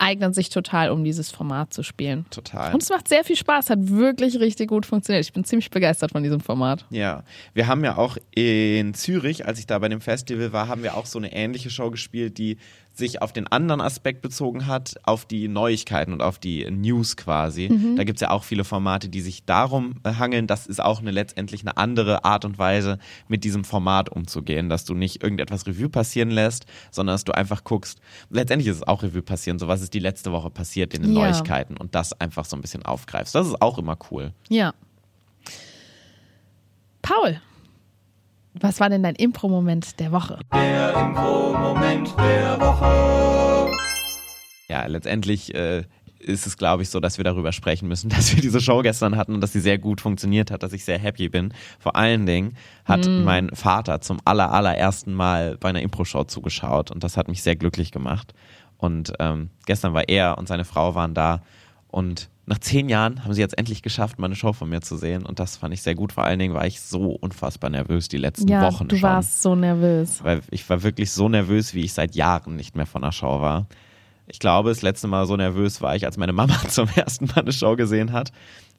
eignen 0.00 0.32
sich 0.32 0.48
total, 0.48 0.90
um 0.90 1.04
dieses 1.04 1.30
Format 1.30 1.72
zu 1.72 1.84
spielen. 1.84 2.26
Total. 2.30 2.74
Und 2.74 2.82
es 2.82 2.88
macht 2.88 3.06
sehr 3.06 3.22
viel 3.22 3.36
Spaß, 3.36 3.70
hat 3.70 3.88
wirklich 3.88 4.40
richtig 4.40 4.68
gut 4.68 4.84
funktioniert. 4.84 5.24
Ich 5.24 5.32
bin 5.32 5.44
ziemlich 5.44 5.70
begeistert 5.70 6.10
von 6.10 6.24
diesem 6.24 6.40
Format. 6.40 6.86
Ja, 6.90 7.22
wir 7.54 7.68
haben 7.68 7.84
ja 7.84 7.96
auch 7.96 8.16
in 8.34 8.94
Zürich, 8.94 9.46
als 9.46 9.60
ich 9.60 9.66
da 9.68 9.78
bei 9.78 9.88
dem 9.88 10.00
Festival 10.00 10.52
war, 10.52 10.66
haben 10.66 10.82
wir 10.82 10.96
auch 10.96 11.06
so 11.06 11.18
eine 11.20 11.32
ähnliche 11.32 11.70
Show 11.70 11.90
gespielt, 11.90 12.38
die 12.38 12.58
sich 12.98 13.22
auf 13.22 13.32
den 13.32 13.46
anderen 13.46 13.80
Aspekt 13.80 14.20
bezogen 14.20 14.66
hat, 14.66 14.96
auf 15.04 15.24
die 15.24 15.48
Neuigkeiten 15.48 16.12
und 16.12 16.20
auf 16.22 16.38
die 16.38 16.70
News 16.70 17.16
quasi. 17.16 17.68
Mhm. 17.70 17.96
Da 17.96 18.04
gibt 18.04 18.18
es 18.18 18.20
ja 18.20 18.30
auch 18.30 18.44
viele 18.44 18.64
Formate, 18.64 19.08
die 19.08 19.20
sich 19.20 19.44
darum 19.44 19.94
äh, 20.04 20.14
hangeln. 20.14 20.46
Das 20.46 20.66
ist 20.66 20.82
auch 20.82 21.00
eine 21.00 21.10
letztendlich 21.10 21.62
eine 21.62 21.76
andere 21.76 22.24
Art 22.24 22.44
und 22.44 22.58
Weise, 22.58 22.98
mit 23.28 23.44
diesem 23.44 23.64
Format 23.64 24.10
umzugehen, 24.10 24.68
dass 24.68 24.84
du 24.84 24.94
nicht 24.94 25.22
irgendetwas 25.22 25.66
Revue 25.66 25.88
passieren 25.88 26.30
lässt, 26.30 26.66
sondern 26.90 27.14
dass 27.14 27.24
du 27.24 27.32
einfach 27.32 27.64
guckst. 27.64 28.00
Letztendlich 28.30 28.68
ist 28.68 28.76
es 28.76 28.82
auch 28.86 29.02
Revue 29.02 29.22
passieren, 29.22 29.58
so 29.58 29.68
was 29.68 29.80
ist 29.80 29.94
die 29.94 29.98
letzte 30.00 30.32
Woche 30.32 30.50
passiert 30.50 30.92
in 30.92 31.02
den 31.02 31.12
Ja. 31.14 31.20
Neuigkeiten 31.30 31.76
und 31.76 31.94
das 31.94 32.12
einfach 32.20 32.44
so 32.44 32.56
ein 32.56 32.60
bisschen 32.60 32.84
aufgreifst. 32.84 33.34
Das 33.34 33.46
ist 33.46 33.62
auch 33.62 33.78
immer 33.78 33.96
cool. 34.10 34.32
Ja. 34.48 34.74
Paul, 37.02 37.40
was 38.60 38.80
war 38.80 38.88
denn 38.90 39.02
dein 39.02 39.14
Impro-Moment 39.14 39.98
der 40.00 40.12
Woche? 40.12 40.38
Der 40.54 40.94
Impro-Moment 40.94 42.14
der 42.18 42.60
Woche. 42.60 43.70
Ja, 44.68 44.86
letztendlich 44.86 45.54
äh, 45.54 45.84
ist 46.18 46.46
es, 46.46 46.56
glaube 46.56 46.82
ich, 46.82 46.90
so, 46.90 47.00
dass 47.00 47.16
wir 47.18 47.24
darüber 47.24 47.52
sprechen 47.52 47.88
müssen, 47.88 48.08
dass 48.14 48.34
wir 48.34 48.42
diese 48.42 48.60
Show 48.60 48.82
gestern 48.82 49.16
hatten 49.16 49.34
und 49.34 49.40
dass 49.40 49.52
sie 49.52 49.60
sehr 49.60 49.78
gut 49.78 50.00
funktioniert 50.00 50.50
hat, 50.50 50.62
dass 50.62 50.72
ich 50.72 50.84
sehr 50.84 50.98
happy 50.98 51.28
bin. 51.28 51.52
Vor 51.78 51.96
allen 51.96 52.26
Dingen 52.26 52.56
hat 52.84 53.06
Mm. 53.06 53.24
mein 53.24 53.50
Vater 53.54 54.00
zum 54.00 54.18
aller, 54.24 54.52
allerersten 54.52 55.14
Mal 55.14 55.56
bei 55.58 55.68
einer 55.70 55.82
Impro-Show 55.82 56.24
zugeschaut 56.24 56.90
und 56.90 57.04
das 57.04 57.16
hat 57.16 57.28
mich 57.28 57.42
sehr 57.42 57.56
glücklich 57.56 57.92
gemacht. 57.92 58.34
Und 58.76 59.12
ähm, 59.18 59.50
gestern 59.66 59.94
war 59.94 60.08
er 60.08 60.38
und 60.38 60.48
seine 60.48 60.64
Frau 60.64 60.94
waren 60.94 61.14
da 61.14 61.42
und 61.88 62.28
nach 62.48 62.58
zehn 62.58 62.88
Jahren 62.88 63.24
haben 63.24 63.34
sie 63.34 63.40
jetzt 63.40 63.58
endlich 63.58 63.82
geschafft, 63.82 64.18
mal 64.18 64.26
eine 64.26 64.34
Show 64.34 64.52
von 64.54 64.68
mir 64.68 64.80
zu 64.80 64.96
sehen 64.96 65.26
und 65.26 65.38
das 65.38 65.56
fand 65.56 65.74
ich 65.74 65.82
sehr 65.82 65.94
gut. 65.94 66.12
Vor 66.12 66.24
allen 66.24 66.38
Dingen 66.38 66.54
war 66.54 66.66
ich 66.66 66.80
so 66.80 67.10
unfassbar 67.10 67.68
nervös 67.68 68.08
die 68.08 68.16
letzten 68.16 68.48
ja, 68.48 68.62
Wochen 68.62 68.88
du 68.88 68.96
schon. 68.96 69.08
warst 69.08 69.42
so 69.42 69.54
nervös. 69.54 70.24
Weil 70.24 70.40
ich 70.50 70.68
war 70.68 70.82
wirklich 70.82 71.10
so 71.12 71.28
nervös, 71.28 71.74
wie 71.74 71.82
ich 71.82 71.92
seit 71.92 72.14
Jahren 72.14 72.56
nicht 72.56 72.74
mehr 72.74 72.86
von 72.86 73.04
einer 73.04 73.12
Show 73.12 73.42
war. 73.42 73.66
Ich 74.26 74.38
glaube, 74.38 74.70
das 74.70 74.82
letzte 74.82 75.08
Mal 75.08 75.26
so 75.26 75.36
nervös 75.36 75.82
war 75.82 75.94
ich, 75.94 76.06
als 76.06 76.16
meine 76.16 76.32
Mama 76.32 76.58
zum 76.68 76.88
ersten 76.94 77.26
Mal 77.26 77.40
eine 77.40 77.52
Show 77.52 77.76
gesehen 77.76 78.12
hat. 78.12 78.32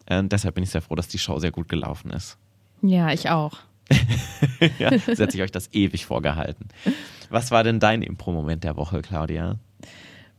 Und 0.09 0.31
deshalb 0.31 0.55
bin 0.55 0.63
ich 0.63 0.71
sehr 0.71 0.81
froh, 0.81 0.95
dass 0.95 1.07
die 1.07 1.19
Show 1.19 1.37
sehr 1.37 1.51
gut 1.51 1.69
gelaufen 1.69 2.09
ist. 2.09 2.37
Ja, 2.81 3.11
ich 3.11 3.29
auch. 3.29 3.59
ja, 4.79 4.91
hat 4.91 5.31
sich 5.31 5.41
euch 5.41 5.51
das 5.51 5.71
ewig 5.73 6.05
vorgehalten. 6.05 6.67
Was 7.29 7.51
war 7.51 7.63
denn 7.63 7.79
dein 7.79 8.01
Impro-Moment 8.01 8.63
der 8.63 8.77
Woche, 8.77 9.01
Claudia? 9.01 9.59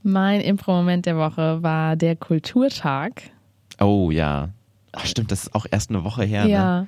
Mein 0.03 0.41
Impro-Moment 0.41 1.07
der 1.07 1.17
Woche 1.17 1.63
war 1.63 1.97
der 1.97 2.17
Kulturtag. 2.17 3.23
Oh 3.79 4.11
ja. 4.11 4.51
Ach, 4.93 5.07
stimmt, 5.07 5.31
das 5.31 5.45
ist 5.45 5.55
auch 5.55 5.67
erst 5.71 5.91
eine 5.91 6.05
Woche 6.05 6.25
her. 6.25 6.45
Ne? 6.45 6.51
Ja. 6.51 6.87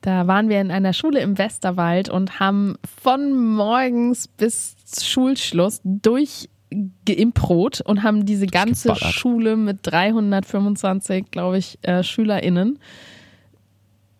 Da 0.00 0.26
waren 0.26 0.48
wir 0.48 0.60
in 0.60 0.70
einer 0.70 0.92
Schule 0.92 1.20
im 1.20 1.38
Westerwald 1.38 2.08
und 2.08 2.38
haben 2.38 2.76
von 3.02 3.54
morgens 3.54 4.28
bis 4.28 4.76
Schulschluss 5.02 5.80
durchgeimprot 5.84 7.80
und 7.80 8.02
haben 8.02 8.26
diese 8.26 8.46
ganze. 8.46 8.94
Schule 8.96 9.56
mit 9.56 9.78
325, 9.82 11.30
glaube 11.30 11.58
ich, 11.58 11.78
äh, 11.82 12.02
SchülerInnen 12.02 12.78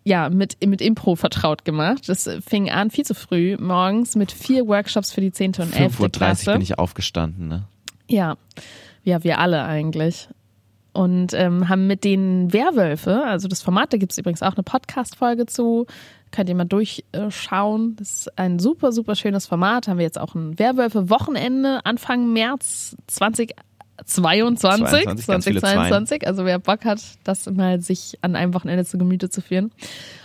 ja, 0.05 0.29
mit, 0.29 0.63
mit 0.65 0.81
Impro 0.81 1.15
vertraut 1.15 1.65
gemacht. 1.65 2.07
Das 2.07 2.29
fing 2.47 2.69
an 2.69 2.91
viel 2.91 3.05
zu 3.05 3.15
früh 3.15 3.57
morgens 3.59 4.15
mit 4.15 4.31
vier 4.31 4.67
Workshops 4.67 5.11
für 5.11 5.19
die 5.19 5.31
10. 5.31 5.55
und 5.59 5.75
11. 5.75 5.99
5.30 5.99 6.47
Uhr 6.47 6.53
bin 6.53 6.61
ich 6.61 6.77
aufgestanden. 6.77 7.47
Ne? 7.47 7.63
Ja, 8.07 8.37
ja, 9.03 9.23
wir 9.23 9.39
alle 9.39 9.63
eigentlich. 9.63 10.27
Und 10.93 11.33
ähm, 11.33 11.67
haben 11.67 11.87
mit 11.87 12.03
den 12.03 12.53
Werwölfe, 12.53 13.23
also 13.25 13.49
das 13.49 13.61
Format, 13.61 13.91
da 13.91 13.97
gibt 13.97 14.13
es 14.13 14.17
übrigens 14.17 14.41
auch 14.41 14.53
eine 14.55 14.63
Podcast-Folge 14.63 15.45
zu, 15.45 15.87
könnt 16.31 16.47
ihr 16.47 16.55
mal 16.55 16.65
durchschauen. 16.65 17.95
Das 17.97 18.11
ist 18.11 18.39
ein 18.39 18.59
super, 18.59 18.91
super 18.91 19.15
schönes 19.15 19.45
Format. 19.45 19.87
Haben 19.87 19.97
wir 19.97 20.05
jetzt 20.05 20.19
auch 20.19 20.35
ein 20.35 20.57
Werwölfe-Wochenende 20.57 21.81
Anfang 21.85 22.31
März 22.31 22.95
2022, 23.07 23.55
22, 24.03 25.05
ganz 25.05 25.45
viele 25.45 25.59
2022. 25.59 26.27
Also 26.27 26.45
wer 26.45 26.59
Bock 26.59 26.83
hat, 26.85 27.01
das 27.23 27.49
mal 27.49 27.81
sich 27.81 28.17
an 28.21 28.35
einem 28.35 28.53
Wochenende 28.53 28.85
zu 28.85 28.97
Gemüte 28.97 29.29
zu 29.29 29.41
führen. 29.41 29.71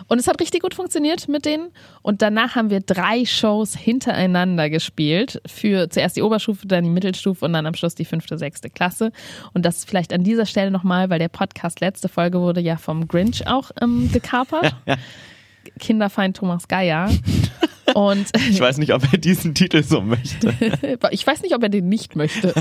Und 0.08 0.18
es 0.18 0.26
hat 0.26 0.40
richtig 0.40 0.62
gut 0.62 0.74
funktioniert 0.74 1.28
mit 1.28 1.44
denen. 1.44 1.70
Und 2.02 2.20
danach 2.20 2.56
haben 2.56 2.70
wir 2.70 2.80
drei 2.80 3.24
Shows 3.24 3.76
hintereinander 3.76 4.68
gespielt. 4.68 5.40
Für 5.46 5.88
zuerst 5.88 6.16
die 6.16 6.22
Oberstufe, 6.22 6.66
dann 6.66 6.84
die 6.84 6.90
Mittelstufe 6.90 7.44
und 7.44 7.52
dann 7.52 7.66
am 7.66 7.74
Schluss 7.74 7.94
die 7.94 8.04
fünfte, 8.04 8.36
sechste 8.36 8.70
Klasse. 8.70 9.12
Und 9.52 9.64
das 9.64 9.84
vielleicht 9.84 10.12
an 10.12 10.24
dieser 10.24 10.46
Stelle 10.46 10.70
nochmal, 10.70 11.10
weil 11.10 11.20
der 11.20 11.28
Podcast 11.28 11.80
letzte 11.80 12.08
Folge 12.08 12.40
wurde 12.40 12.60
ja 12.60 12.76
vom 12.76 13.06
Grinch 13.06 13.46
auch 13.46 13.70
ähm, 13.80 14.10
gekapert. 14.12 14.74
Kinderfeind 15.78 16.36
Thomas 16.36 16.68
Geier. 16.68 17.10
Und 17.94 18.28
Ich 18.48 18.60
weiß 18.60 18.78
nicht, 18.78 18.94
ob 18.94 19.02
er 19.12 19.18
diesen 19.18 19.54
Titel 19.54 19.82
so 19.82 20.00
möchte. 20.00 20.54
ich 21.10 21.26
weiß 21.26 21.42
nicht, 21.42 21.54
ob 21.56 21.62
er 21.62 21.68
den 21.68 21.88
nicht 21.88 22.14
möchte. 22.14 22.54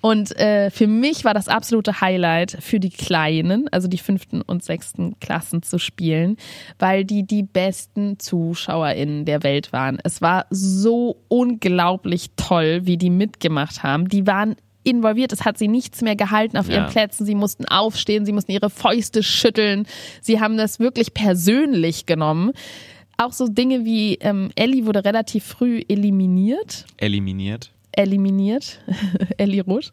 Und 0.00 0.36
äh, 0.38 0.70
für 0.70 0.86
mich 0.86 1.24
war 1.24 1.34
das 1.34 1.48
absolute 1.48 2.00
Highlight 2.00 2.56
für 2.60 2.78
die 2.78 2.90
Kleinen, 2.90 3.68
also 3.72 3.88
die 3.88 3.98
fünften 3.98 4.42
und 4.42 4.62
sechsten 4.62 5.18
Klassen 5.18 5.62
zu 5.62 5.78
spielen, 5.78 6.36
weil 6.78 7.04
die 7.04 7.26
die 7.26 7.42
besten 7.42 8.18
ZuschauerInnen 8.18 9.24
der 9.24 9.42
Welt 9.42 9.72
waren. 9.72 9.98
Es 10.04 10.22
war 10.22 10.46
so 10.50 11.16
unglaublich 11.28 12.30
toll, 12.36 12.82
wie 12.84 12.96
die 12.96 13.10
mitgemacht 13.10 13.82
haben. 13.82 14.08
Die 14.08 14.26
waren 14.26 14.54
involviert. 14.88 15.32
Es 15.32 15.44
hat 15.44 15.58
sie 15.58 15.68
nichts 15.68 16.02
mehr 16.02 16.16
gehalten 16.16 16.56
auf 16.56 16.68
ihren 16.68 16.84
Ja. 16.84 16.90
Plätzen. 16.90 17.24
Sie 17.26 17.34
mussten 17.34 17.64
aufstehen, 17.66 18.24
sie 18.26 18.32
mussten 18.32 18.52
ihre 18.52 18.70
Fäuste 18.70 19.22
schütteln. 19.22 19.86
Sie 20.20 20.40
haben 20.40 20.56
das 20.56 20.80
wirklich 20.80 21.14
persönlich 21.14 22.06
genommen. 22.06 22.52
Auch 23.16 23.32
so 23.32 23.48
Dinge 23.48 23.84
wie 23.84 24.14
ähm, 24.20 24.50
Ellie 24.54 24.86
wurde 24.86 25.04
relativ 25.04 25.44
früh 25.44 25.82
eliminiert 25.88 26.86
Eliminiert. 26.98 27.72
eliminiert, 27.92 28.78
Ellie 29.38 29.62
Rusch. 29.64 29.90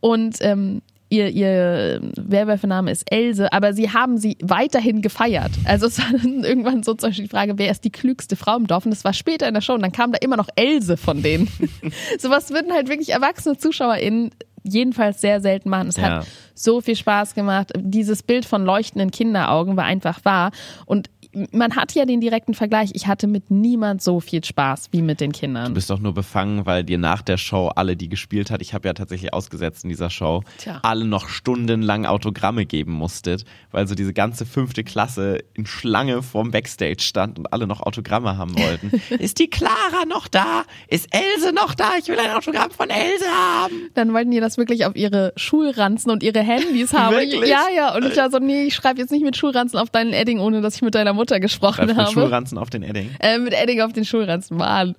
Und 0.00 0.36
ähm, 0.40 0.82
ihr, 1.10 1.28
ihr 1.30 2.00
Werwölfename 2.16 2.90
ist 2.90 3.10
Else, 3.10 3.52
aber 3.52 3.72
sie 3.72 3.90
haben 3.92 4.18
sie 4.18 4.36
weiterhin 4.42 5.02
gefeiert. 5.02 5.50
Also 5.64 5.86
es 5.86 5.98
war 5.98 6.18
dann 6.18 6.44
irgendwann 6.44 6.82
so 6.82 6.94
zum 6.94 7.10
Beispiel 7.10 7.24
die 7.24 7.30
Frage, 7.30 7.54
wer 7.58 7.70
ist 7.70 7.84
die 7.84 7.90
klügste 7.90 8.36
Frau 8.36 8.56
im 8.56 8.66
Dorf? 8.66 8.84
Und 8.84 8.90
das 8.92 9.04
war 9.04 9.12
später 9.12 9.48
in 9.48 9.54
der 9.54 9.60
Show 9.60 9.74
und 9.74 9.82
dann 9.82 9.92
kam 9.92 10.12
da 10.12 10.18
immer 10.18 10.36
noch 10.36 10.48
Else 10.56 10.96
von 10.96 11.22
denen. 11.22 11.48
Sowas 12.18 12.50
würden 12.50 12.72
halt 12.72 12.88
wirklich 12.88 13.10
erwachsene 13.10 13.56
ZuschauerInnen 13.56 14.30
jedenfalls 14.64 15.20
sehr 15.20 15.40
selten 15.40 15.70
machen. 15.70 15.88
Es 15.88 15.96
Ja. 15.96 16.18
hat 16.20 16.26
so 16.54 16.80
viel 16.80 16.96
Spaß 16.96 17.34
gemacht. 17.34 17.72
Dieses 17.76 18.22
Bild 18.22 18.44
von 18.44 18.64
leuchtenden 18.64 19.10
Kinderaugen 19.10 19.76
war 19.76 19.84
einfach 19.84 20.24
wahr. 20.24 20.50
Und 20.84 21.08
man 21.52 21.76
hat 21.76 21.94
ja 21.94 22.04
den 22.04 22.20
direkten 22.20 22.54
Vergleich. 22.54 22.90
Ich 22.94 23.06
hatte 23.06 23.26
mit 23.26 23.50
niemand 23.50 24.02
so 24.02 24.20
viel 24.20 24.44
Spaß 24.44 24.88
wie 24.92 25.02
mit 25.02 25.20
den 25.20 25.32
Kindern. 25.32 25.66
Du 25.66 25.74
bist 25.74 25.90
doch 25.90 25.98
nur 25.98 26.14
befangen, 26.14 26.66
weil 26.66 26.84
dir 26.84 26.98
nach 26.98 27.22
der 27.22 27.36
Show 27.36 27.68
alle, 27.68 27.96
die 27.96 28.08
gespielt 28.08 28.50
hat, 28.50 28.62
ich 28.62 28.74
habe 28.74 28.88
ja 28.88 28.94
tatsächlich 28.94 29.32
ausgesetzt 29.32 29.84
in 29.84 29.90
dieser 29.90 30.10
Show, 30.10 30.42
Tja. 30.58 30.80
alle 30.82 31.04
noch 31.04 31.28
stundenlang 31.28 32.06
Autogramme 32.06 32.66
geben 32.66 32.92
musstet, 32.92 33.44
weil 33.70 33.86
so 33.86 33.94
diese 33.94 34.12
ganze 34.12 34.46
fünfte 34.46 34.84
Klasse 34.84 35.38
in 35.54 35.66
Schlange 35.66 36.22
vorm 36.22 36.50
Backstage 36.50 37.00
stand 37.00 37.38
und 37.38 37.52
alle 37.52 37.66
noch 37.66 37.80
Autogramme 37.80 38.36
haben 38.36 38.58
wollten. 38.58 38.90
Ist 39.18 39.38
die 39.38 39.48
Clara 39.48 40.04
noch 40.08 40.28
da? 40.28 40.64
Ist 40.88 41.08
Else 41.10 41.52
noch 41.52 41.74
da? 41.74 41.92
Ich 41.98 42.08
will 42.08 42.18
ein 42.18 42.30
Autogramm 42.30 42.70
von 42.70 42.90
Else 42.90 43.24
haben. 43.26 43.90
Dann 43.94 44.12
wollten 44.12 44.30
die 44.30 44.40
das 44.40 44.58
wirklich 44.58 44.86
auf 44.86 44.96
ihre 44.96 45.32
Schulranzen 45.36 46.10
und 46.10 46.22
ihre 46.22 46.40
Handys 46.40 46.92
haben. 46.92 47.16
Wirklich? 47.18 47.48
Ja, 47.48 47.66
ja. 47.74 47.94
Und 47.94 48.04
ich 48.04 48.16
war 48.16 48.30
so, 48.30 48.38
nee, 48.38 48.64
ich 48.64 48.74
schreibe 48.74 49.00
jetzt 49.00 49.10
nicht 49.10 49.24
mit 49.24 49.36
Schulranzen 49.36 49.78
auf 49.78 49.90
deinen 49.90 50.12
Edding, 50.12 50.38
ohne 50.40 50.60
dass 50.60 50.76
ich 50.76 50.82
mit 50.82 50.94
deiner 50.94 51.12
Mutter 51.12 51.27
gesprochen 51.36 51.74
Schreib 51.76 51.86
mit 51.88 51.96
habe. 51.98 52.10
Schulranzen 52.10 52.58
auf 52.58 52.70
den 52.70 52.82
Edding. 52.82 53.10
Äh, 53.20 53.38
mit 53.38 53.52
Edding 53.54 53.80
auf 53.82 53.92
den 53.92 54.04
Schulranzen, 54.04 54.56
Mann. 54.56 54.94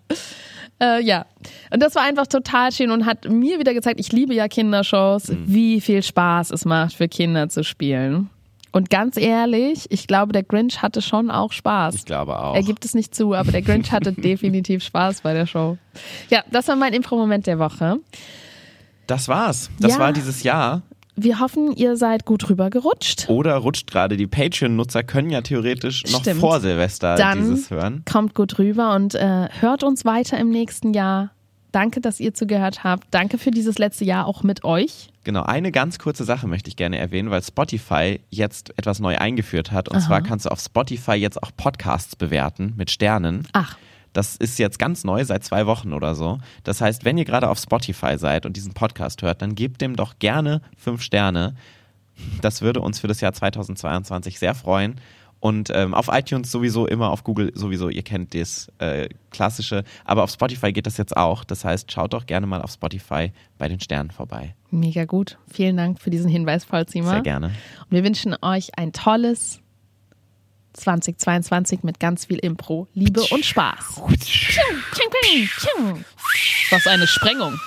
Äh, 0.82 1.03
ja. 1.03 1.25
Und 1.71 1.82
das 1.84 1.95
war 1.95 2.03
einfach 2.03 2.27
total 2.27 2.71
schön 2.71 2.91
und 2.91 3.05
hat 3.05 3.27
mir 3.30 3.59
wieder 3.59 3.73
gezeigt, 3.73 3.99
ich 3.99 4.11
liebe 4.13 4.34
ja 4.34 4.47
Kindershows, 4.47 5.27
Mhm. 5.30 5.43
wie 5.47 5.82
viel 5.82 6.01
Spaß 6.03 6.51
es 6.51 6.63
macht, 6.63 6.93
für 6.93 7.07
Kinder 7.09 7.49
zu 7.49 7.63
spielen. 7.63 8.30
Und 8.71 8.89
ganz 8.91 9.17
ehrlich, 9.17 9.88
ich 9.89 10.05
glaube, 10.05 10.32
der 10.32 10.43
Grinch 10.43 10.82
hatte 10.84 11.01
schon 11.01 11.32
auch 11.32 11.51
Spaß. 11.51 11.95
Ich 11.95 12.05
glaube 12.05 12.38
auch. 12.39 12.55
Er 12.55 12.61
gibt 12.61 12.86
es 12.86 12.93
nicht 12.93 13.15
zu, 13.15 13.34
aber 13.34 13.51
der 13.51 13.63
Grinch 13.63 13.91
hatte 13.91 14.11
definitiv 14.13 14.84
Spaß 14.84 15.21
bei 15.21 15.34
der 15.34 15.47
Show. 15.47 15.77
Ja, 16.30 16.43
das 16.51 16.67
war 16.67 16.75
mein 16.75 16.93
Impro-Moment 16.93 17.47
der 17.47 17.57
Woche. 17.57 17.97
Das 19.07 19.27
war's. 19.27 19.71
Das 19.80 19.93
Ja. 19.93 19.99
war 19.99 20.13
dieses 20.13 20.43
Jahr. 20.43 20.84
Wir 21.22 21.39
hoffen, 21.39 21.76
ihr 21.76 21.97
seid 21.97 22.26
gut 22.26 22.49
rübergerutscht. 22.49 23.30
Oder 23.30 23.55
rutscht 23.57 23.91
gerade. 23.91 24.15
Die 24.15 24.28
Patreon-Nutzer 24.28 25.03
können 25.03 25.30
ja 25.30 25.41
theoretisch 25.41 26.03
noch 26.11 26.22
Stimmt. 26.22 26.39
vor 26.39 26.59
Silvester 26.61 27.15
Dann 27.15 27.39
dieses 27.39 27.70
hören. 27.72 28.03
kommt 28.09 28.34
gut 28.36 28.57
rüber 28.57 28.95
und 28.95 29.15
äh, 29.15 29.49
hört 29.59 29.84
uns 29.84 30.05
weiter 30.05 30.38
im 30.38 30.49
nächsten 30.49 30.93
Jahr. 30.93 31.32
Danke, 31.72 32.01
dass 32.01 32.20
ihr 32.20 32.34
zugehört 32.34 32.84
habt. 32.84 33.05
Danke 33.11 33.38
für 33.38 33.51
dieses 33.51 33.78
letzte 33.78 34.05
Jahr 34.05 34.26
auch 34.26 34.41
mit 34.43 34.63
euch. 34.63 35.09
Genau, 35.24 35.43
eine 35.43 35.72
ganz 35.72 35.99
kurze 35.99 36.24
Sache 36.24 36.47
möchte 36.47 36.70
ich 36.70 36.76
gerne 36.76 36.97
erwähnen, 36.97 37.30
weil 37.30 37.43
Spotify 37.43 38.20
jetzt 38.30 38.72
etwas 38.78 38.99
neu 38.99 39.17
eingeführt 39.17 39.72
hat. 39.72 39.89
Und 39.89 39.97
Aha. 39.97 40.05
zwar 40.07 40.22
kannst 40.24 40.45
du 40.45 40.49
auf 40.49 40.59
Spotify 40.59 41.13
jetzt 41.13 41.43
auch 41.43 41.51
Podcasts 41.55 42.15
bewerten 42.15 42.74
mit 42.78 42.89
Sternen. 42.89 43.47
Ach. 43.53 43.78
Das 44.14 44.36
ist 44.36 44.60
jetzt 44.60 44.80
ganz 44.80 45.03
neu, 45.03 45.24
seit 45.24 45.43
zwei 45.43 45.66
Wochen 45.66 45.93
oder 45.93 46.16
so. 46.16 46.39
Das 46.64 46.82
heißt, 46.82 47.05
wenn 47.05 47.18
ihr 47.18 47.26
gerade 47.26 47.49
auf 47.49 47.60
Spotify 47.60 48.18
seid 48.18 48.45
und 48.45 48.57
diesen 48.57 48.74
Podcast 48.74 49.22
hört, 49.22 49.41
dann 49.41 49.55
gebt 49.55 49.82
dem 49.82 49.95
doch 49.95 50.20
gerne 50.20 50.62
fünf 50.78 51.01
Sterne. 51.01 51.55
Das 52.41 52.62
würde 52.62 52.82
uns 52.82 52.99
für 52.99 53.07
das 53.07 53.22
Jahr 53.22 53.34
2022 53.34 54.39
sehr 54.39 54.55
freuen. 54.55 54.99
Und 55.39 55.70
ähm, 55.74 55.93
auf 55.93 56.10
iTunes 56.12 56.51
sowieso 56.51 56.86
immer, 56.86 57.12
auf 57.12 57.24
Google 57.24 57.51
sowieso, 57.55 57.88
ihr 57.88 58.03
kennt 58.03 58.36
das 58.36 58.70
äh, 58.80 59.07
klassische. 59.32 59.86
Aber 60.03 60.24
auf 60.24 60.32
Spotify 60.32 60.74
geht 60.74 60.86
das 60.86 60.97
jetzt 60.97 61.16
auch. 61.16 61.45
Das 61.45 61.64
heißt, 61.64 61.91
schaut 61.91 62.14
doch 62.14 62.26
gerne 62.26 62.45
mal 62.45 62.62
auf 62.62 62.72
Spotify 62.72 63.32
bei 63.57 63.70
den 63.70 63.80
Sternen 63.80 64.12
vorbei. 64.12 64.55
Mega 64.70 65.05
gut. 65.05 65.38
Vielen 65.49 65.78
Dank 65.78 66.01
für 66.01 66.10
diesen 66.10 66.30
Hinweis, 66.30 66.66
Vollzimmer. 66.66 67.12
Sehr 67.12 67.22
gerne. 67.22 67.47
Und 67.47 67.91
wir 67.91 68.03
wünschen 68.03 68.36
euch 68.41 68.78
ein 68.78 68.91
tolles 68.91 69.62
2022 70.74 71.84
mit 71.84 71.99
ganz 71.99 72.26
viel 72.26 72.39
Impro, 72.39 72.88
Liebe 72.93 73.22
und 73.32 73.45
Spaß. 73.45 74.01
Was 76.72 76.88
eine 76.88 77.07
Sprengung. 77.07 77.59